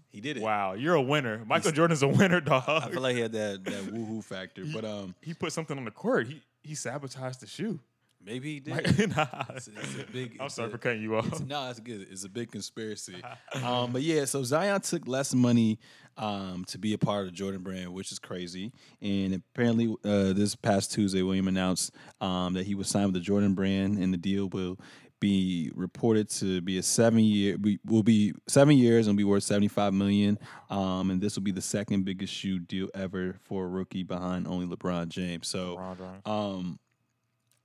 he 0.09 0.21
did 0.21 0.37
it. 0.37 0.43
Wow, 0.43 0.73
you're 0.73 0.95
a 0.95 1.01
winner. 1.01 1.43
Michael 1.45 1.71
Jordan's 1.71 2.03
a 2.03 2.07
winner, 2.07 2.41
dog. 2.41 2.63
I 2.67 2.89
feel 2.89 3.01
like 3.01 3.15
he 3.15 3.21
had 3.21 3.31
that 3.33 3.63
that 3.65 3.83
woohoo 3.85 4.23
factor, 4.23 4.63
but 4.73 4.85
um, 4.85 5.15
he 5.21 5.33
put 5.33 5.51
something 5.53 5.77
on 5.77 5.85
the 5.85 5.91
court. 5.91 6.27
He 6.27 6.41
he 6.63 6.75
sabotaged 6.75 7.39
the 7.41 7.47
shoe. 7.47 7.79
Maybe 8.25 8.53
he 8.55 8.59
did. 8.59 9.09
Nah. 9.15 9.25
It's, 9.55 9.67
it's 9.67 10.01
a 10.01 10.11
big. 10.11 10.37
I'm 10.39 10.49
sorry 10.49 10.69
a- 10.69 10.71
for 10.71 10.77
cutting 10.77 11.01
you 11.01 11.15
off. 11.15 11.41
No, 11.45 11.69
it's 11.69 11.79
good. 11.79 12.07
It's 12.09 12.23
a 12.23 12.29
big 12.29 12.51
conspiracy. 12.51 13.15
um, 13.63 13.91
but 13.91 14.01
yeah, 14.01 14.25
so 14.25 14.43
Zion 14.43 14.81
took 14.81 15.07
less 15.07 15.33
money 15.33 15.79
um, 16.17 16.63
to 16.67 16.77
be 16.77 16.93
a 16.93 16.97
part 16.97 17.21
of 17.21 17.25
the 17.27 17.31
Jordan 17.31 17.61
brand, 17.63 17.93
which 17.93 18.11
is 18.11 18.19
crazy. 18.19 18.71
And 19.01 19.33
apparently, 19.35 19.93
uh, 20.05 20.33
this 20.33 20.55
past 20.55 20.91
Tuesday, 20.93 21.21
William 21.21 21.47
announced 21.47 21.93
um, 22.21 22.53
that 22.53 22.65
he 22.65 22.75
was 22.75 22.87
signed 22.87 23.07
with 23.07 23.15
the 23.15 23.19
Jordan 23.19 23.53
brand, 23.53 23.97
and 23.97 24.13
the 24.13 24.17
deal 24.17 24.49
will 24.49 24.79
be 25.19 25.71
reported 25.73 26.29
to 26.29 26.59
be 26.61 26.77
a 26.77 26.83
seven 26.83 27.19
year. 27.19 27.57
Will 27.85 28.03
be 28.03 28.33
seven 28.47 28.77
years 28.77 29.07
and 29.07 29.15
be 29.17 29.23
worth 29.23 29.43
seventy 29.43 29.69
five 29.69 29.93
million. 29.93 30.37
Um, 30.69 31.11
and 31.11 31.21
this 31.21 31.35
will 31.35 31.43
be 31.43 31.51
the 31.51 31.61
second 31.61 32.03
biggest 32.03 32.33
shoe 32.33 32.59
deal 32.59 32.89
ever 32.93 33.39
for 33.43 33.65
a 33.65 33.67
rookie, 33.67 34.03
behind 34.03 34.47
only 34.47 34.65
LeBron 34.67 35.07
James. 35.09 35.47
So. 35.47 35.77
Um, 36.25 36.79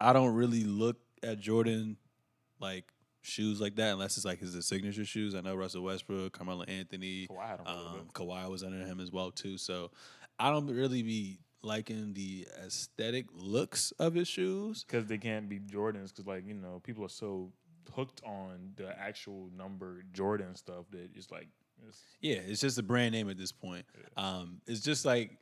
I 0.01 0.13
don't 0.13 0.35
really 0.35 0.65
look 0.65 0.97
at 1.23 1.41
Jordan 1.41 1.97
like 2.61 2.93
shoes 3.23 3.61
like 3.61 3.77
that 3.77 3.93
unless 3.93 4.17
it's 4.17 4.25
like 4.27 4.39
his 4.41 4.65
signature 4.67 5.05
shoes. 5.05 5.35
I 5.35 5.41
know 5.41 5.55
Russell 5.55 5.83
Westbrook, 5.83 6.33
Carmelo 6.33 6.63
Anthony, 6.65 7.27
Kawhi 7.29 7.47
had 7.47 7.61
'em 7.61 7.67
a 7.67 7.77
little 7.77 7.99
um, 8.01 8.09
Kawhi 8.13 8.49
was 8.51 8.63
under 8.63 8.79
him 8.85 9.01
as 9.01 9.11
well 9.11 9.31
too. 9.31 9.59
So 9.59 9.91
I 10.39 10.51
don't 10.51 10.67
really 10.69 11.03
be 11.03 11.41
liking 11.63 12.15
the 12.15 12.47
aesthetic 12.65 13.27
looks 13.33 13.91
of 13.99 14.15
his 14.15 14.29
shoes. 14.29 14.85
because 14.85 15.07
they 15.07 15.19
can't 15.19 15.49
be 15.49 15.59
Jordans. 15.59 16.09
Because 16.09 16.27
like 16.27 16.47
you 16.47 16.55
know, 16.55 16.81
people 16.85 17.05
are 17.05 17.09
so 17.11 17.53
hooked 17.95 18.23
on 18.25 18.73
the 18.77 18.97
actual 18.99 19.51
number 19.57 20.05
Jordan 20.13 20.55
stuff 20.55 20.85
that 20.91 21.11
it's 21.15 21.31
like 21.31 21.49
it's, 21.87 22.03
Yeah, 22.21 22.37
it's 22.37 22.61
just 22.61 22.79
a 22.79 22.83
brand 22.83 23.13
name 23.13 23.29
at 23.29 23.37
this 23.37 23.53
point. 23.53 23.85
Um, 24.17 24.61
it's 24.67 24.81
just 24.81 25.05
like 25.05 25.39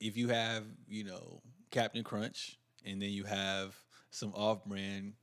if 0.00 0.16
you 0.16 0.28
have, 0.28 0.64
you 0.88 1.04
know, 1.04 1.42
Captain 1.70 2.02
Crunch, 2.02 2.58
and 2.86 3.00
then 3.02 3.10
you 3.10 3.24
have 3.24 3.74
some 4.10 4.32
off-brand 4.34 5.14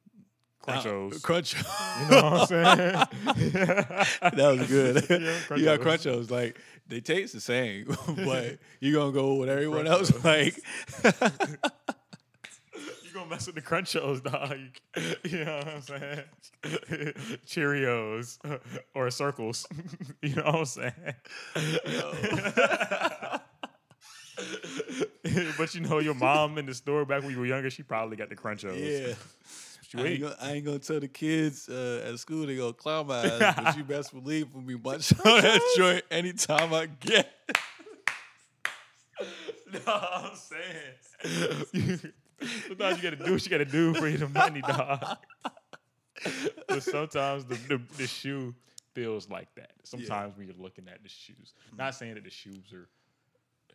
Crunchos. 0.67 1.15
Uh, 1.15 1.19
crunch. 1.19 1.55
You 1.55 1.61
know 2.09 2.23
what 2.23 2.41
I'm 2.41 2.47
saying? 2.47 2.65
that 4.35 4.57
was 4.57 4.67
good. 4.67 5.05
Yeah, 5.09 5.55
you 5.55 5.65
got 5.65 5.79
Crunchos. 5.79 6.25
Crunchos. 6.25 6.31
Like 6.31 6.59
they 6.87 6.99
taste 6.99 7.33
the 7.33 7.39
same, 7.39 7.85
but 8.25 8.57
you 8.79 8.93
gonna 8.93 9.11
go 9.11 9.35
with 9.35 9.49
everyone 9.49 9.87
else. 9.87 10.11
Like 10.23 10.57
you 11.03 11.11
gonna 13.13 13.29
mess 13.29 13.45
with 13.47 13.55
the 13.55 13.61
Crunchos, 13.61 14.23
dog. 14.23 14.57
You 15.23 15.45
know 15.45 15.57
what 15.57 15.67
I'm 15.67 15.81
saying? 15.81 16.23
Cheerios 17.45 18.37
or 18.93 19.09
circles. 19.09 19.67
you 20.21 20.35
know 20.35 20.43
what 20.43 20.55
I'm 20.55 20.65
saying? 20.65 20.93
but 25.57 25.73
you 25.75 25.81
know, 25.81 25.99
your 25.99 26.13
mom 26.13 26.57
in 26.57 26.65
the 26.65 26.73
store 26.73 27.05
back 27.05 27.23
when 27.23 27.31
you 27.31 27.39
were 27.39 27.45
younger, 27.45 27.69
she 27.69 27.83
probably 27.83 28.17
got 28.17 28.29
the 28.29 28.35
Crunchos. 28.35 28.77
yeah. 28.77 29.13
I 29.95 30.03
ain't, 30.03 30.21
gonna, 30.21 30.35
I 30.41 30.51
ain't 30.51 30.65
gonna 30.65 30.79
tell 30.79 30.99
the 30.99 31.07
kids 31.07 31.69
uh, 31.69 32.05
at 32.05 32.19
school 32.19 32.45
they 32.45 32.57
gonna 32.57 32.73
clown 32.73 33.07
my 33.07 33.23
ass, 33.25 33.55
but 33.55 33.77
you 33.77 33.85
best 33.85 34.13
believe 34.13 34.53
when 34.53 34.65
we 34.65 34.75
munch 34.75 35.13
on 35.25 35.41
that 35.41 35.61
joint 35.77 36.03
anytime 36.11 36.73
I 36.73 36.87
get. 36.87 37.31
No, 39.71 39.79
I'm 39.87 40.35
saying. 40.35 42.13
Sometimes 42.67 42.97
you 42.97 43.03
gotta 43.03 43.15
do 43.15 43.31
what 43.31 43.43
you 43.45 43.49
gotta 43.49 43.65
do 43.65 43.93
for 43.93 44.09
your 44.09 44.27
money, 44.27 44.61
dog. 44.61 45.17
but 46.67 46.83
sometimes 46.83 47.45
the, 47.45 47.55
the 47.67 47.81
the 47.97 48.07
shoe 48.07 48.53
feels 48.93 49.29
like 49.29 49.47
that. 49.55 49.71
Sometimes 49.83 50.37
when 50.37 50.47
you're 50.47 50.55
looking 50.57 50.87
at 50.87 51.01
the 51.01 51.09
shoes, 51.09 51.53
not 51.77 51.95
saying 51.95 52.15
that 52.15 52.23
the 52.23 52.29
shoes 52.29 52.73
are. 52.73 52.89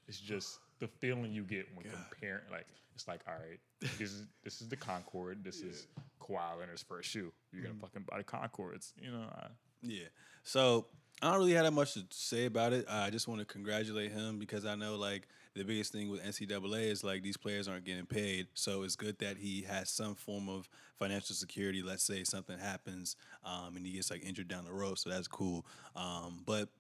It's 0.09 0.18
just 0.18 0.59
the 0.83 0.89
feeling 0.89 1.33
you 1.33 1.45
get 1.45 1.66
when 1.74 1.87
comparing. 1.87 2.43
Like 2.51 2.66
it's 2.95 3.07
like, 3.07 3.20
all 3.28 3.35
right, 3.35 3.61
this 3.80 4.12
is 4.12 4.26
this 4.45 4.61
is 4.61 4.68
the 4.68 4.76
Concord. 4.76 5.45
This 5.45 5.61
is 5.61 5.87
Kawhi 6.20 6.59
Leonard's 6.59 6.83
first 6.83 7.09
shoe. 7.09 7.33
You're 7.53 7.62
gonna 7.62 7.76
fucking 7.80 8.05
buy 8.11 8.18
the 8.18 8.24
Concords. 8.24 8.93
You 9.01 9.12
know. 9.12 9.24
I, 9.33 9.47
Yeah. 9.80 10.07
So 10.43 10.87
I 11.22 11.30
don't 11.30 11.39
really 11.39 11.53
have 11.53 11.64
that 11.64 11.70
much 11.70 11.95
to 11.95 12.05
say 12.11 12.47
about 12.47 12.72
it. 12.72 12.85
I 12.89 13.11
just 13.11 13.28
want 13.28 13.41
to 13.41 13.45
congratulate 13.45 14.11
him 14.11 14.41
because 14.41 14.66
I 14.66 14.74
know 14.74 14.97
like 14.97 15.28
the 15.55 15.62
biggest 15.62 15.93
thing 15.93 16.09
with 16.11 16.20
NCAA 16.24 16.91
is 16.91 17.05
like 17.05 17.22
these 17.22 17.37
players 17.37 17.68
aren't 17.68 17.85
getting 17.85 18.07
paid. 18.07 18.49
So 18.55 18.83
it's 18.83 18.97
good 18.97 19.20
that 19.20 19.37
he 19.37 19.62
has 19.62 19.89
some 19.89 20.16
form 20.16 20.49
of 20.49 20.68
financial 20.99 21.37
security. 21.37 21.80
Let's 21.80 22.03
say 22.03 22.24
something 22.24 22.59
happens 22.59 23.14
um, 23.45 23.76
and 23.76 23.87
he 23.87 23.93
gets 23.93 24.11
like 24.11 24.24
injured 24.24 24.49
down 24.49 24.64
the 24.64 24.72
road. 24.72 24.99
So 24.99 25.11
that's 25.11 25.28
cool. 25.28 25.64
Um, 25.95 26.43
but 26.45 26.70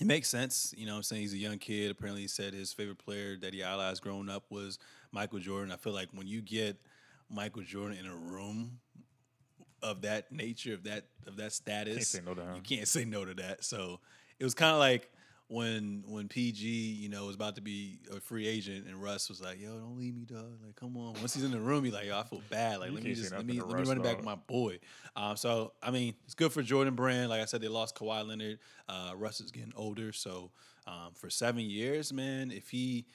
it 0.00 0.06
makes 0.06 0.28
sense. 0.28 0.74
You 0.76 0.86
know 0.86 0.92
what 0.92 0.98
I'm 0.98 1.02
saying? 1.02 1.22
He's 1.22 1.34
a 1.34 1.38
young 1.38 1.58
kid. 1.58 1.90
Apparently, 1.90 2.22
he 2.22 2.28
said 2.28 2.54
his 2.54 2.72
favorite 2.72 2.98
player 2.98 3.36
that 3.38 3.52
he 3.52 3.62
idolized 3.62 4.02
growing 4.02 4.28
up 4.28 4.44
was 4.50 4.78
Michael 5.10 5.38
Jordan. 5.38 5.72
I 5.72 5.76
feel 5.76 5.92
like 5.92 6.08
when 6.12 6.26
you 6.26 6.40
get 6.40 6.76
Michael 7.30 7.62
Jordan 7.62 7.98
in 7.98 8.06
a 8.06 8.14
room 8.14 8.78
of 9.82 10.02
that 10.02 10.32
nature, 10.32 10.74
of 10.74 10.84
that 10.84 11.04
of 11.26 11.36
that 11.36 11.52
status, 11.52 12.08
say 12.08 12.20
no 12.24 12.34
to 12.34 12.42
him. 12.42 12.56
you 12.56 12.62
can't 12.62 12.88
say 12.88 13.04
no 13.04 13.24
to 13.24 13.34
that. 13.34 13.64
So 13.64 14.00
it 14.38 14.44
was 14.44 14.54
kind 14.54 14.72
of 14.72 14.78
like 14.78 15.10
when 15.52 16.02
when 16.06 16.28
PG, 16.28 16.66
you 16.66 17.08
know, 17.08 17.26
was 17.26 17.34
about 17.34 17.56
to 17.56 17.60
be 17.60 17.98
a 18.10 18.20
free 18.20 18.48
agent, 18.48 18.86
and 18.86 19.00
Russ 19.02 19.28
was 19.28 19.40
like, 19.40 19.60
"Yo, 19.60 19.78
don't 19.78 19.98
leave 19.98 20.16
me, 20.16 20.24
dog. 20.24 20.58
Like, 20.64 20.74
come 20.76 20.96
on." 20.96 21.14
Once 21.14 21.34
he's 21.34 21.44
in 21.44 21.50
the 21.50 21.60
room, 21.60 21.84
he's 21.84 21.92
like, 21.92 22.06
"Yo, 22.06 22.18
I 22.18 22.22
feel 22.22 22.40
bad. 22.48 22.80
Like, 22.80 22.88
You 22.88 22.94
let 22.94 23.04
me 23.04 23.14
just 23.14 23.32
let 23.32 23.44
me 23.44 23.60
let 23.60 23.78
me 23.78 23.88
run 23.88 23.98
it 23.98 24.02
back 24.02 24.16
with 24.16 24.24
my 24.24 24.34
boy." 24.34 24.78
Um, 25.14 25.36
so 25.36 25.72
I 25.82 25.90
mean, 25.90 26.14
it's 26.24 26.34
good 26.34 26.52
for 26.52 26.62
Jordan 26.62 26.94
Brand. 26.94 27.28
Like 27.28 27.42
I 27.42 27.44
said, 27.44 27.60
they 27.60 27.68
lost 27.68 27.94
Kawhi 27.94 28.26
Leonard. 28.26 28.58
Uh, 28.88 29.12
Russ 29.16 29.40
is 29.40 29.50
getting 29.50 29.74
older, 29.76 30.12
so 30.12 30.50
um, 30.86 31.12
for 31.14 31.28
seven 31.28 31.60
years, 31.60 32.12
man, 32.12 32.50
if 32.50 32.70
he 32.70 33.06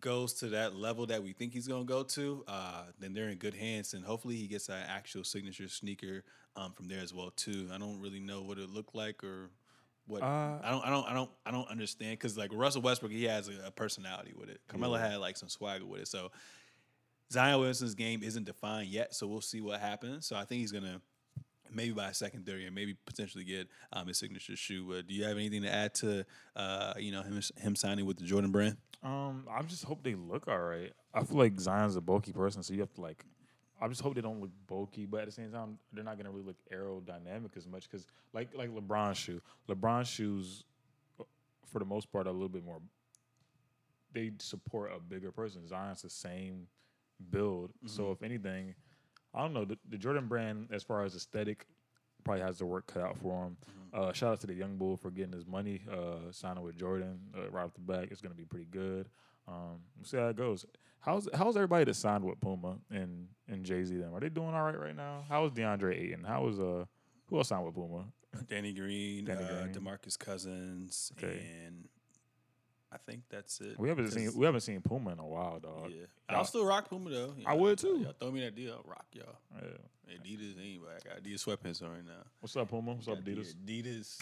goes 0.00 0.34
to 0.34 0.48
that 0.48 0.74
level 0.74 1.06
that 1.06 1.22
we 1.22 1.32
think 1.32 1.52
he's 1.52 1.68
going 1.68 1.86
to 1.86 1.88
go 1.88 2.02
to, 2.02 2.44
uh, 2.48 2.82
then 2.98 3.14
they're 3.14 3.28
in 3.28 3.38
good 3.38 3.54
hands, 3.54 3.94
and 3.94 4.04
hopefully 4.04 4.34
he 4.34 4.48
gets 4.48 4.68
an 4.68 4.82
actual 4.88 5.22
signature 5.22 5.68
sneaker 5.68 6.24
um, 6.56 6.72
from 6.72 6.88
there 6.88 7.00
as 7.00 7.14
well 7.14 7.30
too. 7.30 7.68
I 7.72 7.78
don't 7.78 8.00
really 8.00 8.20
know 8.20 8.42
what 8.42 8.58
it 8.58 8.70
looked 8.70 8.94
like 8.94 9.22
or 9.22 9.50
what 10.06 10.22
Uh, 10.22 10.58
I 10.62 10.70
don't 10.70 10.84
I 10.86 10.90
don't 10.90 11.06
I 11.08 11.14
don't 11.14 11.30
I 11.46 11.50
don't 11.50 11.68
understand 11.68 12.12
because 12.12 12.36
like 12.36 12.50
Russell 12.52 12.82
Westbrook 12.82 13.12
he 13.12 13.24
has 13.24 13.48
a, 13.48 13.66
a 13.66 13.70
personality 13.70 14.32
with 14.38 14.48
it. 14.48 14.60
Carmelo 14.68 14.96
had 14.96 15.16
like 15.18 15.36
some 15.36 15.48
swagger 15.48 15.84
with 15.84 16.02
it. 16.02 16.08
So 16.08 16.30
Zion 17.32 17.60
Wilson's 17.60 17.94
game 17.94 18.22
isn't 18.22 18.44
defined 18.44 18.88
yet, 18.88 19.14
so 19.14 19.26
we'll 19.26 19.40
see 19.40 19.60
what 19.60 19.80
happens. 19.80 20.26
So 20.26 20.36
I 20.36 20.44
think 20.44 20.60
he's 20.60 20.72
gonna 20.72 21.00
maybe 21.72 21.92
buy 21.92 22.08
a 22.08 22.14
second 22.14 22.46
thirty 22.46 22.66
and 22.66 22.74
maybe 22.74 22.96
potentially 23.04 23.44
get 23.44 23.68
um, 23.92 24.06
his 24.06 24.18
signature 24.18 24.56
shoe. 24.56 24.92
Uh, 24.92 25.02
do 25.06 25.12
you 25.12 25.24
have 25.24 25.36
anything 25.36 25.62
to 25.62 25.72
add 25.72 25.94
to 25.94 26.24
uh, 26.54 26.94
you 26.98 27.10
know 27.12 27.22
him 27.22 27.40
him 27.58 27.74
signing 27.74 28.06
with 28.06 28.18
the 28.18 28.24
Jordan 28.24 28.52
brand? 28.52 28.76
Um, 29.02 29.46
I 29.50 29.60
just 29.62 29.84
hope 29.84 30.02
they 30.02 30.14
look 30.14 30.48
all 30.48 30.58
right. 30.58 30.92
I 31.12 31.24
feel 31.24 31.36
like 31.38 31.58
Zion's 31.60 31.96
a 31.96 32.00
bulky 32.00 32.32
person, 32.32 32.62
so 32.62 32.74
you 32.74 32.80
have 32.80 32.92
to 32.94 33.00
like. 33.00 33.24
I 33.80 33.88
just 33.88 34.00
hope 34.00 34.14
they 34.14 34.20
don't 34.20 34.40
look 34.40 34.50
bulky, 34.66 35.04
but 35.04 35.20
at 35.20 35.26
the 35.26 35.32
same 35.32 35.52
time, 35.52 35.78
they're 35.92 36.04
not 36.04 36.16
gonna 36.16 36.30
really 36.30 36.46
look 36.46 36.56
aerodynamic 36.72 37.56
as 37.56 37.66
much 37.66 37.88
because, 37.90 38.06
like, 38.32 38.48
like 38.54 38.70
LeBron's 38.70 39.18
shoe, 39.18 39.40
LeBron's 39.68 40.08
shoes, 40.08 40.64
uh, 41.20 41.24
for 41.70 41.78
the 41.78 41.84
most 41.84 42.10
part, 42.10 42.26
are 42.26 42.30
a 42.30 42.32
little 42.32 42.48
bit 42.48 42.64
more. 42.64 42.80
They 44.12 44.32
support 44.38 44.92
a 44.96 45.00
bigger 45.00 45.30
person. 45.30 45.66
Zion's 45.66 46.02
the 46.02 46.10
same 46.10 46.68
build, 47.30 47.72
so 47.84 48.10
if 48.12 48.22
anything, 48.22 48.74
I 49.34 49.42
don't 49.42 49.52
know 49.52 49.66
the, 49.66 49.78
the 49.88 49.98
Jordan 49.98 50.26
brand 50.26 50.68
as 50.72 50.82
far 50.82 51.04
as 51.04 51.14
aesthetic 51.14 51.66
probably 52.24 52.42
has 52.42 52.58
the 52.58 52.66
work 52.66 52.86
cut 52.86 53.02
out 53.02 53.18
for 53.18 53.44
him. 53.44 53.56
Uh, 53.92 54.12
shout 54.12 54.32
out 54.32 54.40
to 54.40 54.46
the 54.46 54.54
young 54.54 54.76
bull 54.76 54.96
for 54.96 55.10
getting 55.10 55.32
his 55.32 55.46
money, 55.46 55.82
uh, 55.90 56.30
signing 56.30 56.62
with 56.64 56.76
Jordan 56.76 57.20
uh, 57.36 57.48
right 57.50 57.64
off 57.64 57.74
the 57.74 57.80
back. 57.80 58.08
It's 58.10 58.20
gonna 58.20 58.34
be 58.34 58.44
pretty 58.44 58.66
good. 58.70 59.08
Um, 59.48 59.80
we'll 59.96 60.04
see 60.04 60.16
how 60.16 60.28
it 60.28 60.36
goes. 60.36 60.66
How's 61.00 61.28
how's 61.34 61.56
everybody 61.56 61.84
that 61.84 61.94
signed 61.94 62.24
with 62.24 62.40
Puma 62.40 62.78
and 62.90 63.28
and 63.48 63.64
Jay 63.64 63.84
Z? 63.84 63.96
Them 63.96 64.14
are 64.14 64.20
they 64.20 64.28
doing 64.28 64.54
all 64.54 64.64
right 64.64 64.78
right 64.78 64.96
now? 64.96 65.24
How 65.28 65.44
is 65.44 65.52
DeAndre 65.52 65.94
Ayton? 65.96 66.24
How 66.24 66.48
is 66.48 66.58
uh 66.58 66.84
who 67.26 67.36
else 67.38 67.48
signed 67.48 67.64
with 67.64 67.74
Puma? 67.74 68.04
Danny 68.48 68.72
Green, 68.72 69.24
Danny 69.24 69.44
uh, 69.44 69.62
Green. 69.62 69.74
DeMarcus 69.74 70.18
Cousins, 70.18 71.12
Okay. 71.16 71.40
and 71.64 71.88
I 72.92 72.98
think 72.98 73.22
that's 73.30 73.60
it. 73.60 73.78
We 73.78 73.88
haven't 73.88 74.10
seen 74.10 74.32
we 74.36 74.46
haven't 74.46 74.60
seen 74.62 74.80
Puma 74.80 75.12
in 75.12 75.18
a 75.20 75.26
while, 75.26 75.60
dog. 75.60 75.90
Yeah, 75.90 75.96
Y'all- 76.28 76.38
I'll 76.38 76.44
still 76.44 76.66
rock 76.66 76.88
Puma 76.88 77.10
though. 77.10 77.34
I 77.46 77.54
would, 77.54 77.78
too. 77.78 78.00
Y'all 78.02 78.14
throw 78.18 78.30
me 78.32 78.40
that 78.40 78.54
deal, 78.56 78.72
I'll 78.74 78.90
rock 78.90 79.06
y'all. 79.12 79.36
Yeah. 79.60 80.14
Adidas 80.16 80.54
ain't 80.62 80.82
back. 80.84 81.02
I 81.04 81.14
got 81.14 81.22
Adidas 81.22 81.44
sweatpants 81.44 81.82
on 81.82 81.90
right 81.90 82.04
now. 82.04 82.22
What's 82.40 82.56
up, 82.56 82.68
Puma? 82.68 82.94
What's 82.94 83.08
up, 83.08 83.18
Adidas? 83.22 83.54
Adidas 83.56 84.18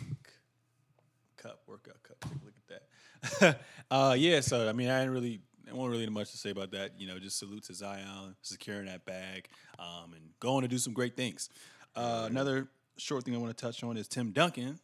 cup, 1.45 1.61
workout 1.67 2.03
cup. 2.03 2.17
Take 2.21 2.33
a 2.33 2.45
look 2.45 2.55
at 2.71 3.51
that. 3.51 3.61
uh, 3.91 4.15
yeah, 4.17 4.41
so 4.41 4.69
I 4.69 4.73
mean, 4.73 4.89
I 4.89 5.01
didn't 5.01 5.15
really, 5.15 5.41
I 5.71 5.75
won't 5.75 5.91
really 5.91 6.09
much 6.09 6.31
to 6.31 6.39
say 6.39 6.51
about 6.51 6.71
that. 6.73 6.93
You 6.99 7.07
know, 7.07 7.19
just 7.19 7.39
salute 7.39 7.65
to 7.65 7.75
Zion 7.75 8.35
securing 8.43 8.87
that 8.87 9.05
bag 9.05 9.49
um, 9.79 10.15
and 10.15 10.23
going 10.41 10.63
to 10.63 10.69
do 10.69 10.79
some 10.79 10.93
great 10.93 11.17
things. 11.17 11.51
Uh, 11.95 12.27
another 12.31 12.69
short 12.97 13.25
thing 13.25 13.35
I 13.35 13.39
want 13.39 13.57
to 13.57 13.63
touch 13.65 13.83
on 13.85 13.97
is 13.97 14.09
Tim 14.09 14.33
Duncan, 14.33 14.79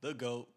the 0.00 0.14
goat, 0.14 0.48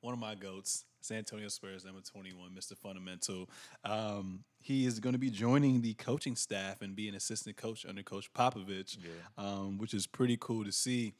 one 0.00 0.14
of 0.14 0.20
my 0.20 0.34
goats. 0.34 0.84
San 1.02 1.16
Antonio 1.16 1.48
Spurs, 1.48 1.86
number 1.86 2.02
21, 2.02 2.50
Mr. 2.50 2.76
Fundamental. 2.76 3.48
Um, 3.84 4.44
he 4.60 4.84
is 4.84 5.00
going 5.00 5.14
to 5.14 5.18
be 5.18 5.30
joining 5.30 5.80
the 5.80 5.94
coaching 5.94 6.36
staff 6.36 6.82
and 6.82 6.94
be 6.94 7.08
an 7.08 7.14
assistant 7.14 7.56
coach 7.56 7.86
under 7.86 8.02
Coach 8.02 8.30
Popovich, 8.34 8.98
um, 9.38 9.78
which 9.78 9.94
is 9.94 10.06
pretty 10.06 10.36
cool 10.38 10.62
to 10.62 10.70
see. 10.70 11.14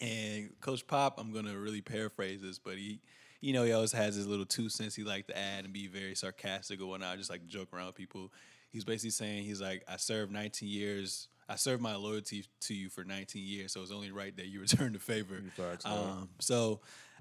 And 0.00 0.50
Coach 0.60 0.86
Pop, 0.86 1.18
I'm 1.18 1.32
gonna 1.32 1.56
really 1.56 1.80
paraphrase 1.82 2.40
this, 2.42 2.58
but 2.58 2.76
he, 2.76 3.00
you 3.40 3.52
know, 3.52 3.64
he 3.64 3.72
always 3.72 3.92
has 3.92 4.14
his 4.14 4.26
little 4.26 4.46
two 4.46 4.68
cents 4.68 4.94
he 4.94 5.04
like 5.04 5.26
to 5.26 5.36
add 5.36 5.64
and 5.64 5.72
be 5.72 5.86
very 5.86 6.14
sarcastic 6.14 6.80
or 6.80 6.86
whatnot, 6.86 7.18
just 7.18 7.30
like 7.30 7.46
joke 7.46 7.68
around 7.72 7.86
with 7.86 7.96
people. 7.96 8.32
He's 8.70 8.84
basically 8.84 9.10
saying 9.10 9.44
he's 9.44 9.60
like, 9.60 9.82
I 9.88 9.96
served 9.96 10.32
19 10.32 10.68
years. 10.68 11.28
I 11.48 11.56
served 11.56 11.82
my 11.82 11.96
loyalty 11.96 12.44
to 12.60 12.74
you 12.74 12.88
for 12.88 13.02
19 13.02 13.42
years, 13.44 13.72
so 13.72 13.82
it's 13.82 13.90
only 13.90 14.12
right 14.12 14.34
that 14.36 14.46
you 14.46 14.60
return 14.62 14.92
the 14.92 14.98
favor. 15.00 15.42
Um, 15.84 16.28
so 16.38 16.80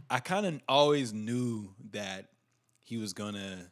I 0.09 0.19
kind 0.19 0.45
of 0.45 0.59
always 0.69 1.11
knew 1.13 1.73
that 1.91 2.29
he 2.83 2.97
was 2.97 3.13
gonna 3.13 3.71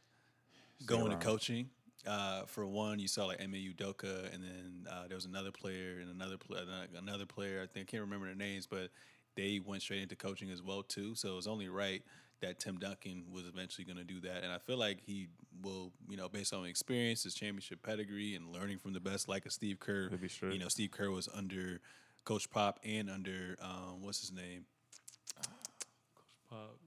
go 0.86 0.98
into 1.06 1.18
coaching. 1.18 1.70
Uh, 2.08 2.46
for 2.46 2.66
one, 2.66 3.00
you 3.00 3.08
saw 3.08 3.26
like 3.26 3.42
Eme 3.42 3.54
Udoka, 3.54 4.34
and 4.34 4.44
then 4.44 4.88
uh, 4.90 5.08
there 5.08 5.16
was 5.16 5.26
another 5.26 5.52
player 5.52 6.00
and 6.00 6.10
another 6.10 6.38
player, 6.38 6.64
another 6.98 7.26
player. 7.26 7.62
I 7.62 7.68
think 7.68 7.90
I 7.90 7.92
can't 7.92 8.02
remember 8.02 8.28
their 8.28 8.36
names, 8.36 8.66
but 8.66 8.90
they 9.36 9.60
went 9.64 9.82
straight 9.82 10.02
into 10.02 10.16
coaching 10.16 10.50
as 10.50 10.64
well 10.64 10.84
too. 10.84 11.16
So 11.16 11.34
it 11.34 11.36
was 11.36 11.48
only 11.48 11.68
right 11.68 12.02
that 12.42 12.60
Tim 12.60 12.78
Duncan 12.78 13.26
was 13.32 13.46
eventually 13.46 13.84
going 13.84 13.98
to 13.98 14.04
do 14.04 14.22
that, 14.22 14.44
and 14.44 14.52
I 14.52 14.60
feel 14.60 14.78
like 14.78 15.00
he 15.06 15.28
will, 15.62 15.92
you 16.08 16.18
know, 16.18 16.30
based 16.30 16.54
on 16.54 16.66
experience, 16.66 17.24
his 17.24 17.34
championship 17.34 17.82
pedigree, 17.84 18.36
and 18.36 18.54
learning 18.54 18.78
from 18.78 18.94
the 18.94 19.00
best, 19.00 19.28
like 19.28 19.46
a 19.46 19.50
Steve 19.50 19.80
Kerr. 19.80 20.10
He'll. 20.10 20.54
You 20.54 20.60
know, 20.60 20.68
Steve 20.68 20.92
Kerr 20.92 21.10
was 21.10 21.28
under 21.34 21.80
Coach 22.26 22.50
Pop 22.50 22.80
and 22.84 23.10
under 23.10 23.58
um, 23.62 24.02
what's 24.02 24.20
his 24.20 24.32
name, 24.32 24.66
Coach 25.36 26.38
Pop 26.50 26.78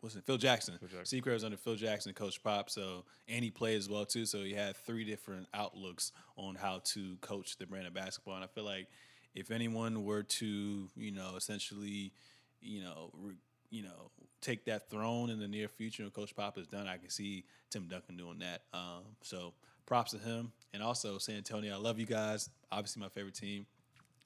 what's 0.00 0.16
it? 0.16 0.24
Phil 0.24 0.36
Jackson. 0.36 0.78
Jackson. 0.80 1.04
Steve 1.04 1.26
was 1.26 1.44
under 1.44 1.56
Phil 1.56 1.76
Jackson, 1.76 2.12
Coach 2.12 2.42
Pop. 2.42 2.70
So 2.70 3.04
and 3.28 3.44
he 3.44 3.50
played 3.50 3.78
as 3.78 3.88
well 3.88 4.04
too. 4.04 4.26
So 4.26 4.38
he 4.38 4.54
had 4.54 4.76
three 4.76 5.04
different 5.04 5.46
outlooks 5.54 6.12
on 6.36 6.54
how 6.54 6.80
to 6.84 7.16
coach 7.20 7.56
the 7.58 7.66
brand 7.66 7.86
of 7.86 7.94
basketball. 7.94 8.34
And 8.34 8.44
I 8.44 8.48
feel 8.48 8.64
like 8.64 8.88
if 9.34 9.50
anyone 9.50 10.04
were 10.04 10.22
to, 10.22 10.88
you 10.96 11.12
know, 11.12 11.34
essentially, 11.36 12.12
you 12.60 12.82
know, 12.82 13.10
re, 13.14 13.34
you 13.70 13.82
know, 13.82 14.10
take 14.40 14.64
that 14.64 14.90
throne 14.90 15.30
in 15.30 15.38
the 15.38 15.46
near 15.46 15.68
future, 15.68 16.02
and 16.02 16.12
Coach 16.12 16.34
Pop 16.34 16.58
is 16.58 16.66
done, 16.66 16.88
I 16.88 16.96
can 16.96 17.10
see 17.10 17.44
Tim 17.70 17.86
Duncan 17.86 18.16
doing 18.16 18.40
that. 18.40 18.62
Um, 18.74 19.04
so 19.22 19.52
props 19.86 20.12
to 20.12 20.18
him, 20.18 20.52
and 20.74 20.82
also 20.82 21.18
San 21.18 21.36
Antonio. 21.36 21.74
I 21.74 21.78
love 21.78 21.98
you 21.98 22.06
guys. 22.06 22.50
Obviously, 22.72 23.00
my 23.00 23.08
favorite 23.08 23.34
team. 23.34 23.66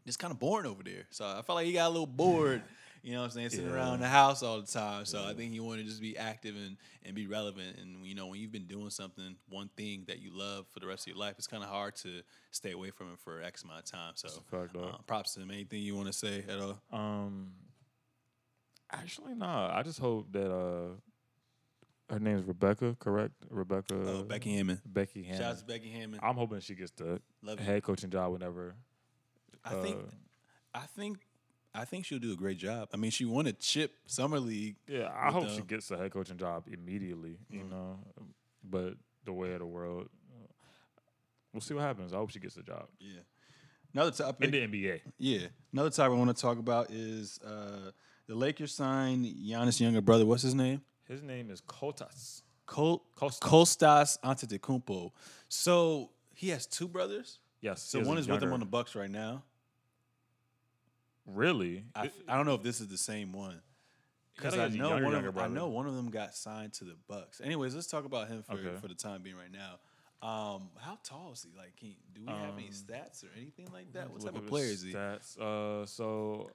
just 0.06 0.18
kind 0.18 0.30
of 0.30 0.38
boring 0.38 0.66
over 0.66 0.82
there. 0.82 1.06
So 1.10 1.26
I 1.26 1.42
felt 1.42 1.56
like 1.56 1.66
he 1.66 1.72
got 1.72 1.88
a 1.88 1.90
little 1.90 2.06
bored. 2.06 2.62
You 3.04 3.12
know 3.12 3.18
what 3.20 3.24
I'm 3.26 3.30
saying? 3.32 3.50
Sitting 3.50 3.66
Yeah. 3.66 3.74
around 3.74 4.00
the 4.00 4.08
house 4.08 4.42
all 4.42 4.58
the 4.62 4.66
time. 4.66 5.04
So 5.04 5.22
I 5.22 5.34
think 5.34 5.52
he 5.52 5.60
wanted 5.60 5.82
to 5.82 5.88
just 5.90 6.00
be 6.00 6.16
active 6.16 6.56
and, 6.56 6.78
and 7.04 7.14
be 7.14 7.26
relevant. 7.26 7.76
And 7.78 8.06
you 8.06 8.14
know, 8.14 8.28
when 8.28 8.40
you've 8.40 8.50
been 8.50 8.64
doing 8.66 8.88
something, 8.88 9.36
one 9.50 9.68
thing 9.76 10.04
that 10.08 10.20
you 10.20 10.30
love 10.32 10.64
for 10.72 10.80
the 10.80 10.86
rest 10.86 11.02
of 11.02 11.08
your 11.08 11.18
life, 11.18 11.34
it's 11.36 11.46
kind 11.46 11.62
of 11.62 11.68
hard 11.68 11.96
to 11.96 12.22
stay 12.50 12.70
away 12.70 12.88
from 12.90 13.12
it 13.12 13.18
for 13.22 13.42
X 13.42 13.62
amount 13.62 13.80
of 13.80 13.84
time. 13.84 14.12
So 14.14 14.28
fact, 14.50 14.74
uh, 14.74 14.96
props 15.06 15.34
to 15.34 15.40
him. 15.40 15.50
Anything 15.50 15.82
you 15.82 15.94
want 15.94 16.06
to 16.06 16.14
say 16.14 16.44
at 16.48 16.58
all? 16.58 16.80
Um, 16.90 17.52
actually, 18.90 19.34
nah. 19.34 19.76
I 19.76 19.82
just 19.82 19.98
hope 19.98 20.32
that 20.32 20.50
uh, 20.50 20.94
her 22.08 22.18
name 22.20 22.38
is 22.38 22.44
Rebecca, 22.44 22.96
correct? 22.98 23.34
Rebecca. 23.50 23.94
Oh, 24.06 24.22
Becky 24.22 24.56
Hammon. 24.56 24.80
Becky 24.86 25.24
Shout 25.24 25.32
out 25.34 25.40
Hammon. 25.42 25.56
to 25.58 25.64
Becky 25.66 25.90
Hammon. 25.90 26.20
I'm 26.22 26.36
hoping 26.36 26.60
she 26.60 26.74
gets 26.74 26.92
the 26.92 27.20
Love 27.42 27.60
you. 27.60 27.66
head 27.66 27.82
coaching 27.82 28.08
job 28.10 28.32
whenever. 28.32 28.74
I 29.62 29.74
think 29.74 29.96
uh, 29.98 30.78
I 30.78 30.86
think 30.96 31.18
I 31.74 31.84
think 31.84 32.04
she'll 32.06 32.18
do 32.20 32.32
a 32.32 32.36
great 32.36 32.58
job. 32.58 32.88
I 32.94 32.96
mean, 32.96 33.10
she 33.10 33.24
won 33.24 33.46
a 33.46 33.52
chip 33.52 33.92
summer 34.06 34.38
league. 34.38 34.76
Yeah, 34.86 35.10
I 35.14 35.30
hope 35.32 35.48
she 35.48 35.62
gets 35.62 35.88
the 35.88 35.96
head 35.96 36.12
coaching 36.12 36.36
job 36.36 36.64
immediately. 36.72 37.38
You 37.50 37.62
Mm. 37.62 37.70
know, 37.70 37.98
but 38.62 38.94
the 39.24 39.32
way 39.32 39.52
of 39.54 39.58
the 39.58 39.66
world, 39.66 40.08
we'll 41.52 41.60
see 41.60 41.74
what 41.74 41.82
happens. 41.82 42.12
I 42.12 42.16
hope 42.16 42.30
she 42.30 42.38
gets 42.40 42.54
the 42.54 42.62
job 42.62 42.88
Yeah. 43.00 43.20
Another 43.92 44.10
topic. 44.10 44.44
in 44.46 44.50
the 44.50 44.60
NBA. 44.78 45.00
yeah. 45.18 45.48
Another 45.72 45.90
topic 45.90 46.14
I 46.14 46.18
want 46.18 46.36
to 46.36 46.40
talk 46.40 46.58
about 46.58 46.90
is 46.90 47.38
uh, 47.40 47.90
the 48.26 48.34
Lakers 48.34 48.74
signed 48.74 49.24
Giannis' 49.26 49.80
younger 49.80 50.00
brother. 50.00 50.26
What's 50.26 50.42
his 50.42 50.54
name? 50.54 50.82
His 51.06 51.22
name 51.22 51.50
is 51.50 51.60
Kotas. 51.60 52.42
Col- 52.66 53.04
Kostas. 53.16 53.40
Kostas 53.40 54.18
Antetokounmpo. 54.24 55.12
So 55.48 56.10
he 56.34 56.48
has 56.48 56.66
two 56.66 56.88
brothers. 56.88 57.38
Yes. 57.60 57.82
So 57.82 58.00
one 58.00 58.18
is 58.18 58.26
with 58.28 58.42
him 58.42 58.52
on 58.52 58.60
the 58.60 58.66
Bucks 58.66 58.94
right 58.94 59.10
now. 59.10 59.42
Really? 61.26 61.84
I, 61.94 62.10
I 62.28 62.36
don't 62.36 62.46
know 62.46 62.54
if 62.54 62.62
this 62.62 62.80
is 62.80 62.88
the 62.88 62.98
same 62.98 63.32
one. 63.32 63.60
Because 64.36 64.58
I 64.58 64.68
know 64.68 64.88
younger, 64.90 65.04
one 65.04 65.14
of 65.14 65.22
them, 65.34 65.38
I 65.38 65.46
know 65.46 65.68
one 65.68 65.86
of 65.86 65.94
them 65.94 66.10
got 66.10 66.34
signed 66.34 66.72
to 66.74 66.84
the 66.84 66.96
Bucks. 67.08 67.40
Anyways, 67.40 67.74
let's 67.74 67.86
talk 67.86 68.04
about 68.04 68.28
him 68.28 68.42
for, 68.42 68.54
Okay. 68.54 68.76
for 68.80 68.88
the 68.88 68.94
time 68.94 69.22
being 69.22 69.36
right 69.36 69.52
now. 69.52 69.78
Um, 70.26 70.70
how 70.78 70.98
tall 71.04 71.30
is 71.32 71.44
he? 71.48 71.56
Like, 71.56 71.76
can, 71.76 71.94
do 72.14 72.22
we 72.22 72.32
have 72.32 72.54
any 72.54 72.66
Um, 72.68 72.72
stats 72.72 73.22
or 73.24 73.28
anything 73.36 73.68
like 73.72 73.92
that? 73.92 74.10
What 74.10 74.22
type 74.22 74.34
of 74.36 74.46
player 74.46 74.64
is 74.64 74.82
he? 74.82 74.92
Stats. 74.92 75.38
Uh, 75.38 75.86
so 75.86 76.50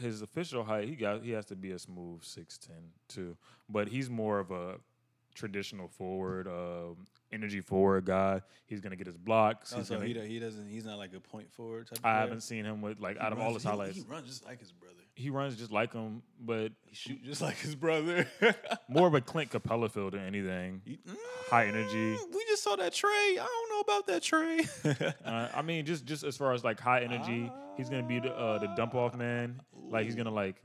his 0.00 0.22
official 0.22 0.64
height, 0.64 0.88
he 0.88 0.96
got 0.96 1.22
he 1.22 1.30
has 1.32 1.44
to 1.46 1.56
be 1.56 1.70
a 1.70 1.78
smooth 1.78 2.22
six 2.24 2.58
ten 2.58 2.92
too, 3.06 3.36
but 3.68 3.88
he's 3.88 4.10
more 4.10 4.38
of 4.40 4.50
a 4.50 4.76
traditional 5.34 5.86
forward, 5.88 6.48
um, 6.48 7.06
energy 7.32 7.60
forward 7.60 8.04
guy. 8.04 8.40
He's 8.66 8.80
gonna 8.80 8.96
get 8.96 9.06
his 9.06 9.16
blocks. 9.16 9.72
Oh, 9.72 9.78
he's 9.78 9.86
so 9.88 9.94
gonna, 9.96 10.06
he, 10.06 10.12
do- 10.14 10.20
he 10.20 10.38
doesn't. 10.38 10.68
He's 10.68 10.84
not 10.84 10.98
like 10.98 11.14
a 11.14 11.20
point 11.20 11.52
forward 11.52 11.86
type. 11.88 11.98
Of 11.98 12.04
I 12.04 12.10
player? 12.12 12.20
haven't 12.20 12.40
seen 12.42 12.64
him 12.64 12.80
with 12.82 13.00
like 13.00 13.16
He 13.16 13.20
out 13.22 13.32
of 13.32 13.38
all 13.40 13.54
his 13.54 13.62
he- 13.62 13.68
highlights. 13.68 13.96
he 13.96 14.02
runs 14.08 14.28
just 14.28 14.44
like 14.44 14.60
his 14.60 14.72
brother. 14.72 14.94
He 15.14 15.30
runs 15.30 15.56
just 15.56 15.72
like 15.72 15.92
him, 15.92 16.22
but 16.40 16.70
He 16.86 16.94
shoot 16.94 17.24
just 17.24 17.42
like 17.42 17.56
his 17.56 17.74
brother. 17.74 18.26
more 18.88 19.08
of 19.08 19.14
a 19.14 19.20
Clint 19.20 19.50
Capela 19.50 19.90
feel 19.90 20.10
than 20.10 20.20
anything. 20.20 20.80
He- 20.84 20.98
High 21.50 21.66
energy. 21.66 22.14
Mm, 22.16 22.34
We 22.34 22.44
just 22.46 22.62
saw 22.62 22.76
that 22.76 22.92
Tre. 22.92 23.10
I 23.10 23.34
don't 23.36 23.70
know 23.70 23.80
about 23.80 24.06
that 24.06 24.22
Tre. 24.22 24.66
Uh, 25.24 25.48
I 25.54 25.62
mean, 25.62 25.86
just 25.86 26.04
just 26.04 26.22
as 26.24 26.36
far 26.36 26.52
as 26.52 26.62
like 26.62 26.78
high 26.78 27.00
energy, 27.02 27.50
he's 27.76 27.88
gonna 27.88 28.02
be 28.06 28.20
the 28.20 28.32
uh, 28.32 28.58
the 28.58 28.66
dump 28.76 28.94
off 28.94 29.14
man. 29.16 29.60
Like 29.72 30.04
he's 30.04 30.14
gonna 30.14 30.30
like 30.30 30.56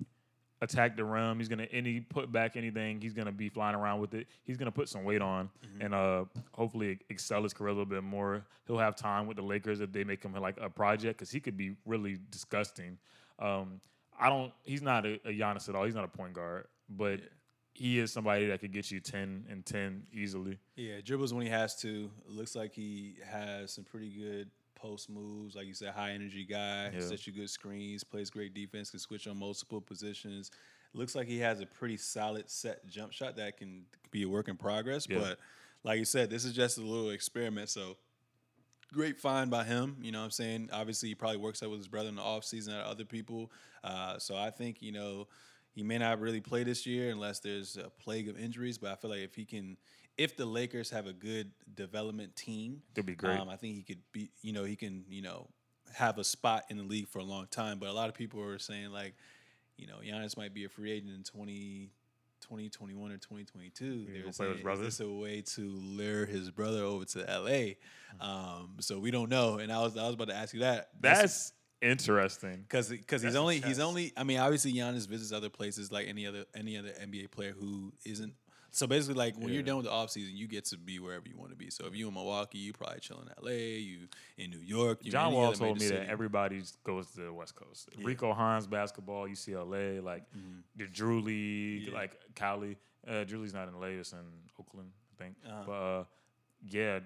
attack 0.64 0.96
the 0.96 1.04
rim. 1.04 1.38
He's 1.38 1.48
gonna 1.50 1.68
any 1.72 2.00
put 2.00 2.32
back 2.32 2.56
anything. 2.56 3.02
He's 3.02 3.14
gonna 3.14 3.32
be 3.32 3.50
flying 3.50 3.76
around 3.76 4.00
with 4.00 4.14
it. 4.14 4.28
He's 4.44 4.58
gonna 4.58 4.72
put 4.72 4.90
some 4.90 5.04
weight 5.04 5.22
on 5.22 5.50
and 5.80 5.94
uh 5.94 6.26
hopefully 6.54 7.00
excel 7.10 7.44
his 7.44 7.54
career 7.54 7.70
a 7.70 7.74
little 7.74 7.86
bit 7.86 8.04
more. 8.04 8.46
He'll 8.68 8.78
have 8.78 8.96
time 8.96 9.28
with 9.28 9.38
the 9.38 9.44
Lakers 9.44 9.82
if 9.82 9.92
they 9.92 10.04
make 10.04 10.24
him 10.24 10.34
like 10.34 10.58
a 10.60 10.70
project 10.70 11.20
because 11.20 11.32
he 11.32 11.40
could 11.40 11.58
be 11.58 11.76
really 11.86 12.18
disgusting. 12.32 12.98
Um, 13.40 13.82
I 14.20 14.30
don't. 14.30 14.52
He's 14.64 14.82
not 14.82 15.06
a, 15.06 15.16
a 15.26 15.32
Giannis 15.34 15.68
at 15.70 15.76
all. 15.76 15.84
He's 15.86 15.96
not 15.96 16.06
a 16.06 16.18
point 16.18 16.34
guard, 16.34 16.66
but. 16.90 17.20
He 17.76 17.98
is 17.98 18.14
somebody 18.14 18.46
that 18.46 18.60
could 18.60 18.72
get 18.72 18.92
you 18.92 19.00
ten 19.00 19.48
and 19.50 19.66
ten 19.66 20.04
easily. 20.14 20.60
Yeah, 20.76 20.98
dribbles 21.04 21.34
when 21.34 21.44
he 21.44 21.52
has 21.52 21.76
to. 21.82 22.08
Looks 22.28 22.56
like 22.56 22.72
he 22.72 23.16
has 23.28 23.74
some 23.74 23.84
pretty 23.84 24.12
good 24.12 24.52
post 24.84 25.10
moves. 25.10 25.56
Like 25.56 25.66
you 25.66 25.74
said, 25.74 25.94
high 25.94 26.12
energy 26.12 26.44
guy, 26.44 26.92
Yeah. 26.94 27.00
sets 27.00 27.26
you 27.26 27.32
good 27.34 27.50
screens, 27.50 28.04
plays 28.04 28.30
great 28.30 28.54
defense, 28.54 28.90
can 28.92 29.00
switch 29.00 29.26
on 29.28 29.38
multiple 29.38 29.80
positions. 29.80 30.52
Looks 30.94 31.16
like 31.16 31.26
he 31.28 31.40
has 31.40 31.62
a 31.62 31.66
pretty 31.66 31.98
solid 31.98 32.50
set 32.50 32.86
jump 32.88 33.14
shot 33.14 33.38
that 33.38 33.58
can 33.58 33.86
be 34.12 34.24
a 34.24 34.30
work 34.30 34.50
in 34.50 34.58
progress. 34.58 35.08
Yeah. 35.10 35.20
But 35.20 35.40
like 35.84 36.00
you 36.00 36.06
said, 36.06 36.30
this 36.30 36.44
is 36.44 36.54
just 36.54 36.78
a 36.78 36.82
little 36.82 37.12
experiment. 37.12 37.70
So 37.70 37.98
great 38.92 39.20
find 39.20 39.50
by 39.50 39.64
him. 39.64 39.98
You 40.02 40.12
know 40.12 40.20
what 40.20 40.26
I'm 40.26 40.32
saying? 40.32 40.70
Obviously, 40.72 41.10
he 41.10 41.16
probably 41.16 41.38
works 41.38 41.64
out 41.64 41.70
with 41.72 41.80
his 41.80 41.88
brother 41.88 42.10
in 42.10 42.16
the 42.16 42.22
offseason 42.22 42.78
at 42.78 42.86
other 42.86 43.06
people. 43.06 43.52
Uh, 43.84 44.20
so 44.20 44.36
I 44.36 44.52
think, 44.52 44.82
you 44.82 44.92
know, 44.92 45.28
he 45.72 45.82
may 45.82 45.98
not 45.98 46.20
really 46.20 46.42
play 46.42 46.64
this 46.64 46.86
year 46.86 47.10
unless 47.10 47.40
there's 47.40 47.78
a 47.78 47.90
plague 47.90 48.28
of 48.30 48.38
injuries. 48.38 48.78
But 48.78 48.92
I 48.92 48.96
feel 48.96 49.10
like 49.10 49.22
if 49.22 49.34
he 49.34 49.46
can, 49.46 49.78
if 50.18 50.36
the 50.38 50.46
Lakers 50.46 50.90
have 50.92 51.08
a 51.08 51.14
good 51.14 51.52
development 51.74 52.36
team, 52.36 52.82
It'd 52.96 53.06
be 53.06 53.16
great. 53.16 53.40
um, 53.40 53.50
I 53.50 53.56
think 53.56 53.76
he 53.76 53.82
could 53.84 54.02
be, 54.12 54.30
you 54.42 54.54
know, 54.54 54.64
he 54.64 54.76
can, 54.76 55.06
you 55.10 55.22
know, 55.22 55.48
have 55.96 56.18
a 56.18 56.24
spot 56.24 56.64
in 56.70 56.78
the 56.78 56.84
league 56.84 57.08
for 57.08 57.20
a 57.20 57.24
long 57.24 57.48
time. 57.48 57.80
But 57.80 57.90
a 57.90 57.94
lot 57.94 58.10
of 58.10 58.16
people 58.16 58.42
are 58.42 58.60
saying 58.60 58.92
like, 58.92 59.14
you 59.78 59.88
know, 59.88 59.96
Giannis 60.06 60.38
might 60.38 60.54
be 60.54 60.66
a 60.66 60.70
free 60.70 60.92
agent 60.92 61.14
in 61.16 61.24
20, 61.24 61.90
2021 62.42 63.12
or 63.12 63.18
2022. 63.18 64.06
gonna 64.06 64.06
They're 64.06 64.22
play 64.22 64.26
with 64.28 64.36
saying, 64.36 64.54
his 64.54 64.62
brother? 64.62 64.84
is 64.84 64.98
this 64.98 65.06
a 65.06 65.10
way 65.12 65.42
to 65.56 65.62
lure 65.62 66.26
his 66.26 66.52
brother 66.52 66.84
over 66.84 67.06
to 67.06 67.20
LA? 67.28 67.74
Um, 68.26 68.76
so 68.80 69.00
we 69.00 69.10
don't 69.12 69.30
know. 69.30 69.58
And 69.58 69.72
I 69.72 69.80
was 69.82 69.98
I 69.98 70.04
was 70.06 70.14
about 70.16 70.28
to 70.30 70.36
ask 70.36 70.54
you 70.54 70.60
that. 70.62 70.90
That's 71.00 71.54
interesting. 71.82 72.62
because 72.68 72.90
because 72.90 73.22
he's 73.22 73.36
only 73.36 73.60
he's 73.62 73.80
only 73.80 74.14
I 74.16 74.24
mean 74.24 74.40
obviously 74.40 74.74
Giannis 74.74 75.08
visits 75.08 75.32
other 75.32 75.50
places 75.50 75.92
like 75.92 76.08
any 76.08 76.26
other 76.28 76.46
any 76.56 76.78
other 76.78 76.90
NBA 76.90 77.32
player 77.32 77.54
who 77.58 77.92
isn't 78.06 78.34
so 78.76 78.88
basically 78.88 79.14
like 79.16 79.38
when 79.38 79.54
you're 79.54 79.64
done 79.64 79.78
with 79.78 79.86
the 79.86 79.92
offseason 79.92 80.32
you 80.34 80.48
get 80.48 80.66
to 80.66 80.78
be 80.78 81.00
wherever 81.00 81.24
you 81.28 81.38
want 81.38 81.52
to 81.52 81.56
be 81.56 81.70
so 81.70 81.86
if 81.86 81.96
you 81.96 82.08
in 82.08 82.14
Milwaukee 82.14 82.58
you 82.58 82.74
probably 82.74 83.00
chill 83.00 83.22
in 83.22 83.28
LA 83.42 83.52
you 83.52 84.08
in 84.38 84.50
New 84.50 84.60
York 84.60 85.00
you 85.04 85.12
John 85.12 85.32
Wall 85.32 85.54
told 85.54 85.78
me 85.78 85.84
major 85.86 85.96
that 85.96 86.02
city. 86.02 86.12
everybody 86.12 86.62
goes 86.84 87.08
to 87.12 87.22
the 87.22 87.32
West 87.34 87.56
Coast. 87.56 87.90
Yeah. 87.98 88.06
Rico 88.06 88.34
Hines 88.34 88.68
basketball, 88.68 89.28
UCLA, 89.28 90.04
like 90.04 90.24
the 90.76 90.88
Drew 90.88 91.22
League, 91.22 91.88
Yeah. 91.90 91.94
like 91.94 92.18
Cali. 92.36 92.78
Uh, 93.08 93.24
Drew 93.24 93.40
League's 93.40 93.54
not 93.54 93.68
in 93.68 93.80
LA, 93.80 93.88
it's 94.00 94.12
in 94.14 94.20
Oakland, 94.60 94.90
I 95.14 95.24
think. 95.24 95.36
Uh-huh. 95.48 95.64
But 95.66 95.72
uh, 95.74 96.04
yeah, 96.66 97.00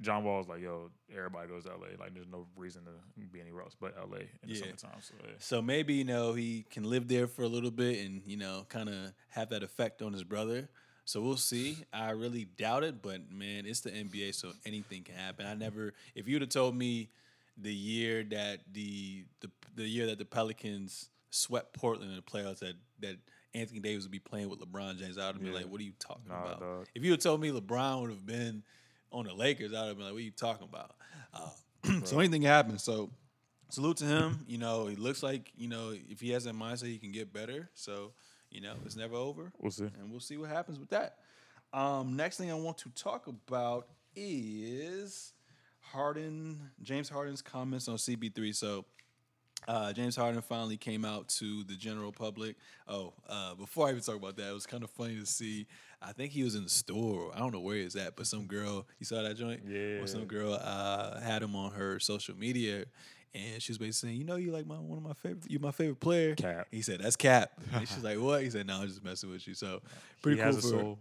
John 0.00 0.24
Wall's 0.24 0.48
like, 0.48 0.60
yo, 0.62 0.90
everybody 1.14 1.48
goes 1.48 1.64
to 1.64 1.70
LA. 1.70 1.88
Like, 1.98 2.14
there's 2.14 2.28
no 2.30 2.46
reason 2.56 2.82
to 2.84 3.26
be 3.26 3.40
anywhere 3.40 3.62
else 3.62 3.76
but 3.78 3.94
LA 3.96 4.18
in 4.42 4.48
the 4.48 4.54
Yeah. 4.54 4.60
summertime. 4.60 5.00
So 5.00 5.14
yeah. 5.22 5.30
So 5.38 5.60
maybe 5.62 5.94
you 5.94 6.04
know 6.04 6.32
he 6.34 6.64
can 6.70 6.84
live 6.84 7.08
there 7.08 7.26
for 7.26 7.42
a 7.42 7.48
little 7.48 7.70
bit 7.70 8.04
and 8.06 8.22
you 8.26 8.36
know 8.36 8.64
kind 8.68 8.88
of 8.88 9.12
have 9.28 9.50
that 9.50 9.62
effect 9.62 10.00
on 10.02 10.12
his 10.12 10.24
brother. 10.24 10.68
So 11.04 11.20
we'll 11.20 11.36
see. 11.36 11.78
I 11.92 12.10
really 12.10 12.44
doubt 12.44 12.84
it, 12.84 13.02
but 13.02 13.30
man, 13.32 13.66
it's 13.66 13.80
the 13.80 13.90
NBA, 13.90 14.32
so 14.34 14.52
anything 14.64 15.02
can 15.02 15.16
happen. 15.16 15.44
I 15.44 15.54
never, 15.54 15.92
if 16.14 16.28
you'd 16.28 16.40
have 16.42 16.50
told 16.50 16.76
me 16.76 17.08
the 17.58 17.74
year 17.74 18.22
that 18.24 18.60
the 18.72 19.24
the, 19.40 19.50
the 19.74 19.88
year 19.88 20.06
that 20.06 20.18
the 20.18 20.24
Pelicans 20.24 21.10
swept 21.30 21.72
Portland 21.74 22.10
in 22.10 22.16
the 22.16 22.22
playoffs 22.22 22.60
that 22.60 22.74
that 23.00 23.16
Anthony 23.54 23.80
Davis 23.80 24.04
would 24.04 24.12
be 24.12 24.20
playing 24.20 24.48
with 24.48 24.60
LeBron 24.60 24.98
James, 24.98 25.18
I 25.18 25.26
would 25.26 25.34
have 25.36 25.42
been 25.42 25.52
Yeah. 25.52 25.58
like, 25.58 25.68
"What 25.68 25.80
are 25.80 25.84
you 25.84 25.92
talking 25.98 26.28
Nah, 26.28 26.42
about?" 26.44 26.60
dog. 26.60 26.86
If 26.94 27.04
you 27.04 27.10
had 27.10 27.20
told 27.20 27.40
me 27.40 27.50
LeBron 27.50 28.00
would 28.02 28.10
have 28.10 28.24
been 28.24 28.62
on 29.12 29.24
the 29.26 29.34
Lakers, 29.34 29.72
I 29.74 29.80
would 29.82 29.88
have 29.88 29.96
been 29.96 30.06
like, 30.06 30.12
"What 30.14 30.20
are 30.20 30.24
you 30.24 30.30
talking 30.30 30.68
about?" 30.68 30.94
Uh, 31.34 32.00
so 32.04 32.18
anything 32.18 32.42
can 32.42 32.50
happen. 32.50 32.78
So 32.78 33.10
salute 33.70 33.96
to 33.98 34.04
him. 34.04 34.44
You 34.46 34.58
know, 34.58 34.86
he 34.86 34.96
looks 34.96 35.22
like 35.22 35.50
you 35.56 35.68
know 35.68 35.92
if 36.08 36.20
he 36.20 36.30
has 36.30 36.44
that 36.44 36.54
mindset, 36.54 36.86
he 36.86 36.98
can 36.98 37.12
get 37.12 37.32
better. 37.32 37.70
So 37.74 38.12
you 38.50 38.60
know, 38.60 38.74
it's 38.84 38.96
never 38.96 39.14
over, 39.14 39.52
We'll 39.60 39.70
see. 39.70 39.84
and 40.00 40.10
we'll 40.10 40.18
see 40.20 40.36
what 40.36 40.50
happens 40.50 40.78
with 40.78 40.90
that. 40.90 41.18
Um, 41.72 42.16
next 42.16 42.36
thing 42.36 42.50
I 42.50 42.54
want 42.54 42.78
to 42.78 42.90
talk 42.90 43.28
about 43.28 43.86
is 44.16 45.34
Harden, 45.80 46.70
James 46.82 47.08
Harden's 47.08 47.42
comments 47.42 47.88
on 47.88 47.96
CP3. 47.96 48.54
So. 48.54 48.84
Uh, 49.70 49.92
James 49.92 50.16
Harden 50.16 50.42
finally 50.42 50.76
came 50.76 51.04
out 51.04 51.28
to 51.28 51.62
the 51.62 51.74
general 51.74 52.10
public. 52.10 52.56
Oh, 52.88 53.12
uh, 53.28 53.54
before 53.54 53.86
I 53.86 53.90
even 53.90 54.02
talk 54.02 54.16
about 54.16 54.36
that, 54.36 54.50
it 54.50 54.52
was 54.52 54.66
kind 54.66 54.82
of 54.82 54.90
funny 54.90 55.20
to 55.20 55.24
see. 55.24 55.68
I 56.02 56.10
think 56.10 56.32
he 56.32 56.42
was 56.42 56.56
in 56.56 56.64
the 56.64 56.68
store. 56.68 57.30
I 57.32 57.38
don't 57.38 57.52
know 57.52 57.60
where 57.60 57.76
he's 57.76 57.94
at, 57.94 58.16
but 58.16 58.26
some 58.26 58.46
girl, 58.46 58.84
you 58.98 59.06
saw 59.06 59.22
that 59.22 59.36
joint? 59.36 59.60
Yeah. 59.68 60.00
Or 60.00 60.08
some 60.08 60.24
girl 60.24 60.58
uh, 60.60 61.20
had 61.20 61.44
him 61.44 61.54
on 61.54 61.70
her 61.70 62.00
social 62.00 62.34
media, 62.36 62.86
and 63.32 63.62
she 63.62 63.70
was 63.70 63.78
basically 63.78 64.08
saying, 64.08 64.16
"You 64.16 64.24
know, 64.24 64.34
you 64.34 64.50
like 64.50 64.66
my 64.66 64.74
one 64.74 64.98
of 64.98 65.04
my 65.04 65.12
favorite. 65.12 65.48
You're 65.48 65.60
my 65.60 65.70
favorite 65.70 66.00
player." 66.00 66.34
Cap. 66.34 66.66
He 66.72 66.82
said, 66.82 67.00
"That's 67.00 67.14
Cap." 67.14 67.52
and 67.72 67.86
she's 67.86 68.02
like, 68.02 68.18
"What?" 68.18 68.42
He 68.42 68.50
said, 68.50 68.66
"No, 68.66 68.80
I'm 68.80 68.88
just 68.88 69.04
messing 69.04 69.30
with 69.30 69.46
you." 69.46 69.54
So 69.54 69.82
pretty 70.20 70.42
he 70.42 70.50
cool 70.50 70.60
for. 70.60 70.98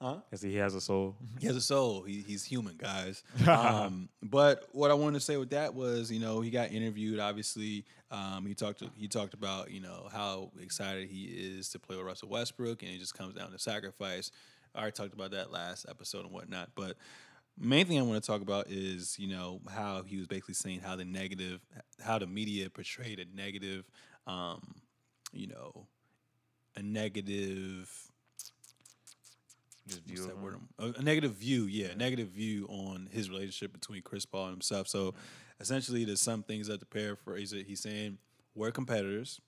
Huh? 0.00 0.16
Yes, 0.32 0.40
he 0.40 0.56
has 0.56 0.74
a 0.74 0.80
soul. 0.80 1.14
He 1.38 1.46
has 1.46 1.56
a 1.56 1.60
soul. 1.60 2.04
He, 2.04 2.24
he's 2.26 2.44
human, 2.44 2.76
guys. 2.76 3.22
Um, 3.46 4.08
but 4.22 4.68
what 4.72 4.90
I 4.90 4.94
wanted 4.94 5.18
to 5.18 5.24
say 5.24 5.36
with 5.36 5.50
that 5.50 5.74
was, 5.74 6.10
you 6.10 6.20
know, 6.20 6.40
he 6.40 6.50
got 6.50 6.72
interviewed. 6.72 7.18
Obviously, 7.18 7.84
um, 8.10 8.46
he 8.46 8.54
talked. 8.54 8.82
he 8.96 9.08
talked 9.08 9.34
about, 9.34 9.70
you 9.70 9.80
know, 9.80 10.08
how 10.10 10.50
excited 10.60 11.08
he 11.08 11.24
is 11.24 11.68
to 11.70 11.78
play 11.78 11.96
with 11.96 12.06
Russell 12.06 12.28
Westbrook, 12.28 12.82
and 12.82 12.92
it 12.92 12.98
just 12.98 13.14
comes 13.14 13.34
down 13.34 13.50
to 13.52 13.58
sacrifice. 13.58 14.30
I 14.74 14.80
already 14.80 14.92
talked 14.92 15.14
about 15.14 15.32
that 15.32 15.52
last 15.52 15.86
episode 15.88 16.24
and 16.24 16.32
whatnot. 16.32 16.70
But 16.74 16.96
main 17.58 17.86
thing 17.86 17.98
I 17.98 18.02
want 18.02 18.22
to 18.22 18.26
talk 18.26 18.40
about 18.40 18.68
is 18.68 19.18
you 19.18 19.28
know 19.28 19.60
how 19.70 20.02
he 20.02 20.16
was 20.16 20.26
basically 20.26 20.54
saying 20.54 20.80
how 20.80 20.96
the 20.96 21.04
negative, 21.04 21.60
how 22.02 22.18
the 22.18 22.26
media 22.26 22.70
portrayed 22.70 23.18
a 23.18 23.36
negative, 23.36 23.84
um, 24.26 24.74
you 25.32 25.48
know, 25.48 25.86
a 26.76 26.82
negative. 26.82 28.09
Just 29.90 30.04
view 30.04 30.16
What's 30.16 30.26
that 30.26 30.38
word? 30.38 30.60
A, 30.78 31.02
negative 31.02 31.32
view, 31.32 31.64
yeah, 31.64 31.88
Yeah. 31.88 31.94
negative 31.94 32.28
view 32.28 32.66
on 32.68 33.08
his 33.10 33.28
relationship 33.28 33.72
between 33.72 34.02
Chris 34.02 34.24
Paul 34.24 34.46
and 34.46 34.52
himself. 34.54 34.88
So, 34.88 35.14
essentially, 35.60 36.04
there's 36.04 36.22
some 36.22 36.42
things 36.42 36.66
that 36.68 36.80
to 36.80 36.86
paraphrase 36.86 37.52
it, 37.52 37.66
he's 37.66 37.80
saying 37.80 38.18
we're 38.54 38.70
competitors. 38.70 39.40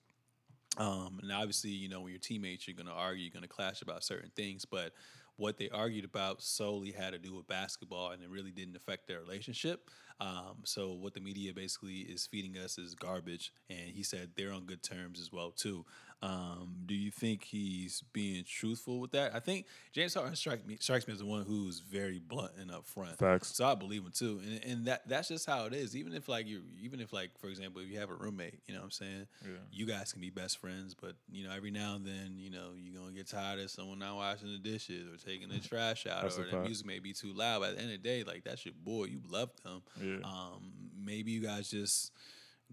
Um, 0.79 1.19
and 1.23 1.31
obviously, 1.31 1.71
you 1.71 1.89
know, 1.89 2.01
when 2.01 2.11
you're 2.13 2.19
teammates, 2.19 2.67
you're 2.67 2.77
going 2.77 2.87
to 2.87 2.93
argue, 2.93 3.23
you're 3.25 3.33
going 3.33 3.43
to 3.43 3.49
clash 3.49 3.83
about 3.83 4.03
certain 4.05 4.31
things. 4.35 4.65
But 4.65 4.93
what 5.37 5.59
they 5.59 5.69
argued 5.69 6.05
about 6.05 6.43
solely 6.43 6.93
had 6.93 7.13
to 7.13 7.19
do 7.19 7.35
with 7.35 7.47
basketball, 7.47 8.11
and 8.13 8.23
it 8.23 8.31
really 8.31 8.53
didn't 8.53 8.77
affect 8.77 9.07
their 9.07 9.21
relationship. 9.21 9.91
Um, 10.23 10.59
so 10.65 10.93
what 10.93 11.15
the 11.15 11.21
media 11.21 11.53
basically 11.53 11.97
is 12.15 12.27
feeding 12.27 12.57
us 12.57 12.79
is 12.79 12.95
garbage, 12.95 13.53
and 13.69 13.81
he 13.93 14.03
said 14.05 14.31
they're 14.37 14.53
on 14.53 14.65
good 14.67 14.83
terms 14.83 15.21
as 15.21 15.33
well 15.33 15.51
too. 15.51 15.85
Um, 16.25 16.77
do 16.87 16.95
you 16.95 17.11
think 17.11 17.43
he's 17.43 18.05
being 18.13 18.45
truthful 18.45 19.01
with 19.01 19.11
that? 19.11 19.35
I 19.35 19.41
think 19.41 19.67
James 19.91 20.15
Harden 20.15 20.37
strikes 20.37 20.65
me 20.65 20.77
strikes 20.79 21.09
me 21.09 21.15
as 21.15 21.19
the 21.19 21.27
one 21.27 21.43
who's 21.43 21.81
very 21.81 22.21
blunt 22.21 22.53
and 22.61 22.71
upfront. 22.71 23.17
Facts. 23.19 23.57
So 23.57 23.67
I 23.67 23.75
believe 23.75 24.03
him 24.05 24.13
too, 24.15 24.41
and, 24.47 24.65
and 24.65 24.85
that 24.87 25.09
that's 25.09 25.27
just 25.27 25.47
how 25.47 25.65
it 25.67 25.75
is. 25.75 25.97
Even 25.97 26.13
if 26.15 26.29
like 26.29 26.47
you, 26.47 26.63
even 26.81 27.01
if 27.01 27.13
like 27.13 27.37
for 27.41 27.49
example, 27.49 27.83
if 27.83 27.89
you 27.91 27.99
have 27.99 28.09
a 28.11 28.15
roommate, 28.15 28.61
you 28.69 28.75
know 28.75 28.79
what 28.81 28.85
I'm 28.85 28.91
saying, 28.93 29.27
Yeah. 29.45 29.51
you 29.73 29.85
guys 29.85 30.13
can 30.13 30.21
be 30.21 30.31
best 30.31 30.59
friends, 30.59 30.95
but 30.95 31.17
you 31.29 31.43
know 31.45 31.53
every 31.53 31.73
now 31.73 31.97
and 31.97 32.07
then, 32.07 32.35
you 32.37 32.51
know 32.51 32.69
you're 32.77 33.01
gonna 33.01 33.13
get 33.17 33.27
tired 33.27 33.59
of 33.59 33.69
someone 33.69 33.99
not 33.99 34.15
washing 34.15 34.53
the 34.53 34.59
dishes 34.59 35.09
or 35.13 35.17
taking 35.29 35.49
the 35.49 35.59
trash 35.59 36.07
out, 36.07 36.23
That's 36.23 36.39
or 36.39 36.45
the 36.45 36.53
fact. 36.53 36.65
music 36.67 36.87
may 36.87 37.01
be 37.01 37.13
too 37.13 37.33
loud. 37.33 37.63
But 37.63 37.71
at 37.71 37.77
the 37.79 37.83
end 37.83 37.93
of 37.95 38.01
the 38.01 38.09
day, 38.09 38.23
like 38.23 38.45
that's 38.45 38.65
your 38.65 38.75
boy, 38.85 39.07
you 39.07 39.19
love 39.29 39.51
them. 39.65 39.83
Yeah. 40.01 40.12
Um, 40.25 40.73
maybe 40.97 41.31
you 41.33 41.43
guys 41.43 41.71
just 41.71 42.13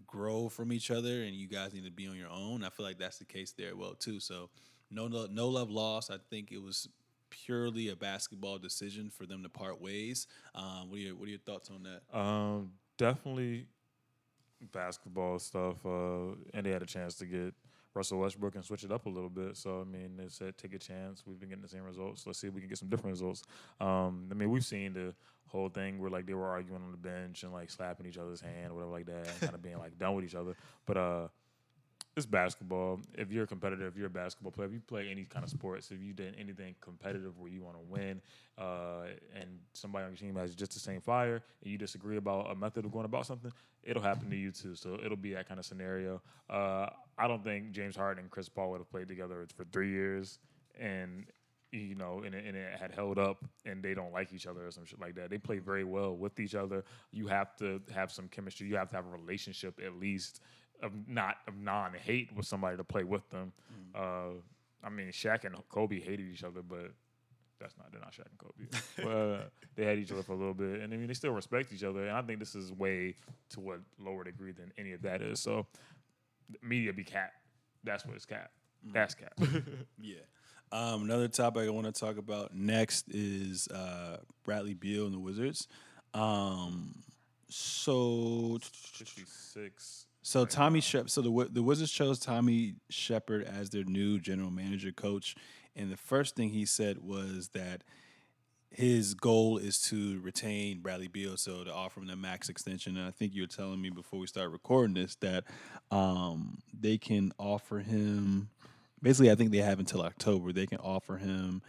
grow 0.07 0.49
from 0.49 0.71
each 0.71 0.91
other, 0.91 1.23
and 1.23 1.35
you 1.35 1.47
guys 1.47 1.73
need 1.73 1.85
to 1.85 1.91
be 1.91 2.07
on 2.07 2.15
your 2.15 2.29
own. 2.29 2.63
I 2.63 2.69
feel 2.69 2.85
like 2.85 2.97
that's 2.97 3.17
the 3.17 3.25
case 3.25 3.53
there, 3.57 3.75
well 3.75 3.93
too. 3.93 4.19
So 4.19 4.49
no, 4.91 5.07
no, 5.07 5.27
no 5.29 5.47
love 5.49 5.69
lost. 5.69 6.11
I 6.11 6.17
think 6.29 6.51
it 6.51 6.61
was 6.61 6.89
purely 7.29 7.89
a 7.89 7.95
basketball 7.95 8.57
decision 8.57 9.09
for 9.09 9.25
them 9.25 9.43
to 9.43 9.49
part 9.49 9.81
ways. 9.81 10.27
Um, 10.55 10.89
what 10.89 10.97
are 10.97 11.01
your 11.01 11.15
What 11.15 11.27
are 11.27 11.31
your 11.31 11.39
thoughts 11.39 11.69
on 11.69 11.83
that? 11.83 12.17
Um, 12.17 12.71
definitely 12.97 13.67
basketball 14.71 15.39
stuff. 15.39 15.85
Uh, 15.85 16.35
and 16.53 16.65
they 16.65 16.71
had 16.71 16.81
a 16.81 16.87
chance 16.87 17.15
to 17.15 17.25
get 17.25 17.53
Russell 17.93 18.19
Westbrook 18.19 18.55
and 18.55 18.63
switch 18.63 18.83
it 18.83 18.91
up 18.91 19.05
a 19.05 19.09
little 19.09 19.29
bit. 19.29 19.57
So 19.57 19.81
I 19.81 19.83
mean, 19.83 20.17
they 20.17 20.27
said 20.27 20.57
take 20.57 20.73
a 20.73 20.79
chance. 20.79 21.23
We've 21.25 21.39
been 21.39 21.49
getting 21.49 21.61
the 21.61 21.69
same 21.69 21.83
results. 21.83 22.25
Let's 22.25 22.39
see 22.39 22.47
if 22.47 22.53
we 22.53 22.61
can 22.61 22.69
get 22.69 22.77
some 22.77 22.89
different 22.89 23.13
results. 23.13 23.43
Um, 23.79 24.27
I 24.31 24.33
mean, 24.33 24.49
we've 24.49 24.65
seen 24.65 24.93
the 24.93 25.13
whole 25.47 25.69
thing 25.69 25.99
where 25.99 26.09
like 26.09 26.25
they 26.25 26.33
were 26.33 26.47
arguing 26.47 26.83
on 26.83 26.91
the 26.91 26.97
bench 26.97 27.43
and 27.43 27.51
like 27.51 27.69
slapping 27.69 28.05
each 28.05 28.17
other's 28.17 28.41
hand, 28.41 28.71
or 28.71 28.75
whatever 28.75 28.91
like 28.91 29.05
that, 29.07 29.39
kind 29.39 29.53
of 29.53 29.61
being 29.61 29.77
like 29.77 29.97
done 29.97 30.15
with 30.15 30.25
each 30.25 30.35
other. 30.35 30.55
But 30.85 30.97
uh. 30.97 31.27
It's 32.17 32.25
basketball. 32.25 32.99
If 33.17 33.31
you're 33.31 33.43
a 33.43 33.47
competitor, 33.47 33.87
if 33.87 33.95
you're 33.95 34.07
a 34.07 34.09
basketball 34.09 34.51
player, 34.51 34.67
if 34.67 34.73
you 34.73 34.81
play 34.81 35.07
any 35.09 35.23
kind 35.23 35.45
of 35.45 35.49
sports, 35.49 35.89
if 35.91 36.01
you 36.01 36.11
did 36.11 36.35
anything 36.37 36.75
competitive 36.81 37.37
where 37.39 37.49
you 37.49 37.63
want 37.63 37.77
to 37.77 37.83
win, 37.87 38.19
uh, 38.57 39.03
and 39.39 39.59
somebody 39.71 40.03
on 40.03 40.11
your 40.11 40.17
team 40.17 40.35
has 40.35 40.53
just 40.53 40.73
the 40.73 40.79
same 40.79 40.99
fire, 40.99 41.41
and 41.61 41.71
you 41.71 41.77
disagree 41.77 42.17
about 42.17 42.51
a 42.51 42.55
method 42.55 42.83
of 42.83 42.91
going 42.91 43.05
about 43.05 43.25
something, 43.25 43.53
it'll 43.83 44.01
happen 44.01 44.29
to 44.29 44.35
you 44.35 44.51
too. 44.51 44.75
So 44.75 44.99
it'll 45.01 45.15
be 45.15 45.33
that 45.33 45.47
kind 45.47 45.59
of 45.59 45.65
scenario. 45.65 46.21
Uh, 46.49 46.87
I 47.19 47.27
don't 47.27 47.43
think 47.43 47.71
James 47.71 47.95
Harden 47.95 48.23
and 48.23 48.31
Chris 48.31 48.49
Paul 48.49 48.71
would 48.71 48.79
have 48.79 48.89
played 48.89 49.07
together 49.07 49.45
for 49.55 49.65
three 49.65 49.91
years, 49.91 50.39
and 50.79 51.25
you 51.71 51.95
know, 51.95 52.23
and 52.25 52.33
it, 52.33 52.45
and 52.45 52.55
it 52.55 52.79
had 52.79 52.91
held 52.91 53.19
up, 53.19 53.45
and 53.65 53.83
they 53.83 53.93
don't 53.93 54.13
like 54.13 54.33
each 54.33 54.47
other 54.47 54.65
or 54.65 54.71
some 54.71 54.85
shit 54.85 54.99
like 54.99 55.15
that. 55.15 55.29
They 55.29 55.37
play 55.37 55.59
very 55.59 55.83
well 55.83 56.15
with 56.15 56.39
each 56.39 56.55
other. 56.55 56.83
You 57.11 57.27
have 57.27 57.55
to 57.57 57.81
have 57.93 58.11
some 58.11 58.27
chemistry. 58.29 58.67
You 58.67 58.77
have 58.77 58.89
to 58.89 58.95
have 58.95 59.05
a 59.05 59.09
relationship 59.09 59.79
at 59.85 59.99
least 59.99 60.41
of 60.81 60.93
not 61.07 61.37
of 61.47 61.57
non 61.57 61.93
hate 61.93 62.35
with 62.35 62.45
somebody 62.45 62.77
to 62.77 62.83
play 62.83 63.03
with 63.03 63.29
them. 63.29 63.51
Uh, 63.93 64.39
I 64.83 64.89
mean, 64.89 65.09
Shaq 65.09 65.43
and 65.43 65.55
Kobe 65.67 65.99
hated 65.99 66.31
each 66.31 66.43
other, 66.43 66.61
but 66.61 66.93
that's 67.59 67.75
not 67.77 67.91
they're 67.91 68.01
not 68.01 68.13
Shaq 68.13 68.27
and 68.29 68.37
Kobe. 68.39 68.63
but 69.03 69.09
uh, 69.09 69.43
they 69.75 69.85
had 69.85 69.99
each 69.99 70.11
other 70.11 70.23
for 70.23 70.33
a 70.33 70.37
little 70.37 70.53
bit, 70.53 70.81
and 70.81 70.93
I 70.93 70.97
mean 70.97 71.07
they 71.07 71.13
still 71.13 71.33
respect 71.33 71.73
each 71.73 71.83
other. 71.83 72.07
And 72.07 72.17
I 72.17 72.21
think 72.21 72.39
this 72.39 72.55
is 72.55 72.71
way 72.71 73.15
to 73.49 73.59
what 73.59 73.79
lower 73.99 74.23
degree 74.23 74.53
than 74.53 74.71
any 74.77 74.93
of 74.93 75.01
that 75.01 75.21
is. 75.21 75.39
So 75.39 75.67
media 76.61 76.93
be 76.93 77.03
cap. 77.03 77.31
That's 77.83 78.05
what 78.05 78.15
it's 78.15 78.25
cap. 78.25 78.51
That's 78.93 79.13
cap. 79.15 79.33
Yeah. 79.99 80.15
Um, 80.71 81.03
another 81.03 81.27
topic 81.27 81.67
I 81.67 81.71
want 81.71 81.87
to 81.87 81.91
talk 81.91 82.17
about 82.17 82.53
next 82.53 83.05
is 83.09 83.67
uh, 83.69 84.17
Bradley 84.43 84.75
Beal 84.75 85.05
and 85.05 85.13
the 85.13 85.19
Wizards. 85.19 85.67
Um, 86.13 87.01
so, 87.49 88.59
Fifty 88.61 89.23
six. 89.25 90.05
so 90.21 90.45
Tommy 90.45 90.79
Shep. 90.79 91.09
So 91.09 91.21
the 91.21 91.49
the 91.51 91.63
Wizards 91.63 91.91
chose 91.91 92.19
Tommy 92.19 92.75
Sheppard 92.89 93.43
as 93.43 93.71
their 93.71 93.83
new 93.83 94.19
general 94.19 94.51
manager 94.51 94.91
coach, 94.91 95.35
and 95.75 95.91
the 95.91 95.97
first 95.97 96.35
thing 96.35 96.49
he 96.49 96.65
said 96.65 96.99
was 96.99 97.49
that 97.55 97.83
his 98.71 99.13
goal 99.15 99.57
is 99.57 99.81
to 99.89 100.19
retain 100.21 100.79
Bradley 100.81 101.07
Beal, 101.07 101.37
so 101.37 101.63
to 101.63 101.73
offer 101.73 101.99
him 101.99 102.07
the 102.07 102.15
max 102.15 102.49
extension. 102.49 102.97
And 102.97 103.07
I 103.07 103.11
think 103.11 103.33
you 103.33 103.41
were 103.43 103.47
telling 103.47 103.81
me 103.81 103.89
before 103.89 104.19
we 104.19 104.27
start 104.27 104.51
recording 104.51 104.93
this 104.93 105.15
that 105.15 105.43
um, 105.91 106.59
they 106.79 106.97
can 106.97 107.31
offer 107.39 107.79
him. 107.79 108.49
Basically, 109.01 109.31
I 109.31 109.35
think 109.35 109.51
they 109.51 109.57
have 109.57 109.79
until 109.79 110.01
October. 110.01 110.51
They 110.51 110.65
can 110.67 110.79
offer 110.79 111.17
him 111.17 111.61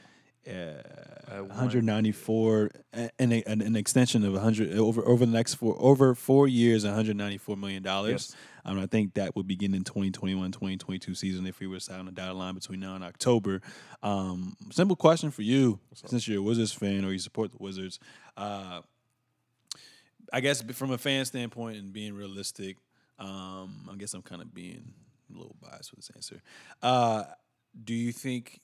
uh, 0.47 1.43
194 1.43 2.71
a- 2.95 3.11
an, 3.19 3.33
an, 3.33 3.61
an 3.63 3.77
extension 3.77 4.25
of 4.25 4.33
100 4.33 4.77
over 4.79 5.07
over 5.07 5.25
the 5.27 5.33
next 5.33 5.55
four 5.55 5.77
over 5.79 6.15
four 6.15 6.49
years 6.49 6.85
194 6.85 7.57
million 7.57 7.83
dollars 7.83 8.11
Yes. 8.11 8.37
Um, 8.65 8.79
I 8.79 8.87
think 8.87 9.15
that 9.15 9.37
would 9.37 9.47
begin 9.47 9.75
in 9.75 9.85
2021 9.85 10.53
2022 10.53 11.15
season 11.15 11.47
if 11.47 11.61
we 11.61 11.67
were 11.67 11.79
to 11.79 11.95
on 11.95 12.07
the 12.07 12.13
dotted 12.13 12.37
line 12.37 12.55
between 12.55 12.81
now 12.81 12.95
and 12.95 13.05
October 13.05 13.61
um, 14.03 14.57
simple 14.71 14.97
question 14.97 15.31
for 15.31 15.43
you 15.43 15.79
since 15.95 16.27
you're 16.27 16.39
a 16.39 16.43
Wizards 16.43 16.73
fan 16.73 17.05
or 17.05 17.13
you 17.13 17.19
support 17.19 17.51
the 17.51 17.59
Wizards 17.59 17.99
uh, 18.37 18.81
I 20.33 20.41
guess 20.41 20.63
from 20.63 20.91
a 20.93 20.99
fan 20.99 21.25
standpoint 21.25 21.79
and 21.79 21.93
being 21.93 22.15
realistic 22.15 22.77
um, 23.19 23.89
I 23.91 23.97
guess 23.97 24.15
I'm 24.15 24.23
kind 24.23 24.43
of 24.43 24.55
being 24.55 24.93
a 25.33 25.37
little 25.37 25.57
biased 25.61 25.91
with 25.91 26.07
this 26.07 26.11
answer 26.15 26.43
uh, 26.83 27.25
do 27.85 27.95
you 27.95 28.13
think 28.13 28.61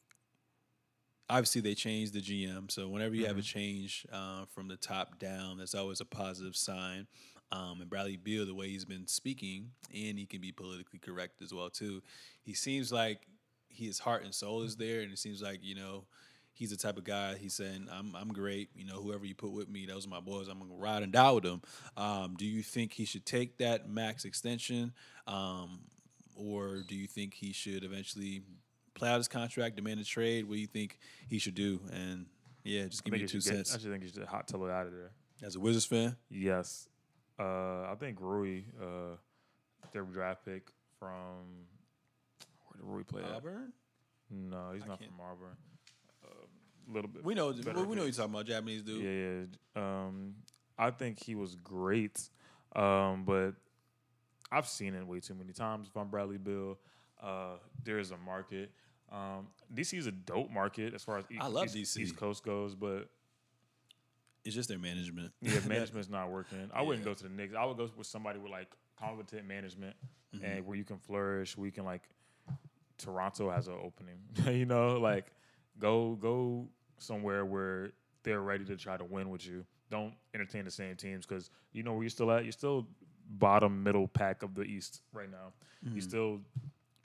obviously 1.29 1.61
they 1.61 1.75
changed 1.75 2.13
the 2.13 2.21
GM. 2.21 2.71
So 2.71 2.89
whenever 2.89 3.15
you 3.15 3.27
have 3.27 3.39
a 3.39 3.43
change 3.43 4.07
uh, 4.13 4.45
from 4.55 4.69
the 4.69 4.77
top 4.77 5.19
down, 5.19 5.59
that's 5.59 5.75
always 5.75 6.01
a 6.01 6.05
positive 6.05 6.57
sign. 6.57 7.07
Um, 7.53 7.81
and 7.81 7.89
Bradley 7.89 8.17
Beal, 8.17 8.45
the 8.45 8.55
way 8.55 8.69
he's 8.69 8.85
been 8.85 9.07
speaking, 9.07 9.71
and 9.95 10.19
he 10.19 10.27
can 10.27 10.41
be 10.41 10.53
politically 10.53 10.99
correct 10.99 11.43
as 11.43 11.55
well 11.55 11.71
too. 11.71 12.03
He 12.43 12.55
seems 12.55 12.93
like 12.93 13.21
his 13.69 13.99
heart 13.99 14.25
and 14.25 14.35
soul 14.35 14.63
is 14.63 14.77
there, 14.77 15.01
and 15.01 15.13
it 15.13 15.19
seems 15.19 15.43
like 15.43 15.61
you 15.63 15.75
know 15.77 16.05
he's 16.55 16.71
the 16.71 16.77
type 16.77 16.97
of 16.97 17.05
guy. 17.05 17.37
He's 17.37 17.55
saying, 17.55 17.89
"I'm 17.93 18.17
I'm 18.17 18.29
great. 18.33 18.71
You 18.75 18.85
know, 18.87 19.01
whoever 19.01 19.25
you 19.25 19.35
put 19.35 19.53
with 19.53 19.69
me, 19.69 19.87
those 19.87 20.07
are 20.07 20.11
my 20.11 20.21
boys. 20.21 20.49
I'm 20.49 20.59
gonna 20.59 20.75
ride 20.75 21.03
and 21.03 21.13
die 21.13 21.31
with 21.31 21.45
them." 21.45 21.63
Um, 21.97 22.35
do 22.37 22.45
you 22.47 22.63
think 22.63 22.93
he 22.93 23.05
should 23.05 23.25
take 23.25 23.59
that 23.59 23.89
max 23.89 24.25
extension, 24.25 24.93
um, 25.29 25.81
or 26.35 26.83
do 26.89 26.97
you 26.97 27.07
think 27.07 27.35
he 27.35 27.53
should 27.53 27.85
eventually 27.85 28.43
play 28.95 29.09
out 29.09 29.19
his 29.19 29.29
contract, 29.29 29.77
demand 29.77 30.01
a 30.01 30.05
trade? 30.05 30.47
What 30.49 30.55
do 30.55 30.61
you 30.61 30.67
think 30.67 30.99
he 31.29 31.39
should 31.39 31.55
do? 31.55 31.81
And 31.93 32.27
yeah, 32.65 32.87
just 32.87 33.05
give 33.05 33.13
me 33.13 33.21
your 33.21 33.29
two 33.29 33.41
cents. 33.41 33.71
get, 33.71 33.79
I 33.79 33.83
should 33.83 33.93
think 33.93 34.03
you 34.03 34.11
should 34.11 34.25
hot 34.25 34.49
tell 34.49 34.65
it 34.65 34.71
out 34.71 34.87
of 34.87 34.93
there. 34.93 35.13
As 35.43 35.55
a 35.55 35.61
Wizards 35.61 35.85
fan, 35.85 36.17
Yes. 36.31 36.89
Uh, 37.39 37.91
I 37.91 37.95
think 37.99 38.19
Rui, 38.21 38.63
uh, 38.81 39.17
their 39.93 40.03
draft 40.05 40.45
pick 40.45 40.69
from 40.99 41.67
where 42.67 42.79
did 42.79 42.87
Rui 42.91 43.05
play 43.05 43.23
at? 43.23 43.31
Auburn. 43.37 43.73
No, 44.31 44.73
he's 44.73 44.83
I 44.85 44.87
not 44.89 44.99
can't- 45.01 45.11
from 45.11 45.21
Auburn. 45.21 45.57
A 46.89 46.93
little 46.93 47.11
bit. 47.11 47.25
We 47.25 47.35
know. 47.35 47.49
We 47.49 47.63
know 47.97 48.05
you're 48.05 48.13
talking 48.13 48.33
about 48.33 48.47
Japanese 48.47 48.83
dude. 48.83 49.03
Yeah, 49.03 49.83
yeah. 49.83 50.05
Um, 50.07 50.35
I 50.79 50.91
think 50.91 51.23
he 51.23 51.35
was 51.35 51.57
great, 51.57 52.29
um, 52.77 53.25
but 53.25 53.53
I've 54.53 54.69
seen 54.69 54.95
it 54.95 55.05
way 55.07 55.19
too 55.21 55.35
many 55.35 55.53
times. 55.53 55.89
If 55.89 55.97
I'm 55.97 56.09
Bradley 56.09 56.39
Beal, 56.39 56.79
uh, 57.21 57.57
there 57.83 57.99
is 57.99 58.13
a 58.13 58.17
market. 58.17 58.71
Um, 59.11 59.49
DC 59.75 59.99
is 59.99 60.07
a 60.07 60.13
dope 60.13 60.51
market 60.51 60.95
as 60.95 61.03
far 61.03 61.19
as 61.19 61.25
East, 61.31 61.41
I 61.43 61.47
love 61.49 61.67
DC. 61.69 61.99
East 61.99 62.17
Coast 62.17 62.45
goes, 62.45 62.75
but 62.77 63.09
It's 64.47 64.55
just 64.55 64.69
their 64.69 64.79
management. 64.79 65.33
yeah, 65.43 65.59
management's 65.69 66.09
not 66.09 66.31
working. 66.31 66.71
I 66.73 66.81
wouldn't 66.83 67.05
go 67.05 67.13
to 67.15 67.23
the 67.23 67.29
Knicks. 67.29 67.55
I 67.55 67.65
would 67.67 67.77
go 67.77 67.91
with 67.97 68.07
somebody 68.07 68.39
with 68.39 68.51
like 68.51 68.69
competent 68.99 69.47
management 69.47 69.95
Mm-hmm. 70.35 70.45
and 70.45 70.67
where 70.67 70.77
you 70.77 70.85
can 70.85 70.99
flourish. 70.99 71.57
Where 71.57 71.67
you 71.67 71.73
can 71.73 71.85
like 71.85 72.03
Toronto 72.99 73.51
has 73.51 73.69
an 73.69 73.75
opening. 73.83 74.19
you 74.59 74.67
know, 74.67 74.99
like 74.99 75.27
go 75.79 76.15
go 76.21 76.69
somewhere 76.99 77.45
where 77.45 77.91
they're 78.23 78.41
ready 78.41 78.65
to 78.65 78.77
try 78.77 78.97
to 78.97 79.05
win 79.05 79.31
with 79.31 79.47
you. 79.47 79.65
Don't 79.91 80.15
entertain 80.35 80.65
the 80.65 80.71
same 80.71 80.97
teams 80.97 81.27
because 81.27 81.51
you 81.73 81.83
know 81.83 81.93
where 81.93 82.03
you're 82.03 82.11
still 82.11 82.31
at. 82.33 82.45
You're 82.45 82.53
still 82.53 82.87
bottom 83.29 83.83
middle 83.83 84.09
pack 84.09 84.43
of 84.43 84.55
the 84.55 84.63
East 84.63 85.03
right 85.13 85.31
now. 85.31 85.53
You 85.95 86.01
still 86.01 86.41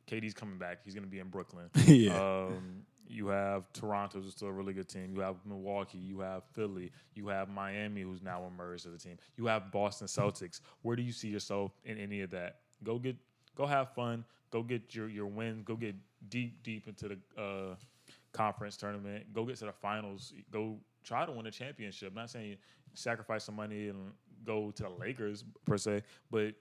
KD's 0.09 0.33
coming 0.33 0.57
back. 0.57 0.79
He's 0.83 0.95
gonna 0.95 1.07
be 1.07 1.19
in 1.19 1.27
Brooklyn. 1.27 1.69
yeah. 1.85 2.13
Um, 2.17 2.83
You 3.11 3.27
have 3.27 3.71
Toronto, 3.73 4.21
who's 4.21 4.31
still 4.31 4.47
a 4.47 4.51
really 4.51 4.73
good 4.73 4.87
team. 4.87 5.13
You 5.13 5.21
have 5.21 5.35
Milwaukee. 5.45 5.97
You 5.97 6.19
have 6.21 6.43
Philly. 6.53 6.91
You 7.13 7.27
have 7.27 7.49
Miami, 7.49 8.01
who's 8.01 8.21
now 8.21 8.45
emerged 8.45 8.87
as 8.87 8.93
a 8.93 8.97
team. 8.97 9.17
You 9.37 9.47
have 9.47 9.71
Boston 9.71 10.07
Celtics. 10.07 10.61
Where 10.81 10.95
do 10.95 11.01
you 11.01 11.11
see 11.11 11.27
yourself 11.27 11.71
in 11.83 11.97
any 11.97 12.21
of 12.21 12.29
that? 12.31 12.59
Go 12.83 12.97
get, 12.97 13.17
go 13.55 13.65
have 13.65 13.93
fun. 13.93 14.23
Go 14.51 14.63
get 14.63 14.95
your 14.95 15.09
your 15.09 15.27
win. 15.27 15.63
Go 15.63 15.75
get 15.75 15.95
deep 16.29 16.61
deep 16.63 16.87
into 16.87 17.09
the 17.09 17.41
uh, 17.41 17.75
conference 18.33 18.77
tournament. 18.77 19.33
Go 19.33 19.45
get 19.45 19.57
to 19.57 19.65
the 19.65 19.71
finals. 19.71 20.33
Go 20.51 20.77
try 21.03 21.25
to 21.25 21.31
win 21.31 21.47
a 21.47 21.51
championship. 21.51 22.09
I'm 22.09 22.15
not 22.15 22.29
saying 22.29 22.57
sacrifice 22.93 23.45
some 23.45 23.55
money 23.55 23.87
and 23.87 24.11
go 24.45 24.71
to 24.71 24.83
the 24.83 24.89
Lakers 24.89 25.43
per 25.65 25.77
se, 25.77 26.03
but 26.29 26.53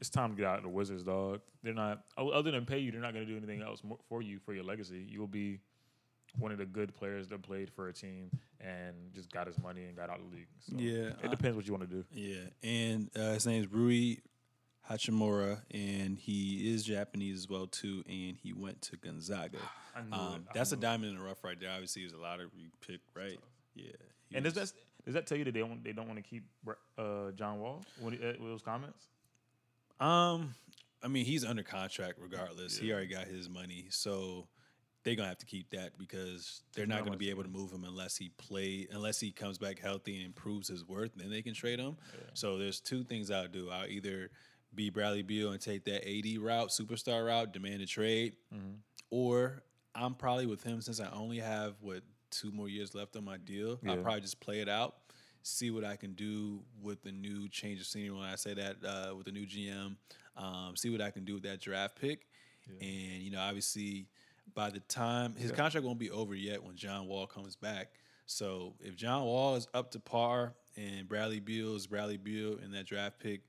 it's 0.00 0.10
time 0.10 0.30
to 0.30 0.36
get 0.36 0.46
out 0.46 0.58
of 0.58 0.62
the 0.62 0.68
Wizards, 0.68 1.02
dog. 1.04 1.40
They're 1.62 1.74
not 1.74 2.02
other 2.18 2.50
than 2.50 2.66
pay 2.66 2.78
you. 2.78 2.90
They're 2.90 3.00
not 3.00 3.14
going 3.14 3.26
to 3.26 3.30
do 3.30 3.36
anything 3.36 3.62
else 3.62 3.82
for 4.08 4.22
you 4.22 4.38
for 4.38 4.52
your 4.52 4.64
legacy. 4.64 5.06
You 5.08 5.20
will 5.20 5.26
be 5.26 5.60
one 6.38 6.52
of 6.52 6.58
the 6.58 6.66
good 6.66 6.94
players 6.94 7.28
that 7.28 7.42
played 7.42 7.70
for 7.70 7.88
a 7.88 7.92
team 7.92 8.30
and 8.60 8.94
just 9.14 9.30
got 9.32 9.46
his 9.46 9.58
money 9.58 9.84
and 9.84 9.96
got 9.96 10.10
out 10.10 10.18
of 10.18 10.30
the 10.30 10.36
league. 10.36 10.48
So 10.60 10.76
yeah, 10.76 11.12
it 11.22 11.30
depends 11.30 11.56
what 11.56 11.66
you 11.66 11.72
want 11.72 11.88
to 11.88 11.96
do. 11.96 12.04
Yeah, 12.12 12.48
and 12.62 13.10
uh, 13.16 13.34
his 13.34 13.46
name 13.46 13.62
is 13.62 13.72
Rui 13.72 14.16
Hachimura, 14.90 15.62
and 15.70 16.18
he 16.18 16.72
is 16.72 16.84
Japanese 16.84 17.38
as 17.38 17.48
well 17.48 17.66
too, 17.66 18.02
and 18.06 18.36
he 18.36 18.52
went 18.52 18.82
to 18.82 18.96
Gonzaga. 18.96 19.58
Um, 20.12 20.44
that's 20.52 20.72
a 20.72 20.76
diamond 20.76 21.12
in 21.12 21.18
the 21.18 21.24
rough 21.24 21.42
right 21.42 21.58
there. 21.58 21.70
Obviously, 21.70 22.02
he 22.02 22.06
was 22.06 22.12
a 22.12 22.18
lottery 22.18 22.48
pick, 22.86 23.00
right? 23.14 23.38
Yeah. 23.74 23.92
And 24.34 24.44
does 24.44 24.54
that 24.54 24.72
does 25.04 25.14
that 25.14 25.26
tell 25.26 25.38
you 25.38 25.44
that 25.44 25.54
they 25.54 25.60
don't 25.60 25.82
they 25.82 25.92
don't 25.92 26.06
want 26.06 26.22
to 26.22 26.28
keep 26.28 26.44
uh, 26.98 27.30
John 27.36 27.60
Wall 27.60 27.82
when 28.00 28.14
he, 28.14 28.18
uh, 28.18 28.32
with 28.40 28.50
those 28.50 28.62
comments? 28.62 29.06
Um, 30.00 30.54
I 31.02 31.08
mean, 31.08 31.24
he's 31.24 31.44
under 31.44 31.62
contract 31.62 32.18
regardless. 32.20 32.78
Yeah. 32.78 32.84
He 32.84 32.92
already 32.92 33.06
got 33.08 33.26
his 33.26 33.48
money, 33.48 33.86
so 33.90 34.46
they're 35.06 35.14
gonna 35.14 35.28
have 35.28 35.38
to 35.38 35.46
keep 35.46 35.70
that 35.70 35.96
because 35.98 36.62
they're 36.74 36.84
not, 36.84 36.96
not 36.96 37.04
gonna 37.04 37.16
be 37.16 37.30
able 37.30 37.44
to 37.44 37.48
move 37.48 37.70
him 37.70 37.84
unless 37.84 38.16
he 38.16 38.30
play 38.38 38.88
unless 38.90 39.20
he 39.20 39.30
comes 39.30 39.56
back 39.56 39.78
healthy 39.78 40.16
and 40.16 40.26
improves 40.26 40.66
his 40.66 40.84
worth. 40.84 41.12
Then 41.14 41.30
they 41.30 41.42
can 41.42 41.54
trade 41.54 41.78
him. 41.78 41.96
Yeah. 42.12 42.30
So 42.34 42.58
there's 42.58 42.80
two 42.80 43.04
things 43.04 43.30
I'll 43.30 43.46
do. 43.46 43.70
I'll 43.70 43.86
either 43.86 44.30
be 44.74 44.90
Bradley 44.90 45.22
Beal 45.22 45.52
and 45.52 45.60
take 45.60 45.84
that 45.84 46.04
AD 46.04 46.38
route, 46.38 46.70
superstar 46.70 47.24
route, 47.24 47.52
demand 47.52 47.82
a 47.82 47.86
trade, 47.86 48.34
mm-hmm. 48.52 48.78
or 49.10 49.62
I'm 49.94 50.14
probably 50.14 50.46
with 50.46 50.64
him 50.64 50.80
since 50.80 51.00
I 51.00 51.08
only 51.12 51.38
have 51.38 51.76
what 51.80 52.02
two 52.32 52.50
more 52.50 52.68
years 52.68 52.92
left 52.92 53.14
on 53.14 53.24
my 53.24 53.36
deal. 53.36 53.78
Yeah. 53.84 53.92
I'll 53.92 53.98
probably 53.98 54.22
just 54.22 54.40
play 54.40 54.58
it 54.58 54.68
out, 54.68 54.96
see 55.44 55.70
what 55.70 55.84
I 55.84 55.94
can 55.94 56.14
do 56.14 56.64
with 56.82 57.00
the 57.04 57.12
new 57.12 57.48
change 57.48 57.78
of 57.78 57.86
scenery. 57.86 58.10
When 58.10 58.26
I 58.26 58.34
say 58.34 58.54
that 58.54 58.76
uh, 58.84 59.14
with 59.14 59.26
the 59.26 59.32
new 59.32 59.46
GM, 59.46 59.94
um, 60.36 60.74
see 60.74 60.90
what 60.90 61.00
I 61.00 61.12
can 61.12 61.24
do 61.24 61.34
with 61.34 61.44
that 61.44 61.60
draft 61.60 61.94
pick, 61.94 62.26
yeah. 62.66 62.88
and 62.88 63.22
you 63.22 63.30
know, 63.30 63.40
obviously, 63.40 64.08
by 64.56 64.70
the 64.70 64.80
time 64.80 65.36
his 65.36 65.50
yeah. 65.50 65.56
contract 65.56 65.86
won't 65.86 66.00
be 66.00 66.10
over 66.10 66.34
yet 66.34 66.64
when 66.64 66.74
John 66.74 67.06
Wall 67.06 67.28
comes 67.28 67.54
back. 67.54 67.92
So 68.26 68.74
if 68.80 68.96
John 68.96 69.24
Wall 69.24 69.54
is 69.54 69.68
up 69.72 69.92
to 69.92 70.00
par 70.00 70.54
and 70.76 71.08
Bradley 71.08 71.38
Beal 71.38 71.76
is 71.76 71.86
Bradley 71.86 72.16
Beal 72.16 72.58
and 72.60 72.74
that 72.74 72.86
draft 72.86 73.20
pick, 73.20 73.42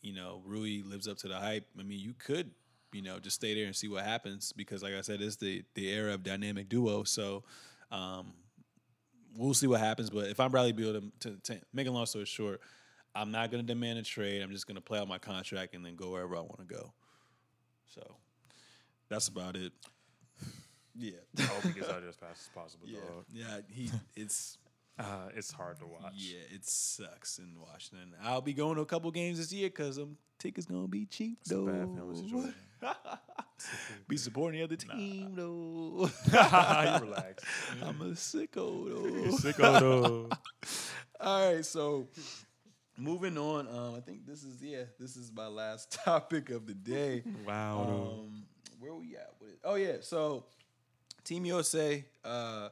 you 0.00 0.14
know, 0.14 0.40
Rui 0.46 0.82
lives 0.82 1.06
up 1.06 1.18
to 1.18 1.28
the 1.28 1.36
hype. 1.36 1.66
I 1.78 1.82
mean, 1.82 1.98
you 1.98 2.14
could 2.16 2.52
you 2.92 3.02
know, 3.02 3.18
just 3.18 3.36
stay 3.36 3.54
there 3.54 3.66
and 3.66 3.76
see 3.76 3.88
what 3.88 4.04
happens 4.04 4.52
because, 4.52 4.82
like 4.82 4.94
I 4.94 5.02
said, 5.02 5.20
it's 5.20 5.36
the 5.36 5.62
the 5.74 5.88
era 5.88 6.14
of 6.14 6.22
dynamic 6.22 6.68
duo. 6.68 7.04
So 7.04 7.44
um, 7.90 8.32
we'll 9.36 9.54
see 9.54 9.66
what 9.66 9.80
happens. 9.80 10.10
But 10.10 10.28
if 10.28 10.40
I'm 10.40 10.50
Bradley 10.50 10.72
Beal, 10.72 10.94
to, 10.94 11.12
to, 11.20 11.36
to 11.44 11.60
make 11.72 11.86
a 11.86 11.90
long 11.90 12.06
story 12.06 12.24
short, 12.24 12.60
I'm 13.14 13.30
not 13.30 13.50
going 13.50 13.64
to 13.64 13.66
demand 13.66 13.98
a 13.98 14.02
trade. 14.02 14.42
I'm 14.42 14.52
just 14.52 14.66
going 14.66 14.76
to 14.76 14.80
play 14.80 14.98
out 14.98 15.08
my 15.08 15.18
contract 15.18 15.74
and 15.74 15.84
then 15.84 15.96
go 15.96 16.10
wherever 16.10 16.36
I 16.36 16.40
want 16.40 16.58
to 16.60 16.64
go. 16.64 16.92
So 17.88 18.16
that's 19.08 19.28
about 19.28 19.56
it. 19.56 19.72
Yeah. 20.98 21.12
I 21.38 21.42
hope 21.42 21.62
he 21.62 21.72
gets 21.72 21.88
out 21.88 22.00
there 22.00 22.08
as 22.08 22.16
fast 22.16 22.42
as 22.42 22.50
possible. 22.54 22.86
Yeah. 22.88 23.00
Dog. 23.00 23.24
Yeah. 23.32 23.58
He. 23.68 23.90
It's. 24.14 24.58
Uh, 25.00 25.28
it's 25.36 25.52
hard 25.52 25.78
to 25.78 25.86
watch. 25.86 26.12
Yeah, 26.16 26.40
it 26.52 26.64
sucks 26.64 27.38
in 27.38 27.54
Washington. 27.60 28.16
I'll 28.20 28.40
be 28.40 28.52
going 28.52 28.74
to 28.74 28.80
a 28.80 28.84
couple 28.84 29.08
games 29.12 29.38
this 29.38 29.52
year 29.52 29.68
because 29.68 29.96
um 29.96 30.16
tickets 30.40 30.66
gonna 30.66 30.88
be 30.88 31.06
cheap 31.06 31.38
it's 31.40 31.50
though. 31.50 31.92
be 34.08 34.16
supporting 34.16 34.58
the 34.58 34.64
other 34.64 34.74
team 34.74 35.36
nah. 35.36 35.42
though. 35.42 36.10
you 36.32 37.06
relax. 37.06 37.44
I'm 37.80 38.00
a 38.00 38.06
sicko 38.06 38.88
though. 38.88 39.36
sicko 39.36 39.80
though. 39.80 40.28
All 41.20 41.54
right, 41.54 41.64
so 41.64 42.08
moving 42.96 43.38
on. 43.38 43.68
Um, 43.68 43.94
I 43.96 44.00
think 44.00 44.26
this 44.26 44.42
is 44.42 44.62
yeah, 44.62 44.84
this 44.98 45.16
is 45.16 45.32
my 45.32 45.46
last 45.46 45.92
topic 46.04 46.50
of 46.50 46.66
the 46.66 46.74
day. 46.74 47.22
Wow. 47.46 48.20
Um, 48.20 48.44
where 48.80 48.94
we 48.94 49.16
at 49.16 49.30
with 49.40 49.50
it? 49.50 49.58
Oh 49.64 49.76
yeah, 49.76 49.96
so 50.00 50.44
Team 51.28 51.44
USA. 51.44 52.02
Uh, 52.24 52.70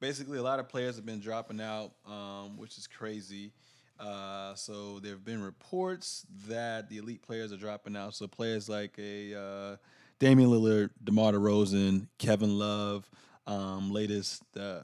basically 0.00 0.38
a 0.38 0.42
lot 0.42 0.58
of 0.58 0.70
players 0.70 0.96
have 0.96 1.04
been 1.04 1.20
dropping 1.20 1.60
out, 1.60 1.92
um, 2.06 2.56
which 2.56 2.78
is 2.78 2.86
crazy. 2.86 3.52
Uh, 4.00 4.54
so 4.54 5.00
there 5.00 5.12
have 5.12 5.24
been 5.24 5.42
reports 5.42 6.24
that 6.48 6.88
the 6.88 6.96
elite 6.96 7.20
players 7.20 7.52
are 7.52 7.58
dropping 7.58 7.94
out. 7.94 8.14
So 8.14 8.26
players 8.26 8.70
like 8.70 8.98
a 8.98 9.38
uh, 9.38 9.76
Damian 10.18 10.48
Lillard, 10.48 10.90
DeMar 11.04 11.32
DeRozan, 11.32 12.08
Kevin 12.16 12.58
Love, 12.58 13.08
um, 13.46 13.92
latest 13.92 14.42
uh, 14.56 14.80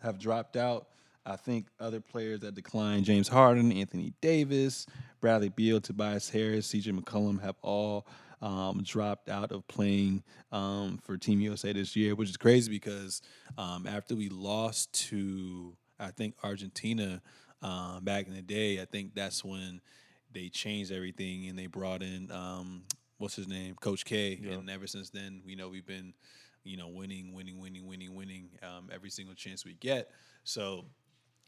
have 0.00 0.20
dropped 0.20 0.56
out. 0.56 0.86
I 1.26 1.34
think 1.34 1.66
other 1.80 2.00
players 2.00 2.40
that 2.40 2.54
declined, 2.54 3.04
James 3.04 3.26
Harden, 3.26 3.72
Anthony 3.72 4.12
Davis, 4.20 4.86
Bradley 5.20 5.48
Beal, 5.48 5.80
Tobias 5.80 6.30
Harris, 6.30 6.72
CJ 6.72 7.00
McCollum, 7.00 7.42
have 7.42 7.56
all 7.62 8.06
um, 8.40 8.82
dropped 8.84 9.28
out 9.28 9.52
of 9.52 9.66
playing 9.68 10.22
um, 10.52 10.98
for 11.02 11.16
Team 11.16 11.40
USA 11.40 11.72
this 11.72 11.96
year, 11.96 12.14
which 12.14 12.28
is 12.28 12.36
crazy 12.36 12.70
because 12.70 13.22
um, 13.56 13.86
after 13.86 14.14
we 14.14 14.28
lost 14.28 14.92
to, 15.08 15.76
I 15.98 16.10
think, 16.10 16.34
Argentina 16.42 17.20
uh, 17.62 18.00
back 18.00 18.26
in 18.26 18.34
the 18.34 18.42
day, 18.42 18.80
I 18.80 18.84
think 18.84 19.14
that's 19.14 19.44
when 19.44 19.80
they 20.32 20.48
changed 20.48 20.92
everything 20.92 21.48
and 21.48 21.58
they 21.58 21.66
brought 21.66 22.02
in, 22.02 22.30
um, 22.30 22.82
what's 23.18 23.36
his 23.36 23.48
name, 23.48 23.74
Coach 23.80 24.04
K. 24.04 24.38
Yeah. 24.40 24.52
And 24.52 24.70
ever 24.70 24.86
since 24.86 25.10
then, 25.10 25.42
you 25.46 25.56
know, 25.56 25.68
we've 25.68 25.86
been, 25.86 26.14
you 26.64 26.76
know, 26.76 26.88
winning, 26.88 27.32
winning, 27.32 27.58
winning, 27.58 27.86
winning, 27.86 28.14
winning 28.14 28.50
um, 28.62 28.88
every 28.92 29.10
single 29.10 29.34
chance 29.34 29.64
we 29.64 29.74
get. 29.74 30.10
So 30.44 30.84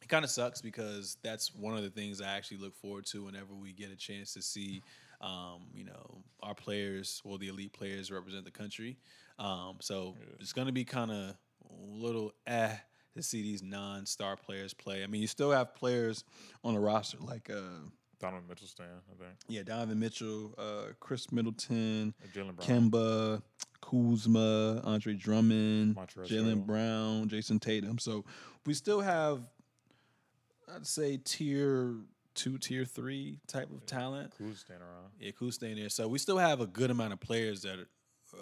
it 0.03 0.09
kind 0.09 0.25
of 0.25 0.31
sucks 0.31 0.61
because 0.61 1.19
that's 1.23 1.55
one 1.55 1.77
of 1.77 1.83
the 1.83 1.91
things 1.91 2.21
I 2.21 2.33
actually 2.33 2.59
look 2.59 2.75
forward 2.75 3.07
to 3.07 3.25
whenever 3.25 3.55
we 3.55 3.73
get 3.73 3.91
a 3.91 3.97
chance 3.97 4.33
to 4.35 4.43
see 4.43 4.83
um, 5.21 5.67
you 5.75 5.85
know, 5.85 6.23
our 6.43 6.55
players, 6.55 7.21
well, 7.25 7.39
the 7.39 7.49
elite 7.49 7.73
players 7.73 8.11
represent 8.11 8.45
the 8.45 8.51
country. 8.51 8.97
Um, 9.39 9.77
so 9.81 10.17
yeah. 10.19 10.37
it's 10.41 10.53
going 10.53 10.67
to 10.67 10.73
be 10.73 10.85
kind 10.85 11.11
of 11.11 11.35
little 11.71 12.33
eh 12.47 12.77
to 13.17 13.23
see 13.23 13.43
these 13.43 13.63
non-star 13.63 14.37
players 14.37 14.73
play. 14.73 15.03
I 15.03 15.07
mean, 15.07 15.21
you 15.21 15.27
still 15.27 15.51
have 15.51 15.75
players 15.75 16.25
on 16.63 16.75
the 16.75 16.81
roster 16.81 17.19
like 17.21 17.51
uh, 17.51 17.89
Donovan 18.21 18.45
Mitchell, 18.49 18.69
Stan, 18.69 18.87
I 18.87 19.23
think. 19.23 19.39
Yeah, 19.49 19.63
Donovan 19.63 19.99
Mitchell, 19.99 20.55
uh, 20.59 20.93
Khris 21.01 21.33
Middleton, 21.33 22.15
Kemba, 22.61 23.43
Kuzma, 23.81 24.81
Andre 24.85 25.15
Drummond, 25.15 25.97
Jaylen 25.97 26.65
Brown, 26.65 27.29
Jayson 27.29 27.59
Tatum. 27.59 27.99
So 27.99 28.25
we 28.67 28.75
still 28.75 29.01
have, 29.01 29.41
I'd 30.73 30.87
say, 30.87 31.19
tier 31.25 31.95
two, 32.41 32.57
tier 32.57 32.87
three 32.87 33.39
type 33.47 33.71
of 33.71 33.85
talent. 33.85 34.33
Kuz 34.41 34.61
staying 34.61 34.81
around. 34.81 35.11
Yeah, 35.19 35.33
Kuz 35.33 35.55
staying 35.55 35.77
there. 35.77 35.91
So 35.91 36.09
we 36.09 36.19
still 36.19 36.39
have 36.39 36.61
a 36.61 36.67
good 36.67 36.91
amount 36.91 37.13
of 37.13 37.21
players 37.21 37.63
that 37.63 37.79
are 37.79 37.89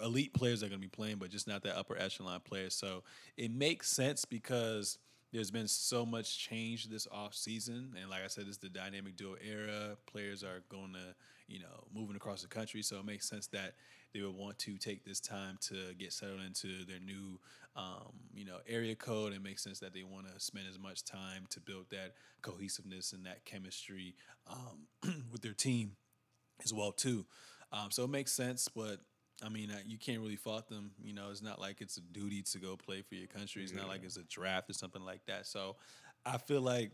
elite 0.03 0.33
players 0.33 0.61
that 0.61 0.67
are 0.67 0.69
going 0.69 0.81
to 0.81 0.87
be 0.87 0.89
playing, 0.89 1.17
but 1.17 1.29
just 1.29 1.47
not 1.47 1.63
that 1.63 1.77
upper 1.77 1.97
echelon 1.97 2.39
players. 2.39 2.73
So 2.73 3.03
it 3.35 3.51
makes 3.51 3.89
sense 3.89 4.23
because 4.23 4.99
there's 5.33 5.51
been 5.51 5.67
so 5.67 6.05
much 6.05 6.39
change 6.39 6.87
this 6.87 7.07
off 7.11 7.35
season, 7.35 7.93
and 7.99 8.09
like 8.09 8.23
I 8.23 8.27
said, 8.27 8.45
this 8.45 8.53
is 8.53 8.57
the 8.57 8.69
dynamic 8.69 9.15
duo 9.15 9.35
era. 9.45 9.97
Players 10.07 10.43
are 10.43 10.63
going 10.69 10.93
to, 10.93 11.15
you 11.47 11.59
know, 11.59 11.83
moving 11.93 12.15
across 12.15 12.41
the 12.41 12.47
country, 12.47 12.81
so 12.81 12.99
it 12.99 13.05
makes 13.05 13.29
sense 13.29 13.47
that 13.47 13.75
they 14.13 14.21
would 14.21 14.35
want 14.35 14.59
to 14.59 14.77
take 14.77 15.05
this 15.05 15.19
time 15.19 15.57
to 15.61 15.93
get 15.97 16.13
settled 16.13 16.41
into 16.41 16.85
their 16.85 16.99
new, 16.99 17.39
um, 17.75 18.13
you 18.33 18.45
know, 18.45 18.57
area 18.67 18.95
code. 18.95 19.33
It 19.33 19.43
makes 19.43 19.63
sense 19.63 19.79
that 19.79 19.93
they 19.93 20.03
want 20.03 20.33
to 20.33 20.39
spend 20.39 20.65
as 20.69 20.79
much 20.79 21.03
time 21.03 21.45
to 21.51 21.59
build 21.59 21.85
that 21.91 22.13
cohesiveness 22.41 23.13
and 23.13 23.25
that 23.25 23.45
chemistry 23.45 24.15
um, 24.47 25.23
with 25.31 25.41
their 25.41 25.53
team 25.53 25.93
as 26.63 26.73
well 26.73 26.91
too. 26.91 27.25
Um, 27.71 27.91
so 27.91 28.03
it 28.03 28.09
makes 28.09 28.31
sense, 28.31 28.67
but 28.67 28.99
I 29.43 29.49
mean, 29.49 29.71
you 29.85 29.97
can't 29.97 30.19
really 30.19 30.35
fault 30.35 30.67
them. 30.69 30.91
You 31.01 31.13
know, 31.13 31.29
it's 31.31 31.41
not 31.41 31.61
like 31.61 31.81
it's 31.81 31.97
a 31.97 32.01
duty 32.01 32.41
to 32.41 32.59
go 32.59 32.75
play 32.75 33.01
for 33.01 33.15
your 33.15 33.27
country. 33.27 33.63
It's 33.63 33.71
yeah. 33.71 33.81
not 33.81 33.87
like 33.87 34.03
it's 34.03 34.17
a 34.17 34.23
draft 34.23 34.69
or 34.69 34.73
something 34.73 35.03
like 35.03 35.25
that. 35.27 35.45
So 35.47 35.77
I 36.25 36.37
feel 36.37 36.61
like 36.61 36.91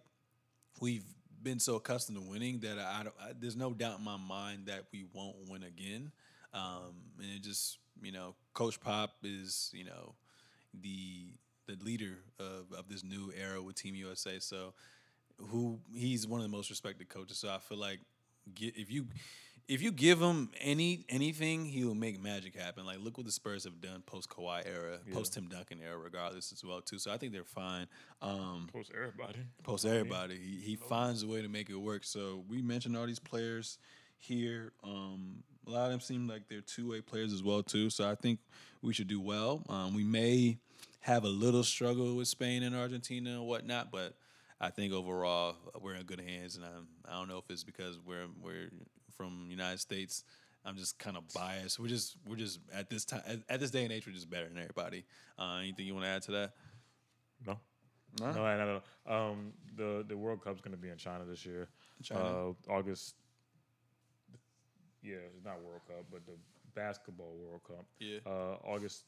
we've 0.79 1.05
been 1.41 1.59
so 1.59 1.75
accustomed 1.75 2.17
to 2.17 2.29
winning 2.29 2.59
that 2.59 2.77
I, 2.77 3.05
I, 3.21 3.31
there's 3.39 3.55
no 3.55 3.73
doubt 3.73 3.99
in 3.99 4.05
my 4.05 4.17
mind 4.17 4.65
that 4.67 4.85
we 4.91 5.05
won't 5.13 5.35
win 5.49 5.63
again. 5.63 6.11
Um, 6.55 6.95
and 7.19 7.31
it 7.35 7.43
just, 7.43 7.77
you 8.01 8.11
know, 8.11 8.35
Coach 8.53 8.79
Pop 8.79 9.11
is, 9.23 9.69
you 9.73 9.83
know, 9.85 10.15
the 10.81 11.33
the 11.67 11.75
leader 11.83 12.17
of, 12.39 12.71
of 12.77 12.87
this 12.89 13.03
new 13.03 13.31
era 13.39 13.61
with 13.61 13.75
Team 13.75 13.95
USA. 13.95 14.39
So, 14.39 14.73
who 15.49 15.79
he's 15.93 16.27
one 16.27 16.39
of 16.39 16.49
the 16.49 16.55
most 16.55 16.69
respected 16.69 17.09
coaches. 17.09 17.37
So 17.37 17.49
I 17.49 17.57
feel 17.57 17.77
like 17.77 17.99
get, 18.53 18.75
if 18.77 18.91
you 18.91 19.07
if 19.67 19.81
you 19.81 19.91
give 19.91 20.21
him 20.21 20.51
any 20.61 21.05
anything, 21.09 21.65
he 21.65 21.83
will 21.83 21.95
make 21.95 22.21
magic 22.21 22.55
happen. 22.55 22.85
Like 22.85 22.99
look 22.99 23.17
what 23.17 23.25
the 23.25 23.31
Spurs 23.31 23.63
have 23.63 23.81
done 23.81 24.03
post 24.05 24.29
Kawhi 24.29 24.61
era, 24.65 24.99
Yeah. 25.07 25.13
post 25.15 25.33
Tim 25.33 25.47
Duncan 25.49 25.79
era, 25.83 25.97
regardless 25.97 26.51
as 26.53 26.63
well 26.63 26.81
too. 26.81 26.99
So 26.99 27.11
I 27.11 27.17
think 27.17 27.33
they're 27.33 27.43
fine. 27.43 27.87
Um, 28.21 28.69
Post 28.71 28.91
everybody. 28.95 29.39
post 29.63 29.85
everybody, 29.85 30.37
he, 30.37 30.61
he 30.61 30.75
finds 30.75 31.23
a 31.23 31.27
way 31.27 31.41
to 31.41 31.49
make 31.49 31.69
it 31.69 31.75
work. 31.75 32.03
So 32.03 32.43
we 32.47 32.61
mentioned 32.61 32.95
all 32.95 33.07
these 33.07 33.19
players 33.19 33.79
here. 34.17 34.71
Um, 34.83 35.43
a 35.67 35.71
lot 35.71 35.85
of 35.85 35.91
them 35.91 35.99
seem 35.99 36.27
like 36.27 36.47
they're 36.47 36.61
two 36.61 36.91
way 36.91 37.01
players 37.01 37.33
as 37.33 37.43
well 37.43 37.63
too. 37.63 37.89
So 37.89 38.09
I 38.09 38.15
think 38.15 38.39
we 38.81 38.93
should 38.93 39.07
do 39.07 39.19
well. 39.19 39.63
Um, 39.69 39.95
we 39.95 40.03
may 40.03 40.57
have 41.01 41.23
a 41.23 41.29
little 41.29 41.63
struggle 41.63 42.15
with 42.15 42.27
Spain 42.27 42.63
and 42.63 42.75
Argentina 42.75 43.31
and 43.31 43.45
whatnot, 43.45 43.91
but 43.91 44.13
I 44.59 44.69
think 44.69 44.93
overall 44.93 45.55
we're 45.81 45.95
in 45.95 46.03
good 46.03 46.21
hands. 46.21 46.55
And 46.55 46.65
I'm, 46.65 46.87
I 47.07 47.13
don't 47.13 47.27
know 47.27 47.37
if 47.37 47.45
it's 47.49 47.63
because 47.63 47.99
we're 48.05 48.27
we're 48.41 48.69
from 49.15 49.47
United 49.49 49.79
States. 49.79 50.23
I'm 50.65 50.77
just 50.77 50.97
kind 50.97 51.15
of 51.15 51.23
biased. 51.33 51.79
We're 51.79 51.87
just 51.87 52.17
we're 52.27 52.37
just 52.37 52.59
at 52.73 52.89
this 52.89 53.05
time 53.05 53.21
at, 53.27 53.39
at 53.49 53.59
this 53.59 53.71
day 53.71 53.83
and 53.83 53.91
age 53.91 54.07
we're 54.07 54.13
just 54.13 54.29
better 54.29 54.47
than 54.47 54.57
everybody. 54.57 55.05
Uh, 55.37 55.59
anything 55.61 55.85
you 55.85 55.93
want 55.93 56.05
to 56.05 56.09
add 56.09 56.21
to 56.23 56.31
that? 56.31 56.53
No. 57.45 57.59
No? 58.19 58.31
No, 58.31 58.57
no, 58.57 58.81
no. 59.07 59.13
Um, 59.13 59.53
the 59.75 60.05
the 60.07 60.17
World 60.17 60.43
Cup's 60.43 60.61
going 60.61 60.75
to 60.75 60.81
be 60.81 60.89
in 60.89 60.97
China 60.97 61.25
this 61.25 61.45
year. 61.45 61.67
China? 62.01 62.21
Uh, 62.69 62.71
August. 62.71 63.15
Yeah, 65.05 65.17
it's 65.35 65.45
not 65.45 65.61
World 65.61 65.81
Cup, 65.87 66.05
but 66.11 66.25
the 66.25 66.33
basketball 66.73 67.35
World 67.39 67.61
Cup. 67.67 67.85
Yeah. 67.99 68.19
Uh, 68.25 68.57
August 68.63 69.03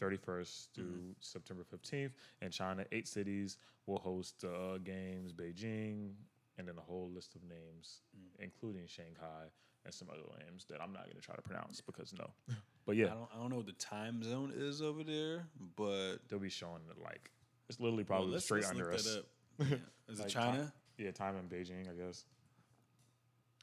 31st 0.00 0.68
to 0.74 0.80
Mm-hmm. 0.80 1.10
September 1.20 1.62
15th 1.72 2.10
in 2.42 2.50
China. 2.50 2.84
Eight 2.90 3.06
cities 3.06 3.58
will 3.86 3.98
host 3.98 4.44
uh, 4.44 4.78
games. 4.78 5.32
Beijing, 5.32 6.12
and 6.58 6.66
then 6.66 6.74
a 6.78 6.80
whole 6.80 7.10
list 7.14 7.34
of 7.34 7.42
names, 7.44 8.00
Mm. 8.16 8.42
including 8.44 8.86
Shanghai 8.86 9.44
and 9.84 9.94
some 9.94 10.08
other 10.10 10.20
names 10.44 10.64
that 10.68 10.80
I'm 10.82 10.92
not 10.92 11.04
going 11.04 11.16
to 11.16 11.22
try 11.22 11.34
to 11.36 11.42
pronounce 11.42 11.80
because 11.80 12.12
no. 12.12 12.30
But 12.86 12.96
yeah, 12.96 13.06
I 13.06 13.08
don't, 13.10 13.28
I 13.34 13.38
don't 13.40 13.50
know 13.50 13.56
what 13.56 13.66
the 13.66 13.72
time 13.74 14.22
zone 14.22 14.52
is 14.56 14.82
over 14.82 15.04
there, 15.04 15.46
but 15.76 16.16
they'll 16.28 16.38
be 16.40 16.48
showing 16.48 16.80
it 16.90 16.96
like 17.02 17.30
it's 17.68 17.78
literally 17.78 18.02
well, 18.08 18.18
probably 18.18 18.32
let's, 18.32 18.44
straight 18.46 18.64
under 18.64 18.90
us. 18.92 19.18
Yeah. 19.60 19.76
Is 20.08 20.18
it 20.18 20.28
China? 20.28 20.72
ti- 20.96 21.04
yeah, 21.04 21.10
time 21.12 21.36
in 21.36 21.44
Beijing, 21.44 21.88
I 21.88 21.94
guess. 21.94 22.24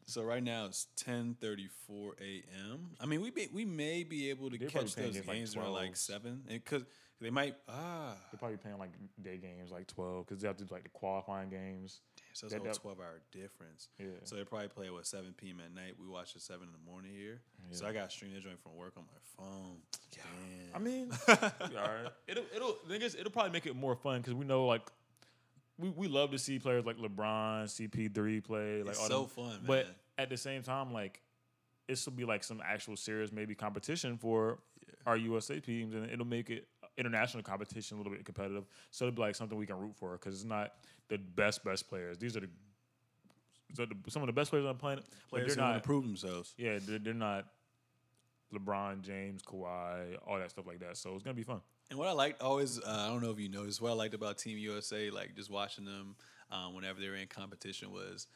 So 0.07 0.23
right 0.23 0.41
now 0.43 0.65
it's 0.67 0.87
ten 0.95 1.35
thirty 1.41 1.67
four 1.85 2.15
a.m. 2.21 2.91
I 2.99 3.05
mean, 3.05 3.21
we 3.21 3.29
may, 3.31 3.49
we 3.53 3.65
may 3.65 4.03
be 4.03 4.29
able 4.29 4.49
to 4.49 4.57
They're 4.57 4.69
probably 4.69 4.87
catch 4.89 4.95
those 4.95 5.13
games 5.15 5.27
like 5.27 5.35
games 5.37 5.55
around 5.57 5.73
like 5.73 5.91
12s. 5.93 5.97
seven, 5.97 6.43
because 6.47 6.85
they 7.19 7.29
might 7.29 7.55
ah. 7.67 8.15
They're 8.31 8.39
probably 8.39 8.55
playing 8.57 8.77
like 8.79 8.91
day 9.21 9.37
games, 9.37 9.69
like 9.69 9.85
twelve, 9.87 10.25
because 10.25 10.41
they 10.41 10.47
have 10.47 10.55
to 10.57 10.63
do 10.63 10.73
like 10.73 10.83
the 10.83 10.89
qualifying 10.89 11.49
games. 11.49 11.99
So 12.31 12.45
it's 12.47 12.53
That- 12.53 12.61
a 12.61 12.63
that- 12.65 12.75
twelve 12.75 12.99
hour 13.01 13.19
difference. 13.33 13.89
Yeah. 13.99 14.05
So 14.23 14.37
they 14.37 14.45
probably 14.45 14.69
play 14.69 14.89
what 14.89 15.05
seven 15.05 15.33
p.m. 15.35 15.59
at 15.65 15.73
night. 15.75 15.95
We 15.99 16.07
watch 16.07 16.35
at 16.37 16.41
seven 16.41 16.67
in 16.67 16.71
the 16.71 16.89
morning 16.89 17.11
here. 17.13 17.41
So 17.71 17.83
Yeah. 17.83 17.89
I 17.89 17.93
got 17.93 18.09
to 18.09 18.15
stream 18.15 18.33
the 18.33 18.39
joint 18.39 18.61
from 18.63 18.75
work 18.77 18.93
on 18.95 19.03
my 19.03 19.19
phone. 19.43 19.77
Damn. 20.15 20.73
I 20.73 20.79
mean, 20.79 21.11
all 21.27 21.35
right. 21.85 22.11
It'll 22.27 22.45
it'll 22.55 22.77
the 22.87 22.93
thing 22.93 23.01
is, 23.01 23.13
it'll 23.13 23.31
probably 23.31 23.51
make 23.51 23.65
it 23.65 23.75
more 23.75 23.95
fun 23.97 24.21
because 24.21 24.35
we 24.35 24.45
know 24.45 24.65
like 24.67 24.89
we, 25.78 25.89
we 25.89 26.07
love 26.07 26.32
to 26.32 26.39
see 26.39 26.59
players 26.59 26.86
like 26.86 26.97
LeBron, 26.97 27.65
CP3 27.65 28.43
play. 28.43 28.82
Like 28.82 28.91
It's 28.91 28.99
all 28.99 29.07
so 29.07 29.19
them. 29.23 29.30
fun, 29.30 29.59
But 29.65 29.88
at 30.17 30.30
the 30.30 30.38
same 30.38 30.63
time, 30.63 30.91
like 30.91 31.21
this 31.88 32.05
will 32.05 32.13
be 32.13 32.25
like 32.25 32.43
some 32.43 32.61
actual 32.65 32.95
serious 32.95 33.32
maybe 33.32 33.55
competition 33.55 34.17
for 34.17 34.59
our 35.05 35.15
USA 35.17 35.59
teams, 35.59 35.93
and 35.93 36.09
it'll 36.09 36.25
make 36.25 36.49
it 36.49 36.67
international 36.97 37.43
competition 37.43 37.95
a 37.95 37.99
little 37.99 38.11
bit 38.11 38.25
competitive. 38.25 38.65
So 38.91 39.05
it'll 39.05 39.15
be 39.15 39.21
like 39.21 39.36
something 39.36 39.57
we 39.57 39.65
can 39.67 39.80
root 39.80 39.95
for 39.95 40.13
because 40.13 40.36
it's 40.36 40.43
not 40.43 40.73
the 41.09 41.17
best 41.17 41.63
best 41.63 41.88
players. 41.88 42.17
These 42.17 42.36
are 42.36 42.41
the, 42.41 42.49
the 43.75 43.88
some 44.09 44.23
of 44.23 44.28
the 44.28 44.34
best 44.34 44.49
players 44.49 44.65
on 44.65 44.73
the 44.73 44.80
planet. 44.80 45.05
players 45.30 45.55
they're 45.55 45.63
want 45.63 45.75
not 45.75 45.84
to 45.84 45.88
prove 45.88 46.03
themselves. 46.03 46.53
yeah, 46.57 46.80
they're, 46.82 46.99
they're 46.99 47.13
not 47.13 47.45
LeBron 48.53 49.01
James, 49.01 49.41
Kawhi, 49.43 50.17
all 50.25 50.39
that 50.39 50.49
stuff 50.49 50.65
like 50.67 50.80
that. 50.80 50.97
So 50.97 51.13
it's 51.13 51.23
gonna 51.23 51.36
be 51.36 51.43
fun. 51.43 51.61
And 51.89 51.97
what 51.97 52.07
I 52.07 52.11
liked 52.11 52.41
always, 52.41 52.79
uh, 52.79 52.83
I 52.85 53.07
don't 53.07 53.21
know 53.21 53.31
if 53.31 53.39
you 53.39 53.49
noticed, 53.49 53.81
what 53.81 53.91
I 53.91 53.93
liked 53.93 54.13
about 54.13 54.38
Team 54.38 54.57
USA, 54.57 55.09
like 55.09 55.35
just 55.35 55.49
watching 55.49 55.85
them 55.85 56.15
um, 56.51 56.73
whenever 56.73 56.99
they 56.99 57.07
were 57.07 57.15
in 57.15 57.27
competition, 57.27 57.91
was 57.91 58.27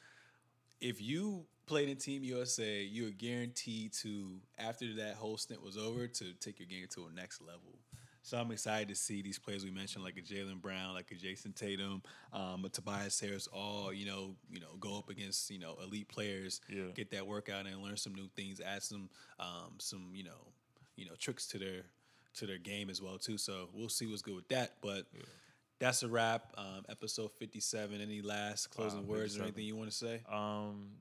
if 0.80 1.02
you 1.02 1.46
played 1.66 1.90
in 1.90 1.98
Team 1.98 2.24
USA, 2.24 2.82
you 2.82 3.06
were 3.06 3.12
guaranteed 3.12 3.94
to, 3.94 4.40
after 4.58 4.94
that 4.96 5.16
whole 5.16 5.38
stint 5.38 5.62
was 5.62 5.78
over, 5.78 6.08
to 6.08 6.34
take 6.40 6.60
your 6.60 6.68
game 6.68 6.86
to 6.92 7.08
a 7.08 7.14
next 7.14 7.42
level. 7.42 7.78
So 8.24 8.38
I'm 8.38 8.52
excited 8.52 8.88
to 8.90 8.96
see 8.96 9.22
these 9.22 9.40
players 9.40 9.64
we 9.66 9.72
mentioned, 9.72 10.04
like 10.04 10.18
a 10.18 10.22
Jaylen 10.22 10.62
Brown, 10.62 10.94
like 10.94 11.12
a 11.12 11.16
Jayson 11.16 11.54
Tatum, 11.54 12.04
um, 12.32 12.64
a 12.64 12.70
Tobias 12.70 13.20
Harris, 13.20 13.48
all 13.48 13.92
you 13.92 14.06
know, 14.06 14.36
you 14.50 14.60
know, 14.60 14.76
go 14.80 14.98
up 14.98 15.10
against 15.10 15.50
you 15.50 15.58
know 15.58 15.76
elite 15.84 16.08
players, 16.08 16.62
Yeah. 16.70 16.92
get 16.94 17.10
that 17.12 17.26
workout 17.26 17.66
and 17.66 17.82
learn 17.82 17.98
some 17.98 18.14
new 18.14 18.28
things, 18.36 18.62
add 18.62 18.84
some 18.84 19.10
um, 19.40 19.74
some 19.80 20.12
you 20.14 20.24
know, 20.24 20.54
you 20.96 21.06
know 21.06 21.16
tricks 21.18 21.48
to 21.48 21.58
their 21.58 21.82
to 22.36 22.46
their 22.46 22.58
game 22.58 22.90
as 22.90 23.02
well 23.02 23.18
too. 23.18 23.38
So 23.38 23.70
we'll 23.74 23.90
see 23.90 24.08
what's 24.08 24.22
good 24.22 24.36
with 24.36 24.48
that. 24.50 24.76
But 24.82 25.06
that's 25.80 26.04
a 26.04 26.08
wrap. 26.08 26.54
Um, 26.58 26.86
episode 26.90 27.32
57. 27.40 28.00
Any 28.02 28.22
last 28.22 28.70
closing 28.70 29.08
Wow, 29.08 29.16
words 29.16 29.38
or 29.38 29.44
anything 29.44 29.66
you 29.66 29.76
want 29.76 29.90
to 29.90 29.96
say? 29.96 30.22
Um, 30.32 30.92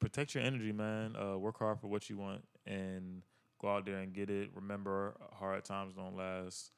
protect 0.00 0.34
your 0.34 0.44
energy, 0.44 0.72
man. 0.72 1.14
Uh, 1.16 1.38
work 1.38 1.58
hard 1.58 1.80
for 1.80 1.86
what 1.88 2.10
you 2.10 2.16
want 2.16 2.42
and 2.66 3.22
go 3.60 3.68
out 3.68 3.86
there 3.86 3.98
and 3.98 4.12
get 4.12 4.30
it. 4.30 4.50
Remember, 4.54 5.16
hard 5.32 5.64
times 5.64 5.94
don't 5.94 6.16
last. 6.16 6.72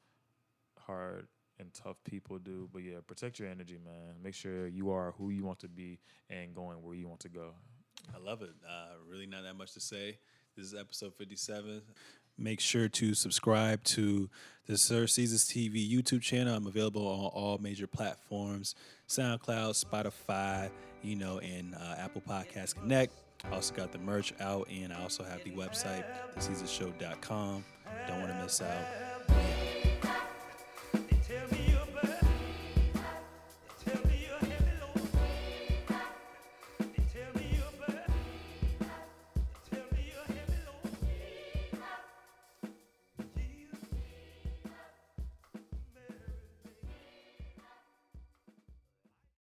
Hard 0.79 1.27
and 1.59 1.73
tough 1.73 1.97
people 2.03 2.37
do. 2.39 2.69
But 2.71 2.83
yeah, 2.83 2.97
protect 3.05 3.39
your 3.39 3.49
energy, 3.49 3.79
man. 3.83 4.15
Make 4.21 4.35
sure 4.35 4.67
you 4.67 4.91
are 4.91 5.13
who 5.17 5.29
you 5.29 5.43
want 5.43 5.59
to 5.59 5.67
be 5.67 5.99
and 6.29 6.53
going 6.53 6.81
where 6.81 6.95
you 6.95 7.07
want 7.07 7.21
to 7.21 7.29
go. 7.29 7.51
I 8.13 8.19
love 8.19 8.41
it. 8.41 8.51
Uh, 8.67 8.95
really, 9.09 9.25
not 9.25 9.43
that 9.43 9.55
much 9.55 9.73
to 9.73 9.79
say. 9.79 10.17
This 10.55 10.67
is 10.67 10.75
episode 10.75 11.15
57. 11.15 11.81
Make 12.37 12.59
sure 12.59 12.89
to 12.89 13.13
subscribe 13.13 13.83
to 13.85 14.29
the 14.67 14.77
Sir 14.77 15.03
Seezus 15.03 15.45
TV 15.45 15.89
YouTube 15.89 16.21
channel. 16.21 16.55
I'm 16.55 16.67
available 16.67 17.05
on 17.05 17.31
all 17.33 17.57
major 17.59 17.87
platforms 17.87 18.75
SoundCloud, 19.07 19.83
Spotify, 19.83 20.71
you 21.03 21.15
know, 21.15 21.39
and 21.39 21.75
uh, 21.75 21.95
Apple 21.97 22.21
Podcast 22.27 22.75
Connect. 22.75 23.13
I 23.43 23.55
also 23.55 23.75
got 23.75 23.91
the 23.91 23.99
merch 23.99 24.33
out, 24.39 24.67
and 24.69 24.93
I 24.93 25.01
also 25.01 25.23
have 25.23 25.43
the 25.43 25.51
website, 25.51 26.05
theseezusshow.com. 26.35 27.65
Don't 28.07 28.19
want 28.21 28.31
to 28.31 28.41
miss 28.41 28.61
out. 28.61 29.12